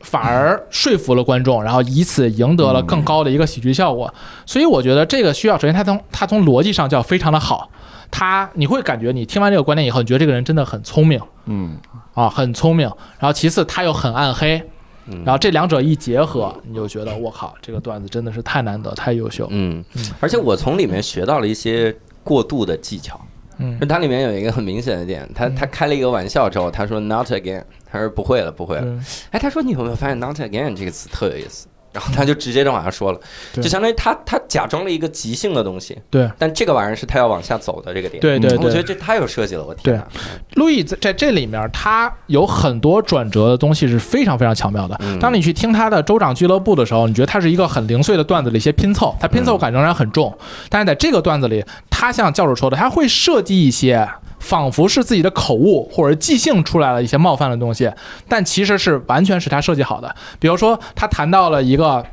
[0.00, 4.12] 反而说服了观众，然后以此赢得了更高的一个喜剧效果。
[4.44, 7.70] 所以我觉得这个需要，首先他从他从逻辑上叫非常的好，
[8.10, 11.20] 他你会感觉你听完这个观点以后，你觉得这个人真的很聪明。
[11.44, 11.76] 嗯，
[12.14, 12.90] 啊，很聪明。
[13.18, 14.60] 然后其次他又很暗黑，
[15.06, 19.46] 嗯然后这两者一结合，你就觉得我靠，这个段子真的是太难得，太优秀。
[19.50, 19.84] 嗯，
[20.18, 23.20] 而且我从里面学到了一些过渡的技巧。
[23.58, 28.82] 嗯就它里面有一个很明显的点，他他开了一个玩笑之后，他说 not again，他说不会了，不会了。
[28.84, 31.68] 嗯哎，他说你有没有发现 not again 这个词特有意思？
[31.92, 33.20] 然后他就直接就往下说了，
[33.54, 38.20] 就相当于他他假装了一个即兴的东西，对但这个玩意儿是他要往下走的这个点。
[38.20, 40.08] 对对对，我觉得这太有设计了，我天啊！
[40.54, 44.98] 路易在在这里面，他有很多转折的东西是非常非常巧妙的。
[45.00, 50.36] 嗯当你去听他的州长俱乐部的时候，你觉得他是一个很零碎的段子的一些拼凑，他拼凑感仍然很重。
[50.68, 54.08] 但是在这个段子里，他像教授说的，他会设计一些
[54.42, 57.90] 仿佛是自己的口误或者即兴出来了一些冒犯的东西，
[58.28, 60.14] 但其实是完全是他设计好的。
[60.38, 62.04] 比如说，他谈到了一个。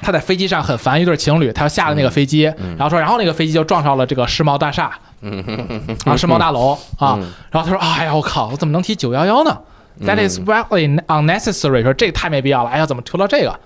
[0.00, 2.42] 他在飞机上很烦一对情侣，他要下了那个飞机，
[2.76, 9.56] 然后说，然后那个飞机就撞上了这个世贸大厦，嗯啊， 世贸大楼啊，嗯然后他说：“哎呀，我靠，我怎么能提九幺幺呢
[10.00, 11.84] ？That is really unnecessary。
[11.84, 12.70] 说这个太没必要了。
[12.70, 13.56] 哎呀，怎么提到这个？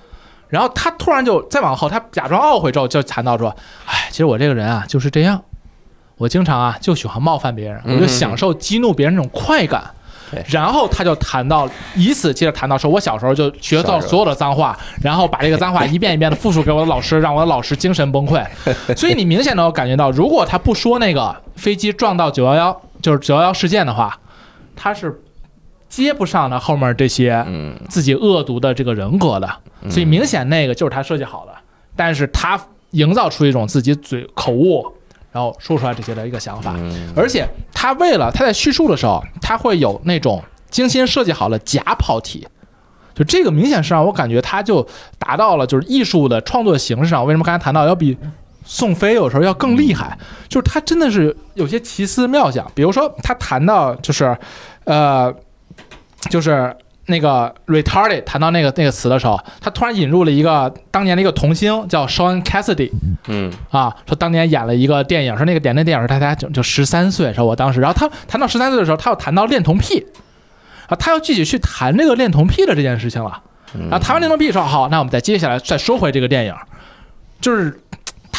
[0.48, 3.48] 然后他突然就再往后，他假装懊悔之后，就谈到说：，
[3.86, 5.42] 哎，其实我这个人啊就是这样，
[6.18, 9.82] 我经常啊就喜欢冒犯别人，我就享受激怒别人那种快感。
[10.30, 11.66] 对然后他就谈到，
[11.96, 18.44] 以此接着谈到说，我小时候就学到所有的脏话，然后把这个脏话一遍一遍的复述给我的老师，让我的老师精神崩溃。
[18.94, 24.18] 所以你明显能够感觉到，如果他不说那个飞机撞到九幺幺，就是九幺幺事件的话，
[24.76, 25.18] 他是
[25.88, 29.48] 接不上他后面这些嗯，自己恶毒的这个人格的。
[29.88, 31.52] 所以明显那个就是他设计好的，
[31.96, 34.84] 但是他营造出一种自己嘴口误，
[35.38, 36.74] 然后说出来这些的一个想法。
[36.76, 42.44] 嗯而且他为了他在叙述的时候，他会有那种精心设计好了假跑题，
[43.14, 44.84] 就这个明显是让我感觉他就
[45.16, 47.24] 达到了就是艺术的创作形式上。
[47.24, 48.18] 为什么刚才谈到要比
[48.64, 50.18] 宋飞有时候要更厉害？
[50.48, 54.36] 就是他真的是有些奇思妙想，比如说他谈到就是，
[54.82, 55.32] 呃，
[56.28, 56.76] 就是。
[57.08, 62.90] 那个 retarded 谈到那个那个词的时候，他突然引入了一个当年的一个童星叫 Sean Cassidy，
[63.26, 63.52] 嗯。
[63.70, 70.06] 啊，说当年演了一个电影，说那个点那电影时他才就就十三岁，说我当时，然后他谈到十三岁的时候，他又谈到恋童癖，
[70.86, 73.42] 啊，他要具体去谈这个恋童癖的这件事情了。
[73.90, 76.54] 然后谈完恋童癖说好，那我们再接下来再说回这个电影，
[77.40, 77.80] 就是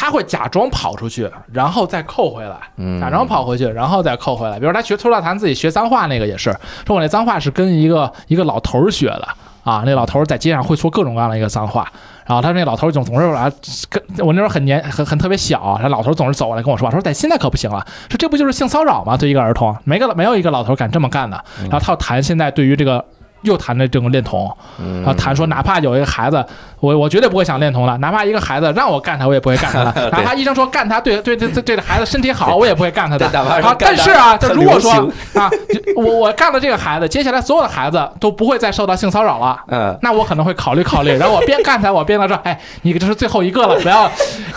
[0.00, 4.58] 他会假装跑出去，然后再扣回来，嗯假装跑回去，然后再扣回来。
[4.58, 6.50] 比如他学脱大谈自己学脏话那个也是，
[6.86, 9.28] 说我那脏话是跟一个一个老头儿学的
[9.62, 11.86] 啊，那老头儿在街上会说各种各样的一个脏话。
[12.24, 13.52] 然后他那老头儿总总是来
[13.90, 19.18] 跟我那时候很年很很特别小，他老头儿总是走过来跟我说话，说但现在可不行了，说这不就是性骚扰吗？
[19.18, 21.44] 对一个儿童，没个没有一个老头儿敢这么干的。
[21.64, 23.04] 然后他要谈现在对于这个
[23.42, 26.44] 又谈的这种恋童，然后谈说哪怕有一个孩子，
[26.80, 29.84] 我我绝对不会想恋童了，哪怕一个孩子让我干他，我也不会干他。
[29.84, 33.26] 的， 哪怕医生说干他对对对对对这孩子身体好， 我也不会干他的。
[33.40, 34.92] 啊，但是啊，这如果说
[35.34, 35.50] 啊，
[35.96, 39.58] 我我干了这个孩子，接下来所有的孩子都不会再受到性骚扰了。
[39.68, 39.98] 嗯。
[40.02, 44.10] 那我可能会考虑考虑，然后我边干他，我边在说，哎，你这是最后一个了，不要，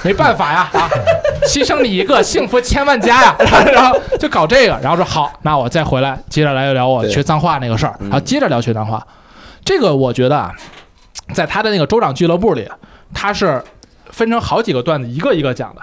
[0.04, 0.90] 没办法呀，啊，
[1.48, 3.36] 牺牲你一个，幸福千万家呀，
[3.74, 9.06] 然后就搞这个，然后说好，那我再回来接着来聊我学脏话那个事儿，然后接着聊学脏话，
[9.64, 10.56] 这个我觉得啊，
[11.34, 12.68] 在他的那个州长俱乐部里，
[13.14, 13.64] 他是
[14.06, 15.82] 分成好几个段子，一个一个讲的。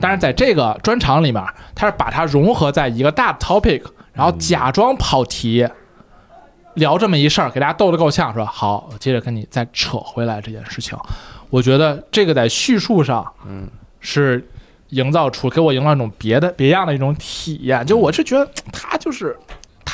[0.00, 1.42] 但是在这个专场里面，
[1.74, 3.80] 他是把它融合在一个大的 topic，
[4.12, 5.66] 然后假装跑题，
[6.74, 10.98] 聊这么一事儿，给大家逗得够呛，说好，我接着跟你再扯回来这件事情。
[11.48, 13.68] 我觉得这个在叙述上，嗯，
[14.00, 14.44] 是
[14.88, 17.86] 营造出给我营造一种别的别样的一种体验。
[17.86, 19.38] 就我是觉得他就是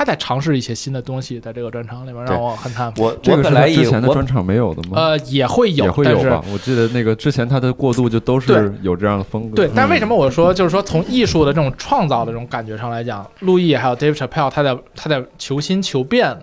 [0.00, 3.02] 他在尝试一些新的东西，在这个专场里面让我很叹服。
[3.02, 4.92] 我我本来以前的专场没有的吗？
[4.96, 6.42] 呃，也会有，也会但是有吧？
[6.50, 9.56] 我记得那个之前他的过渡就都是有这样的风格。
[9.56, 16.34] 对，但为什么我说就是说从艺术的这种创造的这种感觉上来讲，路易还有 Dave Chappelle 他在他在求新求变，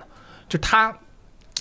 [0.47, 0.95] 就他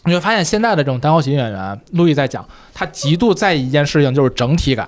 [0.05, 4.86] 你会发现现在的这种单口喜剧演员，路易在讲他极度在意一件事情就是整体感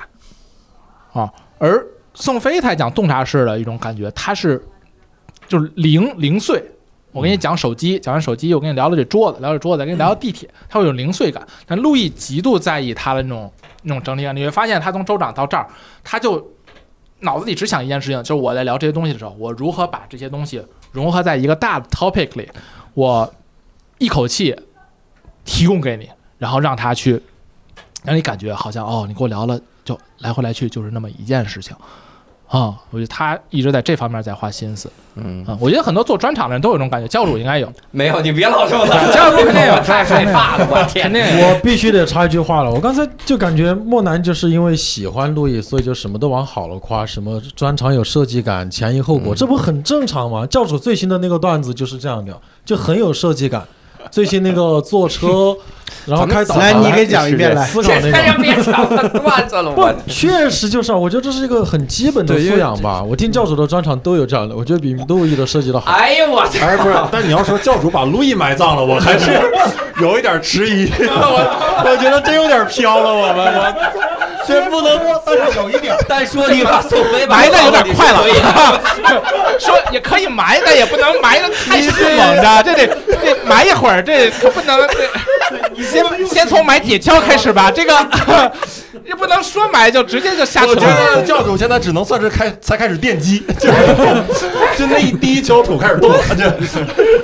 [1.15, 1.83] 啊，而
[2.13, 4.63] 宋飞他讲洞 察式的一种感觉，他是
[5.49, 6.63] 就是零零碎。
[7.13, 11.47] 我跟你讲手机，讲完手机，我跟你聊了这桌子，聊这桌子，跟你聊聊地铁，他会有零碎感。
[11.67, 13.53] 但路易极度在意他的那种
[13.83, 15.67] 那种整体感，你会发现他从州长到这儿，
[16.05, 16.47] 他就
[17.21, 20.63] 脑子里只想一件事情，就是我在聊这些东西的时候，我如何把这些东西
[20.93, 22.49] 融合在一个大的 topic 里，
[22.95, 23.33] 我
[23.99, 24.55] 一口气
[25.45, 27.21] 提供给你，然后让他去，
[28.05, 31.75] 让你感觉好像哦，你跟我聊了，就来回来去就是那么一件事情。
[32.49, 41.13] 啊、我觉得他一直在这方面在花心思嗯，啊、我觉得很多做专场的人都有这种感觉，教主应该有， 没有，你别老这么说， 教主肯定有， 太害怕了，我天肯！
[41.13, 41.47] 定有。
[41.49, 50.47] 我必须得插一句话了，我刚才就感觉莫南就是因为喜欢路易，所以就什么都往好了夸，什么专场有设计感，前因后果，嗯这不很正常吗？
[50.47, 53.63] 教主最新的那个段子就是这样的，就很有设计感。
[54.11, 55.57] 最近那个坐车，
[56.07, 57.65] 然后开导来，航你给讲一遍来。
[57.67, 58.39] 思考那个。
[58.41, 63.03] 别讲了，段子了， 不我，确实就是啊，我觉得这是一个很基本的素养吧。
[63.03, 65.91] 我听教主的专场都有这样的，我觉得比路易的设计的好。
[65.91, 66.67] 哎呦我操！
[66.67, 69.33] 哎，不是，但你要说教主把路易埋葬了，我还是
[70.01, 70.89] 有一点迟疑。
[70.99, 74.08] 我我觉得真有点飘了，我们我
[74.49, 75.95] 这不能，但是有一点。
[76.09, 78.23] 但说你把宋飞埋的有点快了
[79.61, 82.87] 说也可以埋，但也不能埋的太迅猛着， 这得
[83.23, 84.79] 这埋一会儿，这可不能。
[85.75, 87.93] 你先先从埋铁锹开始吧，这个
[89.07, 90.83] 这不能说埋就直接就下我觉。
[90.83, 93.75] 得教主现在只能算是开才开始奠基，就是
[94.77, 96.45] 就那一第一锹土开始动了，就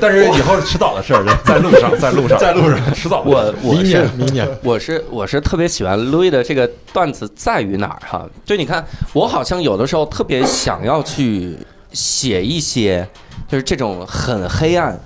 [0.00, 3.22] 但是以后是迟早的事儿，在路上，在路上，在路上，迟早。
[3.26, 8.28] 我我是明年，我是我是特别喜欢路易的这个段子在于哪儿哈？
[8.44, 11.56] 就你看，我好像有的时候特别想要去
[11.92, 13.08] 写一些，
[13.48, 14.98] 就是这种很黑暗、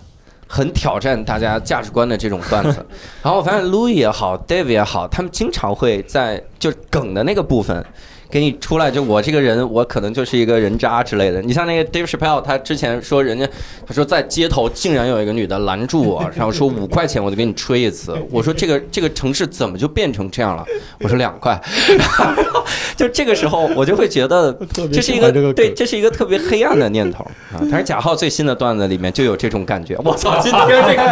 [0.47, 2.85] 很挑战大家价值观的这种段子。
[3.22, 7.85] 然后我发现，Louis 也好，Dave 也好，他们经常会在就梗的那个部分。
[8.30, 11.40] 给你出来，就我这个人，我可能就是一个人渣之类的。
[11.40, 13.48] 你像那个 Dave Chappelle，他之前说人家，
[13.86, 18.14] 他说在街头竟然有一个女的拦住我，然后说五块钱我就给你吹一次。
[18.30, 20.64] 我说这个这个城市怎么就变成这样了？
[21.00, 21.59] 我说两块。
[22.96, 24.52] 就这个时候我就会觉得
[24.92, 27.24] 这是一个对，这是一个特别黑暗的念头
[27.55, 27.62] 啊。
[27.70, 29.96] 但是贾浩最新的段子里面就有这种感觉。
[30.05, 31.02] 我操，今天这个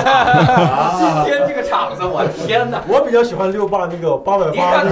[1.24, 2.82] 今天这个场子，我天哪！
[2.88, 4.86] 我比较喜欢六爸那个八百你看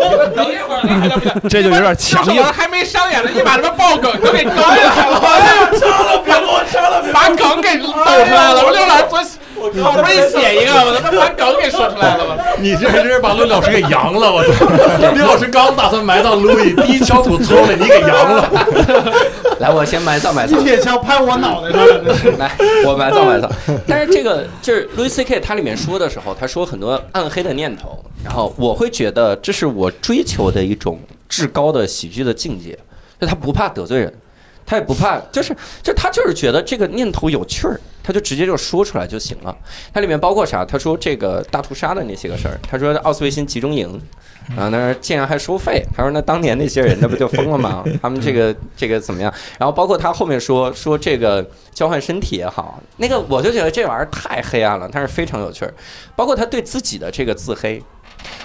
[0.00, 1.48] 等会儿，等一会儿，等一会儿。
[1.48, 2.42] 这就有点强硬。
[2.44, 8.64] 还没上演呢，你把他们爆梗都给搞下来了， 哎呀，杀了别我杀了，把梗给抖出来了。
[8.64, 9.22] 我刘老师昨
[9.82, 12.44] 好不容易写一个，我他妈把梗给说出来了，我操！
[12.58, 14.66] 你这真是把陆老师给扬了，我操！
[15.14, 18.50] 陆老师刚打算埋葬路易，第一锹土抽了，你给扬了。
[19.60, 20.62] 来，我先埋葬埋葬。
[20.64, 22.56] 铁锹拍我脑袋上了，来，
[22.86, 23.50] 我埋葬埋葬。
[23.86, 25.40] 但是这个就是 Louis C.K.
[25.40, 32.78] 他里面说的时候，他说很多暗黑的念头，然后我会觉得这是我追求的一种至高的喜剧的境界，
[33.20, 34.12] 就他不怕得罪人，
[34.70, 35.52] 他也不怕，就是
[35.82, 37.80] 就他就是觉得这个念头有趣儿。
[38.02, 39.54] 他就直接就说出来就行了。
[39.92, 40.64] 它里面包括啥？
[40.64, 42.58] 他说这个大屠杀的那些个事儿。
[42.62, 44.00] 他说奥斯维辛集中营，
[44.56, 45.84] 啊，那儿竟然还收费。
[45.94, 47.84] 他说那当年那些人那不就疯了吗？
[48.00, 49.32] 他们这个这个怎么样？
[49.58, 55.74] 然后包括他后面说说这个交换身体也好，那个我就觉得这玩意儿太黑暗了，但是非常有趣儿。
[56.16, 57.82] 包括他对自己的这个自黑。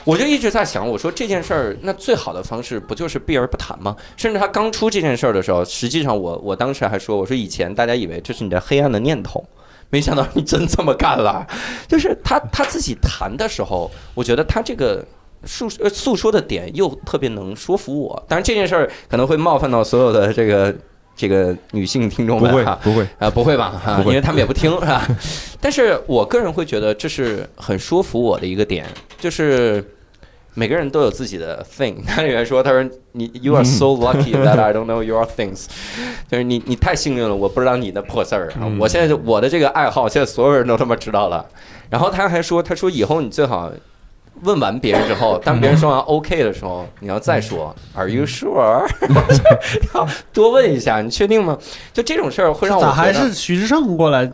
[0.04, 3.96] 我就一直在想，我说这件事儿，那最好的方式不就是避而不谈吗？
[4.16, 9.44] 甚至他刚出这件事儿的时候，实际上我我当时还说，我说以前大家以为这是你的黑暗的念头，
[9.90, 11.46] 没想到你真这么干了。
[11.88, 15.06] 就是他他自己谈的时候，我觉得他这个。
[15.48, 20.76] 诉诉说的点又特别能说服我，当然这件事儿可能会冒犯到所有的这个
[21.16, 23.72] 这个女性听众不会们哈，不会，啊，不会吧？
[23.84, 25.08] 哈、因为他们也不听， 是吧？
[25.62, 28.86] 但是我个人会觉得这是很说服我的一个点，
[29.18, 29.84] 就是
[30.54, 31.96] 每个人都有自己的 thing。
[32.06, 32.84] 他里面说，他说
[33.14, 35.66] 你 you are so lucky that I don't know your things，
[36.30, 38.68] 就是你你太幸运了，我不知道你的破事儿啊。
[38.80, 41.46] 我现在就我的这个爱好，现在所有人都他妈知道了。
[41.90, 43.72] 然后他还说，他说以后你最好。
[44.42, 48.86] 问完别人之后，当别人说完 OK 的时候，你要再说 Are you sure？
[49.94, 51.58] 要多问一下，你确定吗？
[51.94, 54.32] 就这种事儿会让我咋还是徐志胜过来？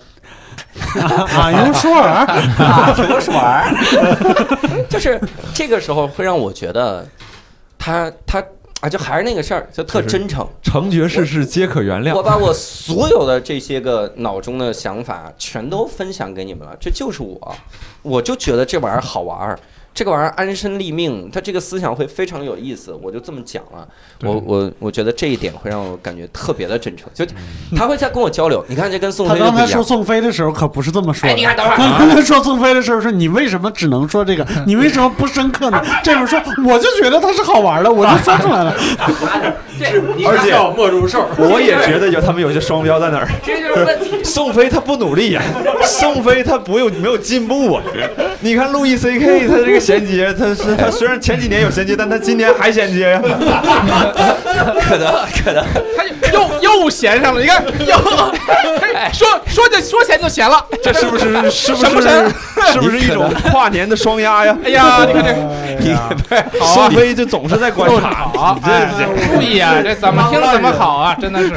[0.99, 2.25] 啊，用说儿，
[2.57, 4.85] 啊，什么玩儿？
[4.89, 5.19] 就是
[5.53, 7.07] 这个时候会让我觉得
[7.77, 8.43] 他他
[8.81, 10.47] 啊，就还是那个事儿，就特真诚。
[10.61, 12.15] 成绝世事皆可原谅。
[12.15, 17.55] 我把我所有的这些个脑中的想法全都分享给你们了，这就是我，
[18.01, 19.59] 我就觉得这玩意儿好玩儿。
[19.93, 22.97] 这个玩意儿安身立命，他这个思想会非常有意思。
[23.01, 23.87] 我就这么讲了，
[24.23, 27.25] 我我我觉得这一点会让我感觉特别的真诚，就
[27.75, 28.63] 他会在跟我交流。
[28.69, 29.35] 你看这跟宋他。
[29.35, 31.45] 刚才说宋飞的时候可不是这么说哎，的你。
[31.45, 34.47] 看，等会儿他啊刚才说宋飞的时候说你为什么只能说这个？
[34.65, 35.83] 你为什么不深刻呢？
[36.03, 38.73] 这种说我就觉得他是好玩的，我就说出来了。
[40.25, 41.25] 而且莫如寿。
[41.37, 43.27] 我也觉得有他们有些双标在哪儿。
[43.43, 44.23] 这就是问题。
[44.23, 45.41] 宋飞他不努力呀、
[45.83, 47.83] 宋飞他不有没有进步啊？
[48.39, 53.21] 你看路易 C K 他这个衔接，他是 他虽然前几年有衔接，但他今年还衔接呀、
[54.81, 55.13] 可能
[55.43, 55.65] 可能，
[55.97, 57.97] 他又又闲上了，你看又
[59.11, 62.33] 说说就说闲就闲了，这是不是是不什么神？
[62.67, 64.55] 是是不是一种跨年的双压呀？
[64.63, 65.45] 哎呀，你看这个。
[66.61, 68.87] 宋飞就总是在观察， 好，哎，
[69.33, 71.53] 注意啊，这怎么听怎么好啊，真的是。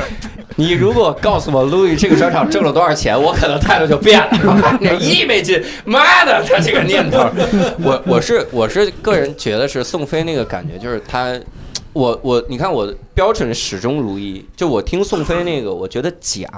[0.57, 4.79] 你如果告诉我路易这个专场挣了多少钱，我可能态度就变了。
[4.81, 7.29] 那一亿没进，妈的，他这个念头，
[7.83, 11.37] 我我是我是个人觉得是宋飞那个感觉，就是他，
[11.93, 16.49] 我我你看我标准始终如一，就我听宋飞那个，我觉得假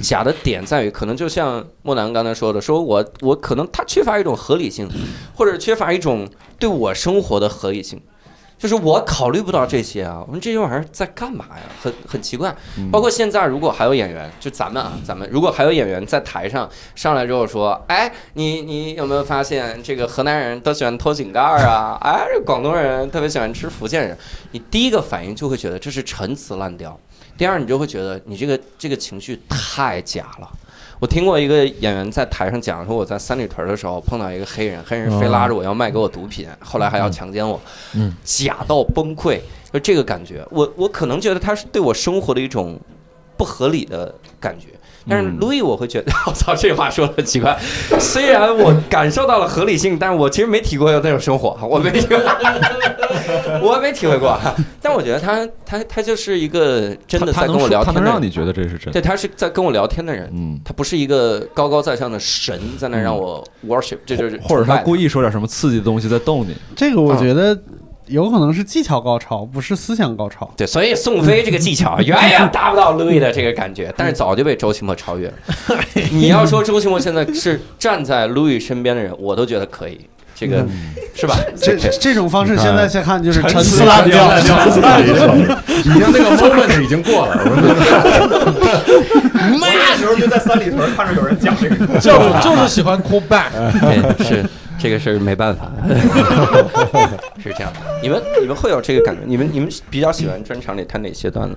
[0.00, 4.88] 假的点在于，可能就像莫南刚才说的，说我我可能他缺乏一种合理性，
[5.34, 6.28] 或者缺乏一种
[6.60, 8.00] 对我生活的合理性。
[8.62, 11.64] 就是我考虑不到这些啊，我们这些玩意儿在干嘛呀？
[11.82, 12.54] 很很奇怪。
[12.92, 21.98] 包括现在，如果还有演员，就咱们啊，咱们如果还有演员在台上上来之后说，哎，你你有没有发现这个河南人都喜欢偷井盖儿啊？
[22.02, 24.16] 哎，这广东人特别喜欢吃福建人，
[24.52, 26.96] 你第一个反应就会觉得这是陈词滥调，
[27.36, 30.48] 第二你就会觉得你这个这个情绪太假了。
[31.02, 37.60] 我听过一个演员在台上讲说，我在三里屯的时候碰到一个黑人，黑人非拉着我要卖给我毒品，后来还要强奸我，
[37.94, 39.40] 嗯，假到崩溃，
[39.72, 42.78] 就这个感觉，我我可能觉得他是对我生活的一种
[43.36, 44.68] 不合理的感觉。
[45.08, 47.56] 但是嗯路易，我会觉得， 我操，这话说的很奇怪。
[48.00, 52.16] 虽然我感受到了合理性，但是我其实没体会过那种生活，我没体会，
[53.62, 54.38] 我没体会过。
[54.80, 58.92] 但我觉得他他他就是一个真的在跟我聊他天的人，能让你觉得这是真的。
[58.92, 60.30] 对，他是在跟我聊天的人。
[60.32, 65.02] 嗯，他不是一个高高在上的神，在那让我 worship，这就是或者他故意。
[65.02, 66.54] 意说点什么刺激的东西在逗你。
[66.76, 67.60] 这个我觉得
[68.06, 70.50] 有可能是技巧高超，不是思想高超。
[70.56, 75.34] 对，所以宋飞这个技巧 远远达不到 Louis 的这个感觉，但是早就被周奇墨超越了。
[76.10, 80.00] 你要说周奇墨现在是站在 Louis 身边的人，我都觉得可以，
[80.42, 80.66] 这个
[81.14, 81.36] 是吧？
[81.56, 84.36] 这这种方式现在再看就是陈词词滥调。
[85.68, 87.36] 已经那个 moment 已经过了。
[89.60, 91.76] 那时候就在三里屯看着有人讲这个。
[92.00, 93.50] 就是就是喜欢 call back，
[93.80, 94.44] 对，是
[94.78, 95.70] 这个事儿没办法，
[97.42, 97.78] 是这样的。
[98.02, 99.20] 你们你们会有这个感觉？
[99.24, 101.56] 你们你们比较喜欢专场里他哪些段子？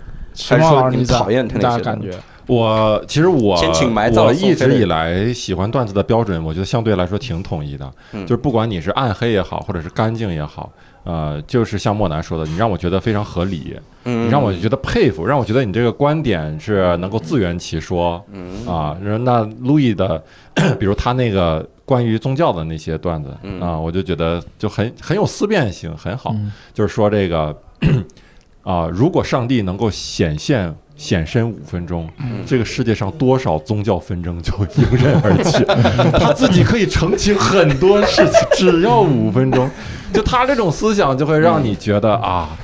[0.49, 2.07] 还是说你们讨厌他哪些段子？
[2.07, 2.17] 感觉？
[2.47, 8.21] 我其实我先请埋葬我一直以来喜欢段子的标准，我觉得相对来说挺统一的，嗯。
[8.25, 10.71] 就是不管你是暗黑也好，或者是干净也好，
[11.03, 14.27] 呃，就是像莫南说的，你让我觉得非常合理，嗯。
[14.27, 18.23] 你让我觉得佩服，让我觉得你这个观点是能够自圆其说。
[18.31, 18.67] 嗯。
[18.67, 18.95] 啊。
[19.01, 20.23] 那路易的，
[20.79, 23.59] 比如他那个关于宗教的那些段子嗯。
[23.59, 26.31] 啊，我就觉得就很很有思辨性，很好。
[26.35, 26.51] 嗯。
[26.73, 27.55] 就是说这个
[28.61, 35.65] 啊，如果上帝能够显现显身五分钟，嗯这个世界上多少宗教纷争就 迎刃而解。
[36.19, 39.69] 他自己可以澄清很多事情，只要五分钟。
[40.13, 42.57] 就他这种思想，就会让你觉得啊，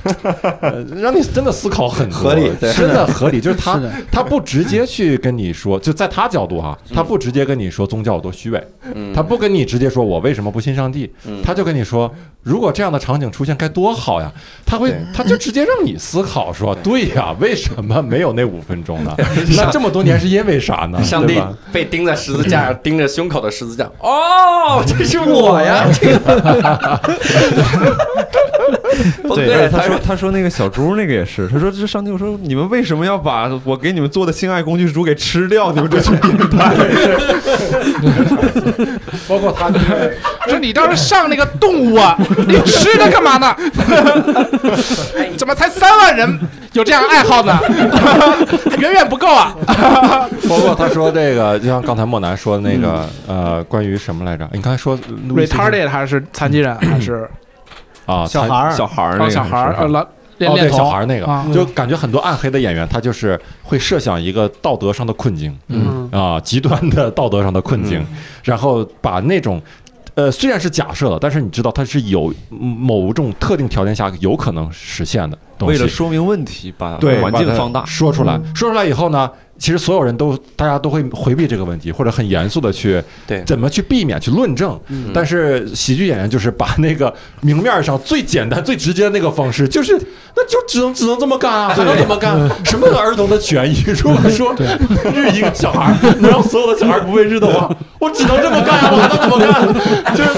[0.62, 3.42] 呃让你真的思考很多，合理真的合理。
[3.42, 3.78] 就是他
[4.10, 12.10] 他不直接去跟你说，就在他角度哈，他不直接跟你说宗教有多虚伪，嗯他不跟你直接说我为什么不信上帝，嗯他就跟你说，
[12.42, 14.32] 如果这样的场景出现该多好呀！
[14.66, 19.16] 他会，他就直接让你思考说，对呀，为什么没有那五分钟呢？
[19.58, 21.02] 那这么多年是因为啥呢？
[21.04, 21.42] 上帝
[21.72, 23.90] 被钉在十字架上，钉着胸口的十字架。
[24.00, 25.86] 哦，这是我呀！
[29.36, 29.70] 对，了。
[29.70, 35.72] 他说他说那个小猪那个也是，他说这上帝，我说你们为什么要把我给你们做的性爱工具猪给吃掉？
[35.72, 36.76] 你们这群变态！
[39.28, 39.70] 包括他
[40.48, 43.56] 就你倒是上那个动物啊，你吃它干嘛呢？
[45.38, 46.40] 怎么才三万人
[46.74, 47.58] 有这样爱好呢？
[48.80, 49.56] 远远不够啊！
[50.50, 54.48] 包括他说这个，就像刚才莫南说的那个，呃，关于什么来着？
[54.54, 54.98] 你刚才说
[55.30, 57.30] retarded 还是残疾人还是
[58.12, 60.08] 啊，小孩儿小孩儿那哦个小孩儿是呃老
[60.38, 68.06] 练哦，对，小孩儿那个，啊就感觉很多暗黑的演员，他就是会设想一个道德上的困境，嗯啊，极端的道德上的困境，
[68.44, 69.62] 然后把那种。
[70.14, 75.78] 呃，虽然是假设的，但是你知道它是有某种特定条件下有可能实现的东西。
[75.78, 77.86] 为了说明问题，把环境放大。
[77.86, 79.32] 说出来，说出来以后呢，
[79.62, 84.78] 其实所有人都大家都会回避这个问题，或者很严肃的去对怎么去避免去论证。
[84.88, 89.96] 嗯但是喜剧演员就是把那个明面上最简单、最直接的那个方式，就是
[90.36, 92.36] 那就只能只能这么干啊，还能怎么干？
[92.66, 93.84] 什么儿童的权益？
[94.04, 94.56] 如果说
[95.14, 97.70] 日一个小孩能让所有的小孩不被日的话，
[98.00, 100.16] 我只能这么干啊，我还能怎么干？
[100.18, 100.30] 就是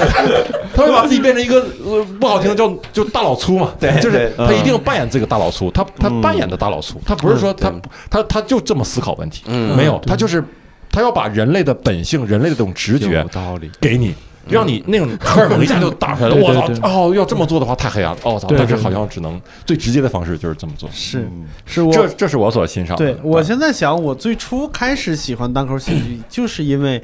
[0.76, 10.44] 他会把自己变成一个呃不好听的叫就大老粗嘛，对就是他一定扮演这个大老粗，他他扮演的大老粗，他不是说他嗯他他就这么思考问题，嗯没有，他就是
[10.92, 13.70] 他要把人类的本性、人类的这种直觉道理。
[13.82, 14.14] 给你，
[14.48, 16.36] 让你那种 荷尔蒙一下就打出来了。
[16.36, 16.70] 我操！
[16.84, 18.20] 哦，要这么做的话太黑暗了。
[18.24, 20.90] 哦但是好像只能最直接的方式就是这么做。
[20.92, 21.28] 是
[21.66, 23.06] 是我这这是我所欣赏的。
[23.06, 27.02] 对我现在想，我最初开始喜欢单口喜剧，就是因为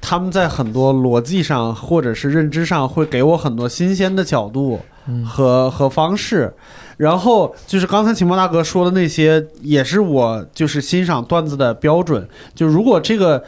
[0.00, 4.80] 他们在很多逻辑上或者是认知上会给我很多新鲜的角度
[5.24, 6.52] 和和方式。
[6.96, 12.26] 然后就是刚才秦墨大哥说的那些，也是我就是欣赏段子的标准。
[12.54, 13.42] 就如果这个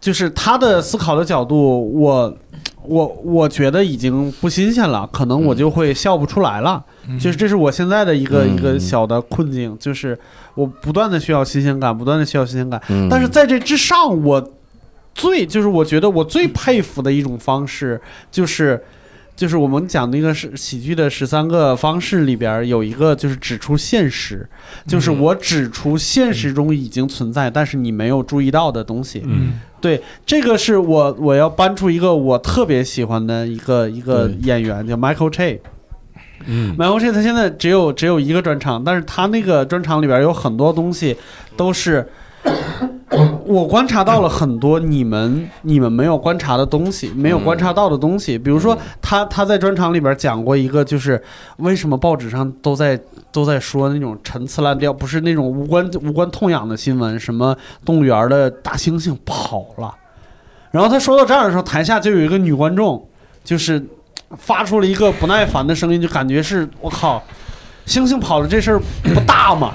[0.00, 2.36] 就是他的思考的角度，我
[2.84, 6.84] 我我觉得已经不新鲜了，可能我就会笑不出来了。
[7.20, 10.18] 就是这是我现在的一个、嗯一个小的困境，就是
[10.54, 12.80] 我不断的需要新鲜感，不断的需要新鲜感。
[12.88, 14.52] 嗯但是在这之上，我
[15.14, 18.00] 最就是我觉得我最佩服的一种方式，
[18.30, 18.82] 就是
[19.42, 24.48] 就是我们讲那个是喜剧的十三个方式里边有一个就是指出现实，
[24.86, 29.20] 就是我指出现实中已经存在，但是你没有注意到的东西。
[29.26, 35.58] 嗯对，这个是我我要搬出一个我特别喜欢的一个一个演员，叫 Michael Che。
[36.46, 41.16] 嗯 Michael Che 他现在只有只有一个专场，但是他那个专场里边有很多东西
[41.56, 42.08] 都是
[43.46, 48.38] 我观察到了很多你们你们没有观察的东西，没有观察到的东西。
[48.38, 51.22] 比如说他他在专场里边讲过一个，就是
[51.58, 52.98] 为什么报纸上都在
[53.30, 59.94] 都在说那种陈词滥调，不是那种无关无关痛痒的新闻，什么动物园的大猩猩跑了。
[60.70, 63.06] 然后他说到这儿的时候，台下就有一个女观众，
[63.44, 63.84] 就是
[64.38, 67.22] 发出了一个不耐烦的声音，就感觉是我靠，
[67.86, 69.74] 猩猩跑了这事儿不大吗？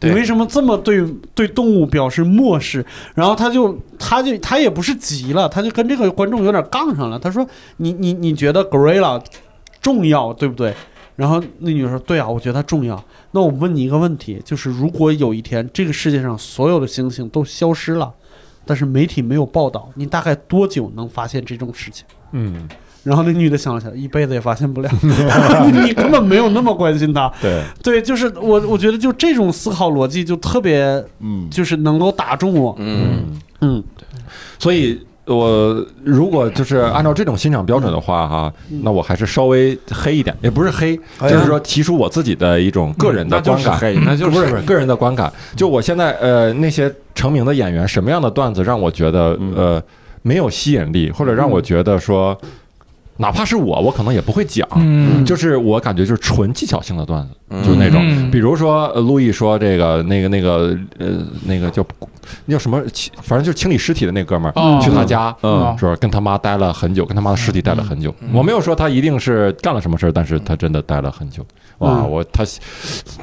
[0.00, 1.02] 你为什么这么对
[1.34, 2.84] 对动物表示漠视？
[3.14, 7.18] 然后他就他就他也不是急了，他就跟这个观众有点杠上了。
[7.18, 7.46] 他说
[7.78, 9.22] ：“你你你觉得 gorilla
[9.80, 10.74] 重要对不对？”
[11.16, 13.02] 然后那女的说：“对啊，我觉得它重要。
[13.30, 18.12] 那我问你一个问题，就是如果有一天这个世界上所有的猩猩都消失了，
[18.66, 22.68] 但是媒体没有报道，你大概多久能发现这种事情？”嗯，
[23.06, 24.90] 然后那女的想了想，一辈子也发现不了，
[25.72, 27.32] 你根本没有那么关心他。
[27.40, 30.82] 对，对，就是我，我觉得就这种思考逻辑就特别，
[31.20, 32.74] 嗯，就是能够打中我。
[32.78, 33.82] 嗯嗯，
[34.58, 35.00] 所以。
[35.28, 45.32] 我如果就是按照这种欣赏标准的话，哈，嗯那我还是稍微黑一点，也不是黑，哎就是说提出我自己的一种个人的那就观感，是黑，那就不是不是个人的观感。
[45.56, 49.82] 就我现在呃那些成名的演员，什么样的段子让我觉得嗯呃
[50.22, 52.38] 没有吸引力，或者让我觉得说，
[53.18, 54.68] 哪怕是我，我可能也不会讲。
[54.76, 57.62] 嗯，就是我感觉就是纯技巧性的段子，嗯。
[57.64, 58.30] 就是那种，嗯。
[58.30, 61.06] 比如说呃路易说这个那个那个呃
[61.44, 61.84] 那个叫
[62.44, 62.82] 那叫什么，
[63.22, 64.78] 反正就是清理尸体的那哥们儿，哦。
[64.82, 65.74] 去他家，嗯。
[65.78, 68.14] 说跟他妈待了很久，跟他妈的尸体待了很久。
[68.20, 68.28] 嗯。
[68.34, 71.44] 我没有说他一定是干了什么事儿，但是他真的待了很久。
[71.78, 72.44] 哇，嗯我他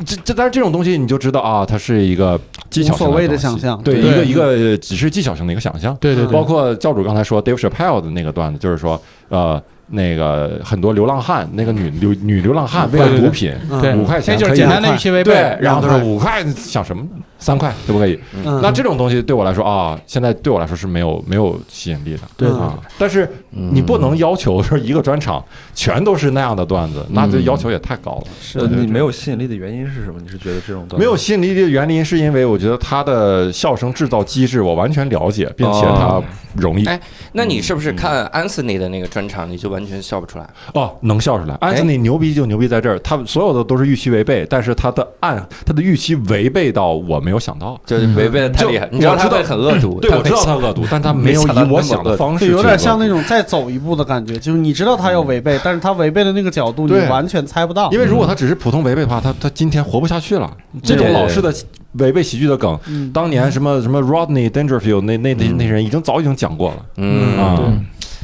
[0.04, 2.40] 这这，但是这种东西你就知道啊，他是一个
[2.70, 3.80] 技巧性无所谓的想象。
[3.84, 4.26] 对对。
[4.26, 5.96] 一个一个只是技巧性的一个想象。
[6.00, 9.00] 对对对，包括教主刚才说 Dave Chappelle 的那个段子，就是说
[9.30, 9.62] 呃。
[9.88, 13.54] 那个很多流浪汉，那个女流女流浪汉为了毒品，
[13.98, 15.32] 五块钱那就是可以简单的预期违背。
[15.34, 17.04] 对，然后他说五块想什么？
[17.38, 18.18] 三块可不可以？
[18.34, 18.62] 嗯。
[18.62, 22.20] 那这种东西对我来说啊，现在对我来说是没有没有吸引力的。
[22.38, 25.44] 对啊，但是你不能要求说一个专场
[25.76, 28.28] 全都是那样的段子，那这要求也太高了。
[28.42, 30.20] 是，你没有吸引力的原因是什么？
[30.24, 36.24] 你是觉得这种段没有吸引力的原因，是因为我觉得他的笑声制造机制我完全了解，并且它哦。
[36.56, 36.86] 容易。
[36.86, 37.00] 哎
[37.36, 40.48] 那你是不是看安斯尼的那个专场，你就完全笑不出来？
[40.74, 41.56] 哦，能笑出来。
[41.56, 47.80] 安斯尼牛逼就牛逼在这儿，他所有的都是预期违背，但是他的暗他的预期违背到我没有想到。
[47.86, 57.92] 就是违背的太厉害，就你知道他很恶毒，对，我知道他恶毒，但他没有以我想的方式有点像那种再走一步的感觉，就是你知道他要违背，但是他违背的那个角度你完全猜不到。
[57.92, 60.50] 因为如果他只是普通违背的话，他他今天活不下去了。
[60.84, 61.54] 这种老式的
[61.94, 67.60] 违背喜剧的梗，嗯当年什么什么 Rodney Dangerfield 那那那那人已经早已经讲过了嗯啊。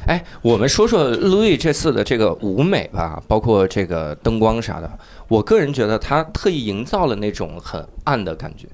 [0.09, 4.91] 哎，我们说说路易这次的这个舞美吧，包括这个灯光啥的，
[5.27, 8.67] 我个人觉得他特意营造了那种很暗的感觉。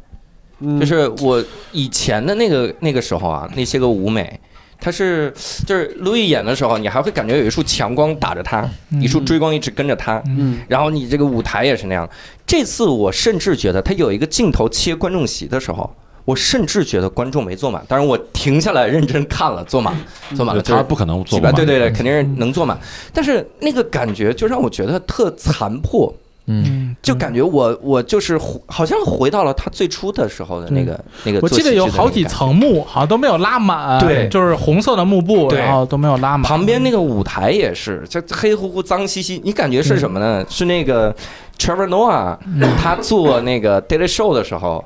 [0.60, 1.44] 嗯就是我
[1.74, 4.40] 以前的那个那个时候啊，那些个舞美，
[4.80, 5.30] 他是
[5.68, 8.66] 就是路易演的时候，你还会感觉有一束强光打着他，
[9.02, 12.10] 一束追光一直跟着他，嗯然后你这个舞台也是那样。
[12.48, 15.94] 这次我甚至觉得他有一个镜头切观众席的时候，
[16.26, 19.96] 我甚至觉得观众没坐满，当然我停下来认真看了，坐满，
[20.36, 22.78] 坐满了，就是他不可能做几百，不满对对对，肯定是能坐满。
[23.14, 26.14] 但是那个感觉就让我觉得特残破，
[26.48, 31.40] 嗯，嗯，就感觉我我就是好像回到了他最初的时候的那个那个。
[31.42, 32.24] 我记得有好几。
[32.26, 36.42] 层幕，好像都没有拉满，对就是红色的幕布，对然后都没有拉满。
[36.42, 39.40] 旁边那个舞台也是，就黑乎乎、脏兮兮。
[39.44, 40.44] 你感觉是什么呢？
[40.50, 41.16] 是那个
[41.60, 42.36] Trevor Noah
[42.78, 44.84] 他做那个 Daily Show 的时候，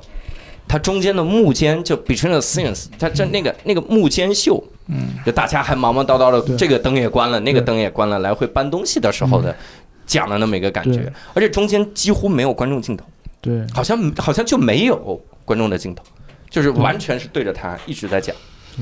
[0.70, 6.56] 他中间的幕间就 Between the Scenes，它这那个那个幕间秀，嗯，就大家还忙忙叨叨的，对。
[6.56, 9.52] 这个灯也关了，那个灯也关了，来回搬东西的时候的
[10.06, 13.04] 讲的那么一个感觉，而且中间几乎没有观众镜头，
[13.40, 16.04] 对，好像好像就没有观众的镜头，
[16.48, 18.32] 就是完全是对着他一直在讲。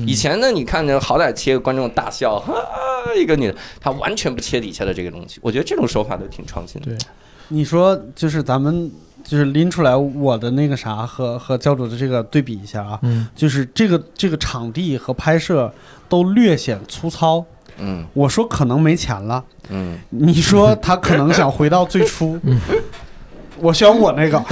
[0.05, 2.53] 以前呢，你看着好歹切个观众大笑，哈，
[3.17, 6.91] 一个女的，他完全不切底下的这个东西，我觉得这种手法都挺创新的。
[6.91, 6.97] 对。
[7.51, 8.91] 你说就是咱们
[9.29, 13.27] 就是拎出来我的那个啥和和教主的这个对比一下啊，嗯。
[13.35, 15.71] 就是这个这个场地和拍摄
[16.07, 17.45] 都略显粗糙。
[17.77, 18.03] 嗯。
[18.13, 22.39] 我说可能没钱了，嗯，你说他可能想回到最初。
[23.61, 24.41] 我选我那个，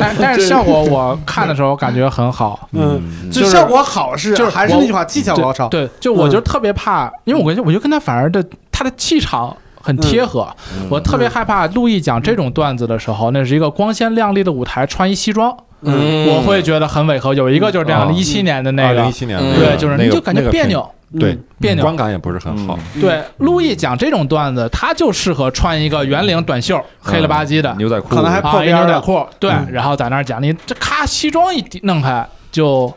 [0.00, 5.68] 但但是效果我看的时候感觉很好，嗯，就就是效果好是就是还是那句话，技巧高超。
[5.68, 16.28] 对，就我就特别怕，因为我跟我就跟他反而的他的气场很贴合，嗯我特别害怕陆毅讲这种段子的时候，那是一个光鲜亮丽的舞台，穿一西装，嗯。
[16.28, 17.34] 我会觉得很违和。
[17.34, 18.16] 有一个就是这样的，嗯。
[18.16, 20.88] 一七年的那个二零一，七年嗯那个对，就是那个你就感觉别扭，
[21.18, 21.82] 对别扭。
[21.82, 22.78] 观感也不是很好。
[23.00, 32.92] 对，陆毅讲这种段子，他就适合穿一个圆领短袖，黑了吧唧的，牛仔裤，可能还破啊，一边儿了牛仔裤，对，然后在那儿讲，你这咔西装一弄开就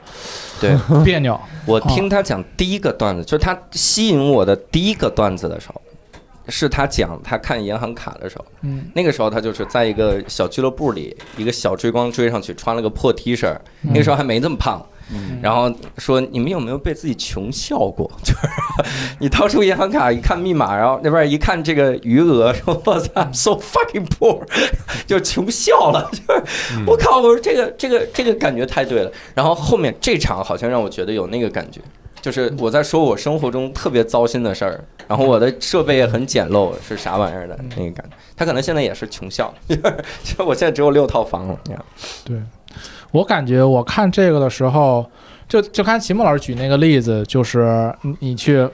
[0.62, 0.78] 对。
[1.03, 5.82] 别扭， 我听他讲第一个段子，就是他吸引我的第一个段子的时候，
[6.47, 13.53] 是他讲他看银行卡的时候，嗯，那个时候他就是在一个小俱乐部里，一个小追光追上去，穿了个破 T 恤，
[13.84, 14.85] 嗯那个时候还没这么胖。
[15.39, 18.11] 然后说你们有没有被自己穷笑过？
[18.23, 18.39] 就是
[19.19, 24.41] 你掏出银行卡一看密码，然后那边一看这个余额，说我操，so fucking poor，
[25.05, 26.09] 就穷笑了。
[26.11, 26.43] 就是
[26.88, 29.11] 我靠，我说这个这个这个感觉太对了。
[29.35, 31.80] 然后后面这场好像让我觉得有那个感觉。
[32.26, 38.18] 就是我在说我生活中特别糟心的事儿，然后我的设备也很简陋，是啥玩意儿的那个感觉。
[38.35, 39.76] 他可能现在也是穷笑，就
[40.34, 41.60] 是我现在只有六套房了。
[42.23, 42.35] 对，
[43.11, 45.06] 我感觉我看这个的时候，
[45.47, 48.68] 就就看齐木老师举那个例子，就是你你去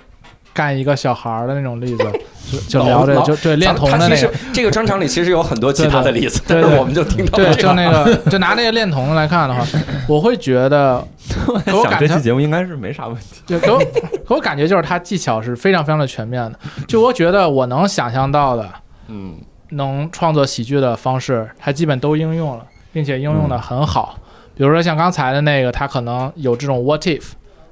[0.54, 2.12] 干一个小孩儿的那种例子，
[2.52, 7.54] 就 就聊这就对恋童的那个，这个专场里其实有很多其他的例子，但是我们就听到对。
[7.56, 9.66] 就那个就拿那个恋童来看的话，
[10.08, 11.02] 我会觉得，
[11.66, 13.42] 给我想感觉这期节目应该是没啥问题。
[13.46, 18.70] 就给我给我感觉就是他技巧是非常非常的全面的，就我觉得我能想象到的，
[19.08, 19.36] 嗯，
[19.70, 24.18] 能创作喜剧的方式，他基本都应用了，并且应用的很好。
[24.54, 27.24] 比如说像刚才的那个，他可能有这种 what if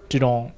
[0.08, 0.50] 这种。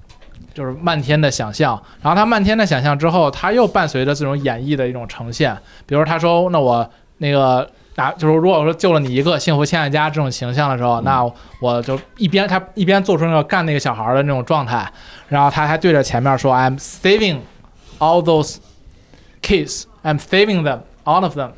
[0.53, 5.57] 就是漫天的想象，然后他漫天的想象之后，他又伴随着这种演绎的一种呈现。
[5.85, 11.23] 比如他说：“那我那个拿，就是如果说救了你一个幸福千万家这种形象的时候，那
[11.59, 14.91] 我就一边他一边做出那个干那个小孩的那种状态，
[15.27, 17.39] 然后他还对着前面说：‘I'm saving
[17.99, 18.57] all those
[19.41, 21.51] kids, I'm saving them, all of them,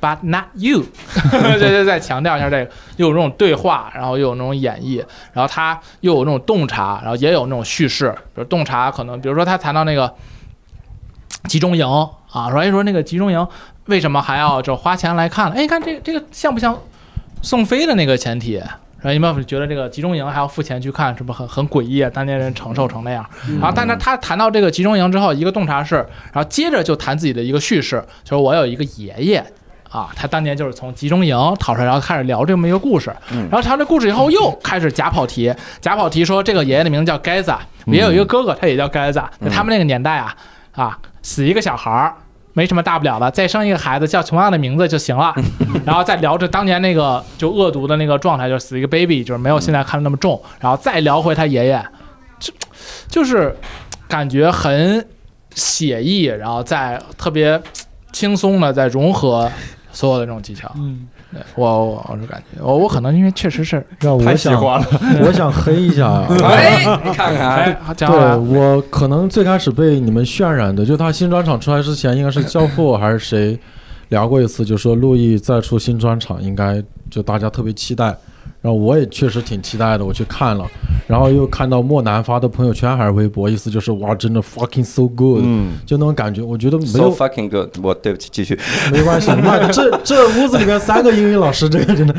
[0.00, 0.84] but not you。
[1.30, 8.10] ’对对，再强调一下这个，又有这种对话，然后又有那种演绎，然后他又有那种洞察，然后也有那种叙事。
[8.34, 10.12] 比如洞察可能，比如说他谈到那个
[11.44, 11.86] 集中营
[12.32, 13.46] 啊，说哎说那个集中营
[13.86, 15.56] 为什么还要就花钱来看了？
[15.56, 16.78] 哎，你看这个这个像不像
[17.42, 18.62] 宋飞的那个前提？
[19.02, 22.10] 然后你们觉得这个集中营还要付钱去看，是不是很很诡异啊？
[22.12, 23.24] 当年人承受成那样。
[23.58, 25.94] 然后，但是他谈到这个集中营之后，一个洞察是，
[26.34, 29.42] 然后接着就谈自己的一个叙事，就是我有一个爷爷
[29.90, 33.14] 啊，他当年就是从集中营逃出来，然后开始聊这么一个故事。
[33.28, 37.52] 然后谈这故事以后，又开始假跑题，假跑题说这个爷爷的名字叫盖子，
[37.86, 39.22] 也有一个哥哥，他也叫盖子。
[39.40, 40.34] 在他们那个年代啊，
[40.72, 42.14] 啊，死一个小孩儿。
[42.52, 45.32] 没什么大不了的，再生一个孩子叫同样的名字就行了，
[45.86, 51.80] 然后再聊着当年那个就恶毒的那个状态，就是死一个 baby，就是没有现在看的那么重，然后再聊回他爷爷，
[52.40, 52.52] 就
[53.08, 53.56] 就是
[54.08, 55.06] 感觉很
[55.54, 57.58] 写意，然后再特别
[58.10, 59.50] 轻松的在融合
[60.00, 60.72] 所有的这种技巧。
[60.76, 64.82] 嗯，对我我我是感觉我我可能因为确实是让我想，了。
[65.22, 66.26] 我想黑一下啊。
[66.42, 73.58] 哎，你看看，哎，讲对完我可能最开始被你们渲染的，就他新专场出来之前，应该是教父还是谁
[74.08, 78.16] 聊过一次，就说陆毅再出新专场，应该就大家特别期待。
[78.62, 80.66] 然后我也确实挺期待的，我去看了，
[81.06, 87.70] 然后又看到莫南发的朋友圈还是微博，意思就是哇，真的 fucking so good，、嗯，就那种感觉，我觉得没 so 有 fucking good。
[87.82, 88.58] 我对不起，继续。
[88.92, 92.14] 没关系，那这这屋子里面三个英语老师，这个真的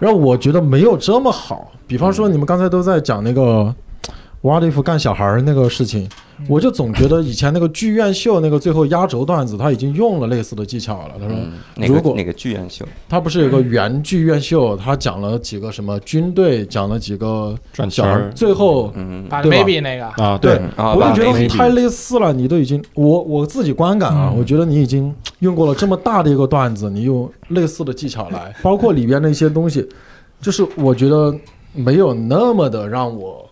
[0.00, 1.70] 然后我觉得没有这么好。
[1.86, 3.72] 比方说，你们刚才都在讲那个
[4.42, 6.08] What if 干小孩儿那个事情，
[6.48, 11.14] 我就总觉得以前那个剧院秀那个最后压轴段子，他已经用了类似的技巧了。
[11.20, 19.26] 他说，嗯，那如果个那个剧院秀，他不是有个原剧院秀，他讲了几个什么军队，讲了几个小孩儿，转圈儿最后嗯。
[19.28, 20.56] 把对吧？maybe 那个，啊，对。
[20.56, 24.38] 对，啊，我就觉得太类似了，你都已经我我自己观感啊，嗯。
[24.38, 29.86] 我觉得你已经用过了这么大的一个段子，你用类似的技巧来，包括里边的一些东西，
[30.40, 31.34] 就是我觉得
[31.74, 33.46] 没有那么的让我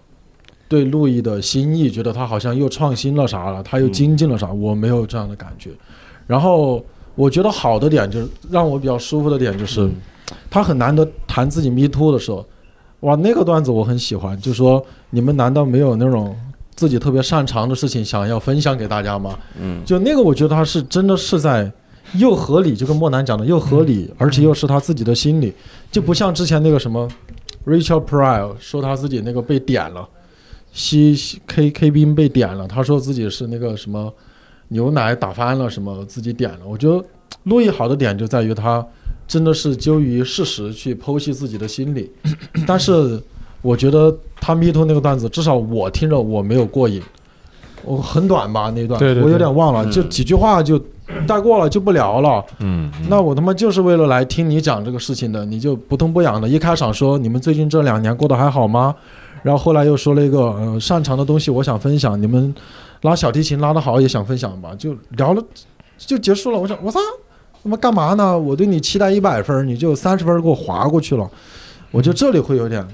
[0.69, 5.71] 对路易的心意觉得他好像又创新了啥了，他又精进了啥，我没有这样的感觉。
[6.27, 6.85] 然后
[7.15, 9.91] 我觉得好的点就是让我比较舒服的点就是，
[10.51, 12.45] 他很难得谈自己 me too 的时候，
[13.01, 16.37] 哇，那个段子我很喜欢，就说你们难道没有那种
[16.77, 19.39] 自己特别擅长的事情想要分享给大家吗？
[19.61, 21.73] 嗯就那个，我觉得他是真的是在
[22.15, 25.53] 又合理，就跟莫南讲的又合理，而且又是他自己的心理，
[25.91, 27.09] 就不像之前那个什么
[27.67, 30.09] Rachel Pryor 说他自己那个被点了，
[30.79, 34.13] 西西 K K 宾被点了，他说自己是那个什么
[34.69, 36.61] 牛奶打翻了什么自己点了。
[36.65, 37.05] 我觉得
[37.43, 38.87] 路易好的点就在于他
[39.27, 42.09] 真的是基于事实去剖析自己的心理，
[42.65, 43.21] 但是
[43.61, 47.03] 我觉得他 Me Too 那个段子，至少我听着我没有过瘾。
[47.85, 50.81] 我很短吧那段，对对对我有点忘了，嗯就几句话就
[51.27, 52.45] 带过了，就不聊了。
[52.61, 56.49] 嗯，嗯那我他妈就是为了来听你讲这个事情的，你就不痛不痒的。
[56.49, 58.95] 一开场说你们最近这两年过得还好吗？
[59.43, 62.55] 然后后来又说了一个，嗯，擅长的东西我想分享，你们
[63.03, 65.43] 拉小提琴拉得好也想分享吧，就聊了
[65.97, 66.59] 就结束了。
[66.59, 66.99] 我想我操，
[67.63, 68.39] 他妈干嘛呢？
[68.39, 71.29] 我对你期待一百分，你就三十分给我划过去了。
[71.91, 72.87] 我觉得这里会有点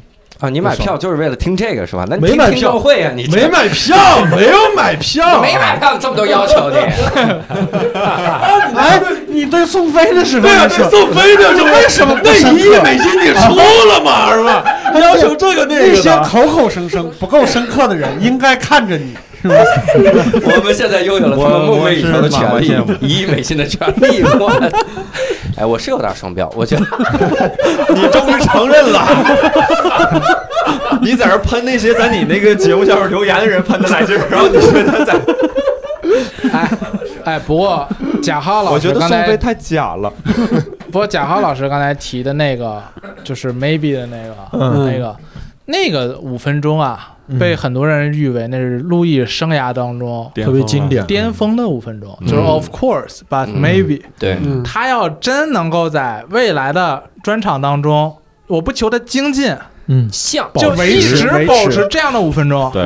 [0.45, 2.05] 啊，你买票就是为了听这个是吧？
[2.09, 3.97] 那你听听没买票会啊，你没买票，
[4.31, 6.77] 没有买票， 没买票，这么多要求你，
[8.79, 13.55] 哎，你对宋飞的时候对啊，你说这宋飞的就为什么那一亿美金你出
[13.89, 14.65] 了吗，是吧？
[15.01, 16.15] 要求这个那那些。
[16.25, 19.15] 口口声声不够深刻的人，应该看着你？
[20.57, 24.23] 我们现在拥有了他们梦寐以求的权利一亿美金的权利。
[24.23, 24.51] 我，
[25.57, 26.85] 哎，我是有点双标，我觉得
[27.95, 29.07] 你终于承认了。
[31.03, 35.15] 你在这喷那些在你那个节目下面留言的人喷的来劲儿，然后你觉得在，
[36.53, 36.71] 哎
[37.25, 37.87] 哎，不过
[38.23, 40.11] 贾浩老师我觉得师刚才，宋飞太假了。
[40.91, 42.83] 不过贾浩老师刚才提的那个，
[43.23, 45.16] 就是 maybe 的那个，嗯那个
[45.66, 52.26] 那个五分钟啊，嗯被很多人誉为那是路易生涯当中特别经典巅峰的五分钟，嗯。
[52.26, 53.60] 就是 of course but 嗯。
[53.60, 54.01] maybe。
[54.18, 58.14] 对，嗯，他要真能够在未来的专场当中，
[58.46, 59.56] 我不求他精进，
[59.86, 60.48] 嗯，像。
[60.55, 61.46] 就一直维持。
[61.46, 62.82] 保持这样的五分钟，对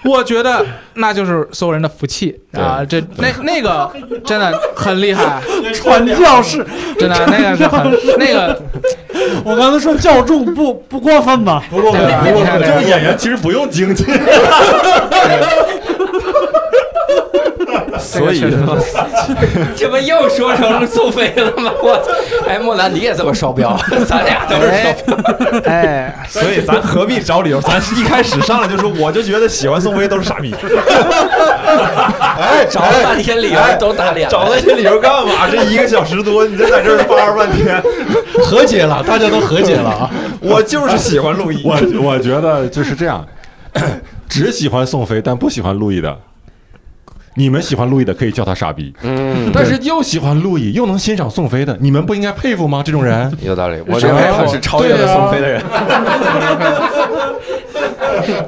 [0.04, 0.64] 我觉得
[0.94, 2.84] 那就是所有人的福气啊！
[2.88, 3.90] 这那那个
[4.24, 5.42] 真的很厉害，
[5.74, 6.64] 传教士，
[6.98, 8.62] 真的那个是很那个，
[9.44, 11.62] 我刚才说教众不不过分吧？
[11.68, 14.04] 不过分，不过分这个就是演员其实不用经济，
[17.98, 18.40] 所以
[19.76, 21.72] 这不又说成宋飞了吗？
[21.82, 22.12] 我操！
[22.46, 24.70] 哎，莫兰你也这么双标， 咱俩都是
[25.04, 25.60] 双标。
[25.64, 27.60] 哎，所以咱何必找理由？
[27.60, 30.54] 咱一开始上来就说，我就觉得喜欢宋飞都是傻逼。
[32.38, 35.48] 哎，找了半天理由都打脸了，找那些理由干嘛？
[35.50, 37.82] 这一个小时多，你这在这儿叭半天，
[38.44, 40.10] 和解了，大家都和解了啊。
[40.40, 41.62] 我就是喜欢陆毅。
[41.64, 43.26] 我我觉得就是这样，
[44.28, 46.16] 只喜欢宋飞但不喜欢路易的，
[47.38, 52.82] 你们喜欢陆毅的可以叫他傻逼，嗯，但是又喜欢陆毅又能欣赏宋飞的，你们不应该佩服吗？
[52.84, 53.80] 这种人，有道理。
[53.86, 55.62] 我认为他是超越了宋飞的人，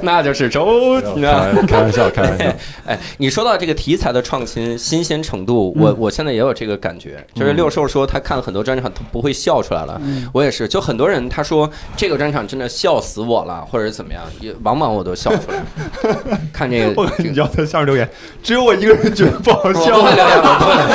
[0.01, 0.99] 那就是周。
[1.21, 2.45] 开开玩笑，开玩笑。
[2.85, 7.25] 哎，你说到这个题材的创新、新鲜程度，我我现在也有这个感觉。
[7.33, 9.99] 就是六兽说他看了很多专场，他不会笑出来了。
[10.33, 15.63] 我也是，就很多人他说这个专场真的笑死我了，或者是怎么样，也往往我都笑出来。
[16.51, 18.07] 看这个，我跟你要在下面留言，
[18.43, 20.03] 只有我一个人觉得不好我笑不。
[20.03, 20.85] 会留言，我不会留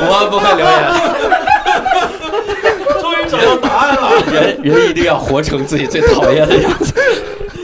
[0.00, 0.76] 言，我不会留言。
[3.00, 4.02] 终于找到答案了。
[4.32, 6.92] 人人一定要活成自己最讨厌的样子。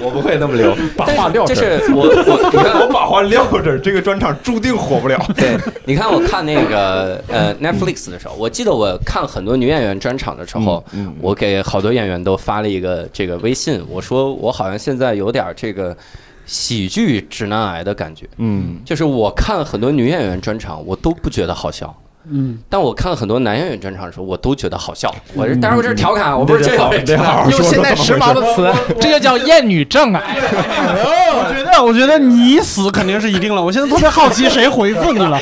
[0.02, 5.22] 我不会那么留，把话撂就这儿是我我你看我把话撂这儿，这个专场注定火不了。
[5.36, 15.94] 对，你看我看那个呃 Netflix 的时候，我记得我看很多女演员专场的时候，嗯我给好多演员都发了一个这个微信，我说我好像现在有点这个
[16.50, 21.94] 喜剧直男癌的感觉，嗯，就是我看很多女演员专场，我都不觉得好笑。
[22.28, 25.14] 嗯，但我看很多男演员专场的时候，我都觉得好笑。
[25.34, 28.68] 我这当然我这是调侃，我不是真有得好好用现在时髦的词，
[29.00, 30.20] 这就叫厌女症啊！
[30.26, 33.62] 我觉得，我觉得你死肯定是一定了。
[33.62, 35.38] 我现在特别好奇谁回复你了。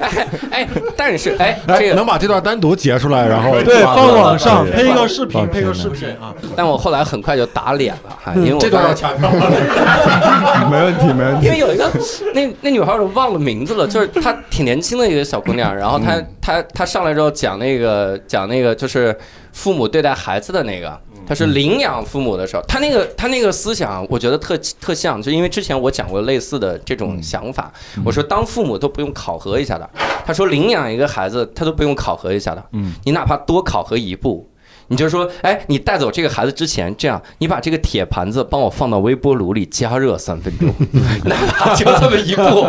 [0.00, 6.34] 哎 哎，但是哎，哎这，个能把这段单独截出来，然后对，放网上配一个视频，放配个视频啊。
[6.56, 9.30] 但我后来很快就打脸了，哈，因为我这段发现要强调。
[10.70, 11.46] 没问题，没问题。
[11.46, 11.90] 因为有一个
[12.34, 19.16] 那那女孩我忘了名字了，就是她挺年轻的一个小姑娘，然后她她她上来之后讲那个讲那个就是
[19.52, 20.98] 父母对待孩子的那个，
[21.30, 27.72] 她是领养父母的时候，他那个他那个思想，我觉得特特像，就因为之前我讲过类似的这种想法，
[28.04, 29.88] 我说当父母都不用考核一下的，
[30.26, 34.44] 他说领养一个孩子他都不用考核一下的，嗯，你哪怕多考核一步。
[34.92, 40.68] 你就说，哎，你带走这个孩子之前，这样，你把这个铁盘子帮我放到微波炉里加热三分钟，
[41.26, 42.66] 哪怕就这么一步，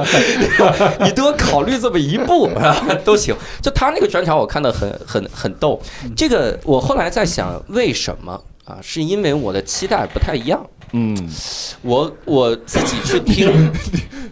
[1.04, 3.36] 你多考虑这么一步啊， 都行。
[3.60, 5.82] 就他那个专场，我看的很很很逗。
[6.16, 8.78] 这个我后来在想，为什么啊？
[8.82, 10.66] 是因为我的期待不太一样。
[10.94, 11.16] 嗯，
[11.84, 13.72] 我我自己去 听，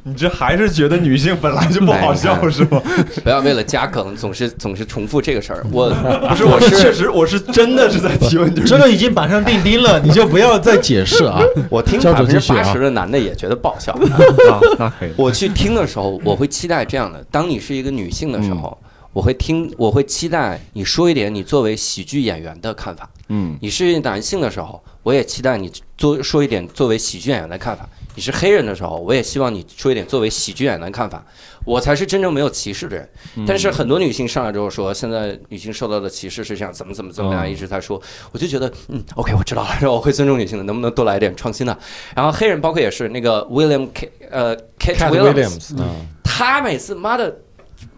[0.04, 2.82] 你这还是觉得女性本来就不好笑是吗？
[3.24, 5.66] 不要为了加梗总是总是重复这个事儿。
[5.72, 11.40] 我不是， 我是确实，我是真的是在提问，就是这个已经板上钉钉了，你就不要再解释啊。
[11.72, 13.94] 我听教百分之八十的男的也觉得不好笑。
[13.94, 15.12] 啊，那可以。
[15.16, 18.78] 我去听的时候，我会期待这样的：当你是一个女性的时候，
[19.11, 23.57] 我会听，我会期待你说一点你作为喜剧演员的看法；嗯。
[23.61, 27.84] 你是男性的时候，我也期待你做说一点作为喜剧演员的看法；
[28.15, 31.26] 你是黑人的时候，我也希望你说一点作为喜剧演员的看法。
[31.65, 33.10] 我才是真正没有歧视的人。
[33.45, 37.52] 但是很多女性上来之后说，现在女性受到的歧视是这样，怎么怎么怎么样，嗯。
[37.52, 41.77] 一直在说，我就觉得，嗯，OK，我知道了，然后我会尊重女性的，能不能多来一点创新的？
[42.15, 47.36] 然后黑人包括也是那个 William K 呃 Kate Cat 嗯，他每次妈的，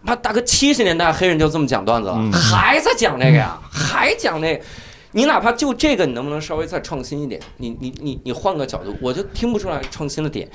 [0.02, 4.64] 妈大哥七十年代黑人就这么讲段子了，嗯还在讲这个呀，还讲那个。
[5.14, 7.38] 你哪怕就这个，你能不能稍微再创新一点？
[7.58, 10.48] 你你你你换个角度，我就听不出来创新的点，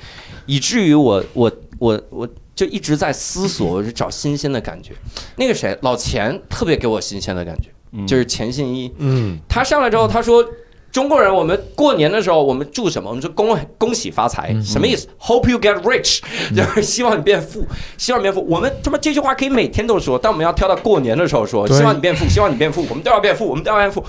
[0.46, 4.92] 以至于我我我我就一直在思索，我就找新鲜的感觉。
[5.36, 7.70] 那个谁，老钱特别给我新鲜的感觉，
[8.04, 10.44] 就是钱信一，嗯，他上来之后他说。
[10.90, 13.08] 中国人，我们过年的时候，我们祝什么？
[13.10, 16.20] 我们说恭恭喜发财，什么意思？Hope you get rich，
[16.56, 17.64] 就是希望你变富，
[17.98, 18.44] 希望你变富。
[18.48, 24.02] 我们他妈这句话可以每天都说，但我们要挑到过年的时候说，希望你变富，希望你变富，我们都要变富，我们都要变富。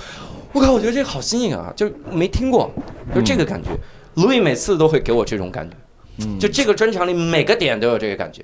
[0.54, 2.72] 我靠，我觉得这个好新颖啊，就没听过，
[3.14, 3.70] 就这个感觉。
[4.16, 8.44] Louis 每次都会给我这种感觉，就这个专场里每个点都有这个感觉。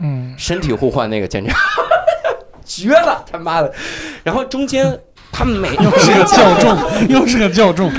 [0.00, 1.52] 嗯，身体互换那个简直
[2.66, 3.72] 绝了，他妈的！
[4.24, 4.98] 然后中间
[5.36, 6.78] 他每又是个教众，
[7.08, 7.90] 又是个教众，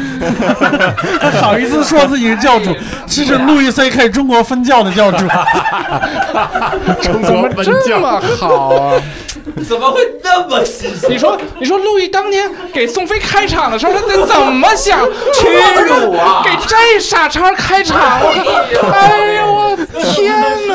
[1.20, 2.74] 还 好意思说自己是教主，
[3.06, 5.28] 这是路易 C K 中国分教的教主。
[7.04, 7.50] 中怎么
[7.84, 9.02] 这么好啊？
[9.68, 11.10] 怎么会那么细心？
[11.10, 15.00] 你说，你说陆毅当年给宋飞开场的时候，他得怎么想？
[15.34, 15.48] 屈
[15.86, 19.76] 辱啊给这傻叉开场，我哎呦，我
[20.14, 20.34] 天
[20.68, 20.74] 哪！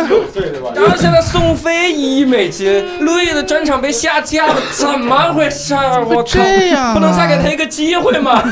[0.74, 5.74] 然后现在宋飞一亿美金，陆毅的专场被下架了，怎么回事？
[6.06, 8.42] 我靠，这样啊不能再给他一个机会吗？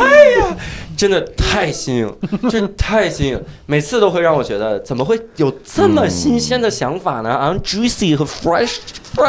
[0.00, 0.06] 哎
[0.38, 0.56] 呀，
[0.96, 2.14] 真的太新颖了，
[2.50, 7.30] 真的太新颖，每次都会让我觉得，怎么会有这么新鲜的想法呢？
[7.30, 8.76] 啊，juicy 和 fresh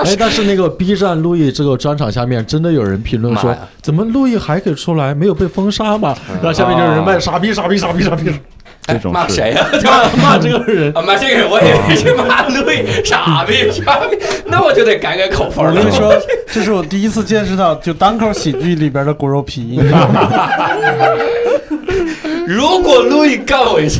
[0.03, 6.15] 哎但是那个 B 站路易这个专场下面真的有人评论说，怎么路易还可以出来，没有被封杀吗？
[6.35, 8.31] 然后下面就有人骂傻逼傻逼傻逼傻逼，
[9.11, 9.67] 骂谁呀？
[9.83, 10.91] 骂骂这个人。
[10.95, 15.71] 啊，骂这个人，我以为是骂路易，傻逼傻逼，那我就得改改口风了。
[15.71, 16.13] 我跟你说，
[16.51, 19.79] 这是我第一次见识到就单口喜剧里边的骨肉皮？
[22.47, 23.99] 如果路易干我一下，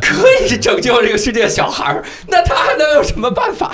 [0.00, 3.72] 可以拯救这个世界的小孩儿，那他还能有什么办法？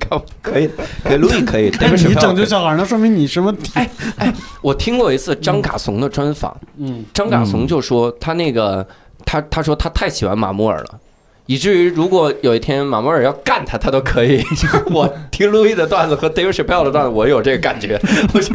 [0.00, 0.70] 看，可以，
[1.18, 1.70] 路易可以。
[1.78, 3.70] 但是你拯救小，小孩，那说明你什么体？
[3.74, 4.32] 哎哎，
[4.62, 8.86] 我听过一次张嘎怂的专访，嗯，张嘎怂就说他那个
[9.24, 10.98] 他他说他太喜欢马穆尔了。
[11.46, 14.44] 以至于如果有一天马穆尔要干他，他都可以。
[14.92, 18.00] 我听路易的段子和 Dave Chappelle 的段子，我有这个感觉，
[18.32, 18.52] 我就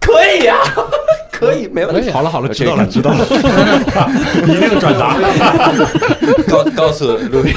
[0.00, 0.56] 可以呀、
[1.38, 2.10] 可以，没问题。
[2.10, 3.26] 好了好了，知道了知道了，
[4.48, 5.16] 一定转达。
[6.48, 7.52] 告告诉陆毅，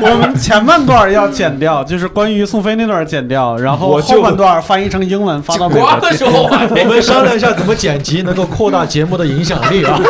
[0.00, 6.00] 我们前半段要剪掉，就是关于宋飞那段剪掉，然后后半段翻译成英文发到美国去。
[6.00, 10.00] 光说完我们商量一下怎么剪辑能够扩大节目的影响力啊！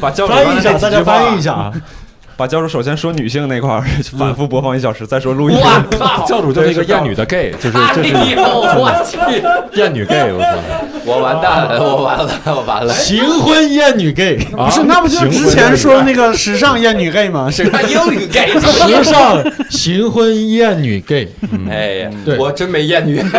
[0.00, 1.72] 把翻译一下，大家翻译一下啊！
[2.36, 3.82] 把教主首先说女性那块儿
[4.18, 5.56] 反复播放一小时，再说录音。
[6.28, 9.16] 教主就是一个厌女的 gay，就是哎这是呦，我去！
[9.80, 10.48] 厌女 gay，我操！
[11.06, 12.92] 我完蛋了，我完了，我完了！
[12.92, 17.48] 行婚厌女 gay，不是，那不就之前说那个时尚艳女 gay 吗？
[17.50, 21.26] 是他英语 gay， 时尚行婚厌女 gay，
[21.70, 23.24] 哎呀，我真没艳女。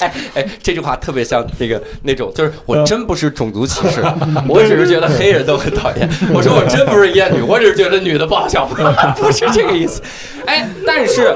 [0.00, 4.02] 哎哎，这句话特别像那个那种，就是我真不是种族歧视，
[4.48, 6.08] 我只是觉得黑人都很讨厌。
[6.32, 8.66] 我说我真不是厌女，我只是觉得女的不好笑，
[9.16, 10.02] 不是这个意思。
[10.46, 11.34] 哎，但是，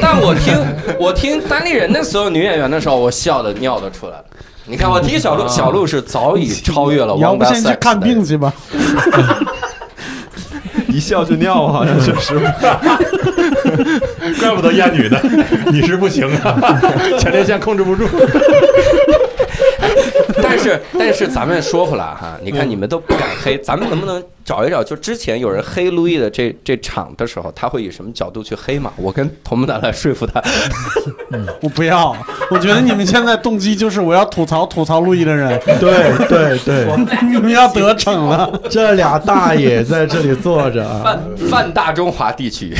[0.00, 0.54] 但我听
[0.98, 4.24] 我听单立人的所有女演员的时候，我笑的尿都出来了。
[4.66, 8.52] 你看，我听小鹿，小鹿是早已超越了你要不王大赛先去看病去吧？
[10.96, 12.34] 一笑就尿，好像确实。
[14.40, 15.20] 怪不得厌女的，
[15.70, 16.80] 你是不行啊，
[17.20, 18.08] 前列腺控制不住。
[20.42, 24.82] 但是但是咱们说回来哈，你看你们都不敢黑，咱们能不能找一找？
[24.82, 28.92] 就之前有人黑路易的这这场的时候，他会以什么角度去黑嘛？
[28.96, 30.42] 我跟童木达来说服他。
[31.60, 32.16] 我不要，
[32.50, 36.86] 我觉得你们现在动机就是我要吐槽吐槽路易的人，对对对，
[37.22, 38.60] 你们要得逞了。
[38.70, 42.74] 这俩大爷在这里坐着啊，泛泛大中华地区，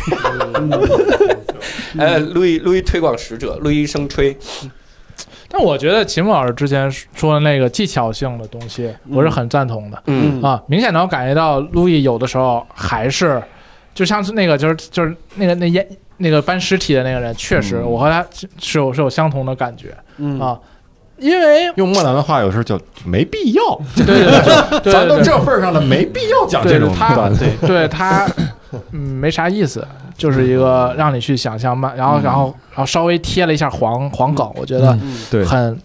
[1.99, 4.37] 呃，路易路易推广使者，路易生吹，
[5.49, 10.03] 但我觉得秦牧老师之前说的那个技巧性的东西，我是很赞同的。
[10.07, 10.43] 嗯。
[10.43, 13.43] 啊，明显能感觉到路易有的时候还是，
[13.95, 15.87] 就像是那个就是就是那个那烟
[16.19, 19.97] 那个搬尸体的那个人，确实我和他是是有是有相同的感觉。
[20.17, 20.41] 嗯。
[20.41, 20.59] 啊，
[21.19, 27.45] 因为用莫南的话，有时候就没必要，对对对对， 咱都这份儿上了，没必要讲这种他段子。
[27.61, 28.29] 对对他
[28.93, 29.87] 嗯没啥意思，
[30.17, 34.99] 就是一个让你去想象慢，然后然后然后稍微贴了一下黄黄梗，我觉得
[35.31, 35.79] 对很。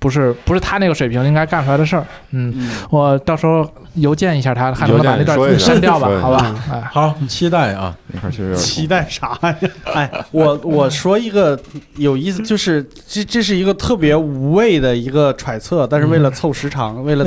[0.00, 2.70] 不是不是他那个水平应该干出来的事儿，嗯，嗯。
[2.90, 6.54] 我到时候邮件一下他，看能不能把那段删掉吧好吧？
[6.72, 9.56] 哎，好，期待啊，那块儿确实有点期待啥呀？
[9.92, 11.58] 哎，我我说一个
[11.96, 17.24] 有意思，就是这这是一个特别无谓的一个揣测，但是为了凑时长， 为了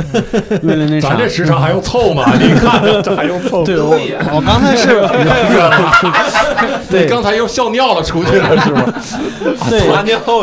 [0.64, 1.10] 为了那啥。
[1.10, 2.26] 咱，这时长还用凑吗？
[2.42, 3.64] 你看这还用凑？
[3.64, 3.92] 对我
[4.34, 4.88] 我刚才 是
[6.90, 7.08] 对。
[7.08, 8.60] 刚才又笑尿了出去了。
[8.62, 8.94] 是吗？
[9.70, 9.84] 对。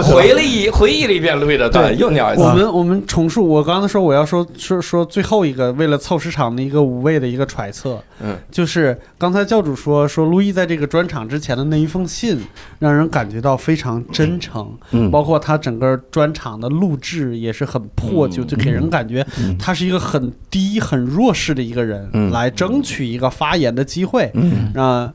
[0.03, 2.53] 回了一回忆了一遍路易的对，又尿一次我。
[2.53, 12.39] 们我们重述，我刚才说我要说说说最后一个为了凑时长的一个无谓的一个揣测，嗯，就是刚才教主说说路易在这个专场之前的那一封信，
[12.79, 19.27] 让人感觉到非常真诚，嗯包括他整个专场的录制也是很破旧，嗯就给人感觉
[19.59, 24.73] 他是一个很低、很弱势的一个人，嗯来争取一个发言的机会，嗯。
[24.75, 25.13] 啊、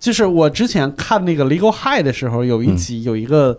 [0.00, 3.56] 就是我之前看那个《Legal High》的时候，有一集有一个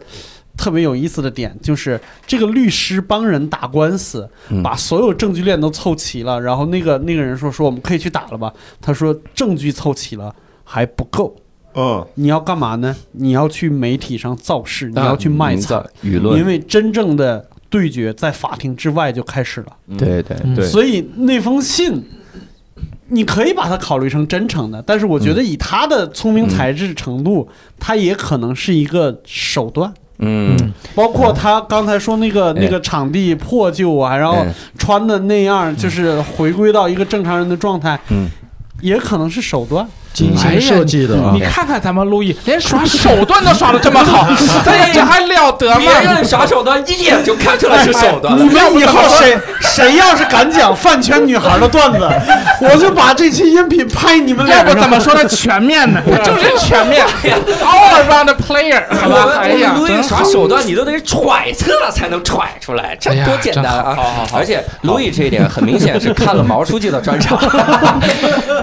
[0.58, 8.52] 特别有意思的点，就是这个律师帮人打官司，嗯把所有证据链都凑齐了，然后那个那个人说说我们可以去打了吧？
[8.82, 11.36] 他说证据凑齐了还不够，
[11.76, 12.96] 嗯，你要干嘛呢？
[13.12, 19.68] 你要去媒体上造势，你要去卖惨，舆论因，为真正的对决在法庭之外就开始了。
[19.98, 22.04] 对对嗯对所以那封信，
[23.10, 27.48] 你可以把它考虑成真诚的，但是我觉得以他的聪明才智程度，
[27.78, 29.94] 他也可能是一个手段。
[30.20, 30.58] 嗯，
[30.96, 32.62] 包括他刚才说那个哎。
[32.62, 34.54] 那个场地破旧啊，然后哎。
[34.78, 38.30] 穿的那样，就是回归到一个正常人的状态，嗯，
[38.80, 39.86] 也可能是手段。
[40.18, 44.28] 精心设计的啊你，看看咱们路易，连耍手段都耍的这么好，
[44.66, 46.00] 哎呀，这还了得别吗？
[46.02, 48.42] 人耍手段一眼就看出来是手段了。
[48.44, 52.10] 你们以后谁谁要是敢讲饭圈女孩的段子，
[52.62, 54.74] 我就把这期音频拍你们要脸上。
[54.74, 56.02] 不怎么说他全面呢？
[56.26, 57.06] 就是全面
[57.64, 59.38] ，all around player，好吧？
[59.40, 63.96] 哎呀，路易耍手段，你都得揣测才能揣出来，这多简单啊！
[64.34, 67.38] 而且路易这一点很明显是看了毛书记的专场，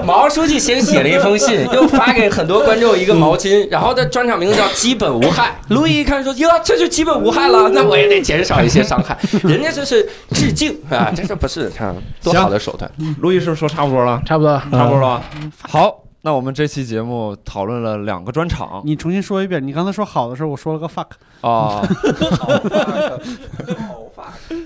[0.05, 5.57] 毛书记先写了一封信， 又发给很多观众一个毛巾， 然后的专场名字叫“基本无害”。
[5.71, 9.19] 路易一看说：“哟，这就基本无害了，那我也得减少一些伤害。
[9.45, 11.95] ”人家这是致敬啊，这是不是啊？
[12.23, 12.91] 多好的手段！
[13.21, 14.23] 路易是不是说差不多了？
[14.25, 15.23] 差不多，差不多了。
[15.69, 21.07] 好，那我们这期节目讨论了两个专场你重新说一遍，你刚才说好的时候，我说了个 fuck。
[21.41, 21.83] 啊。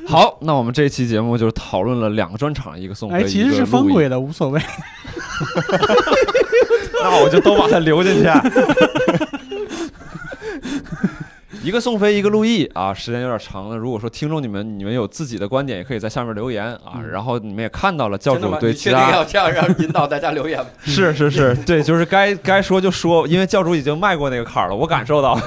[0.07, 4.61] 好，那我们这期节目就是讨论了两个专场，一个宋飞，哎，其实是一个陆毅封鬼的，无所谓。
[7.03, 8.29] 那我就都把它留进去。
[11.69, 13.77] 一个宋飞，一个陆毅啊，时间有点长了。
[13.77, 16.99] 如果说听众你们你们有自己的观点，也可以在下面留言啊。
[17.13, 18.39] 然后你们也看到了教？
[18.39, 20.67] 主对你确定其他要这样让引导大家留言吗？
[20.81, 25.33] 是是是，对，就是该该说就说，因为教主已经迈过那个坎儿了，我 感受到。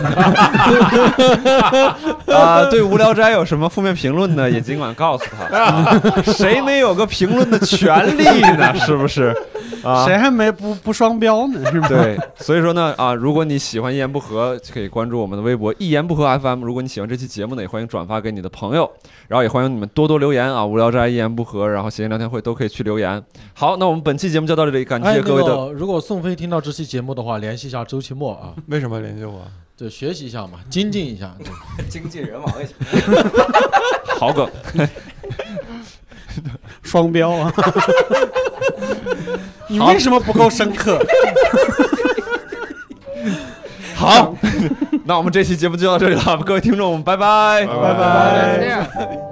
[2.27, 4.47] 啊，对无聊斋有什么负面评论呢？
[4.47, 5.99] 也尽管告诉他，
[6.33, 8.25] 谁没有个评论的权利
[8.57, 8.75] 呢？
[8.77, 9.35] 是不是？
[9.83, 11.59] 啊，谁还没不不双标呢？
[11.71, 11.87] 是吧？
[11.87, 16.65] 对，所以说呢，啊，如果你喜欢一言不合，可以关注我们的微博“一言不不合 FM。
[16.65, 18.91] 如果你喜欢这期节目呢，也欢迎转发给你的朋友，
[19.29, 23.23] 然后也欢迎你们多多留言啊，无聊斋一言不合，然后闲言聊天会都可以去留言。
[23.53, 25.55] 好，那我们本期节目就到这里，感谢各位的。
[25.55, 29.41] 个，如果宋飞听到这期节目的话，联系一下周奇墨啊，为什么联系我？
[29.77, 31.33] 对，学习一下嘛，精进一下。
[31.39, 31.49] 对
[31.87, 32.73] 经纪人王一下，
[34.19, 34.49] 好梗，
[36.83, 37.53] 双标啊！
[39.69, 40.99] 你为什么不够深刻？
[44.01, 44.33] 好，
[45.05, 47.67] 那我们这期节目就到这里了， 各位听众，拜拜。
[47.67, 49.31] 拜拜。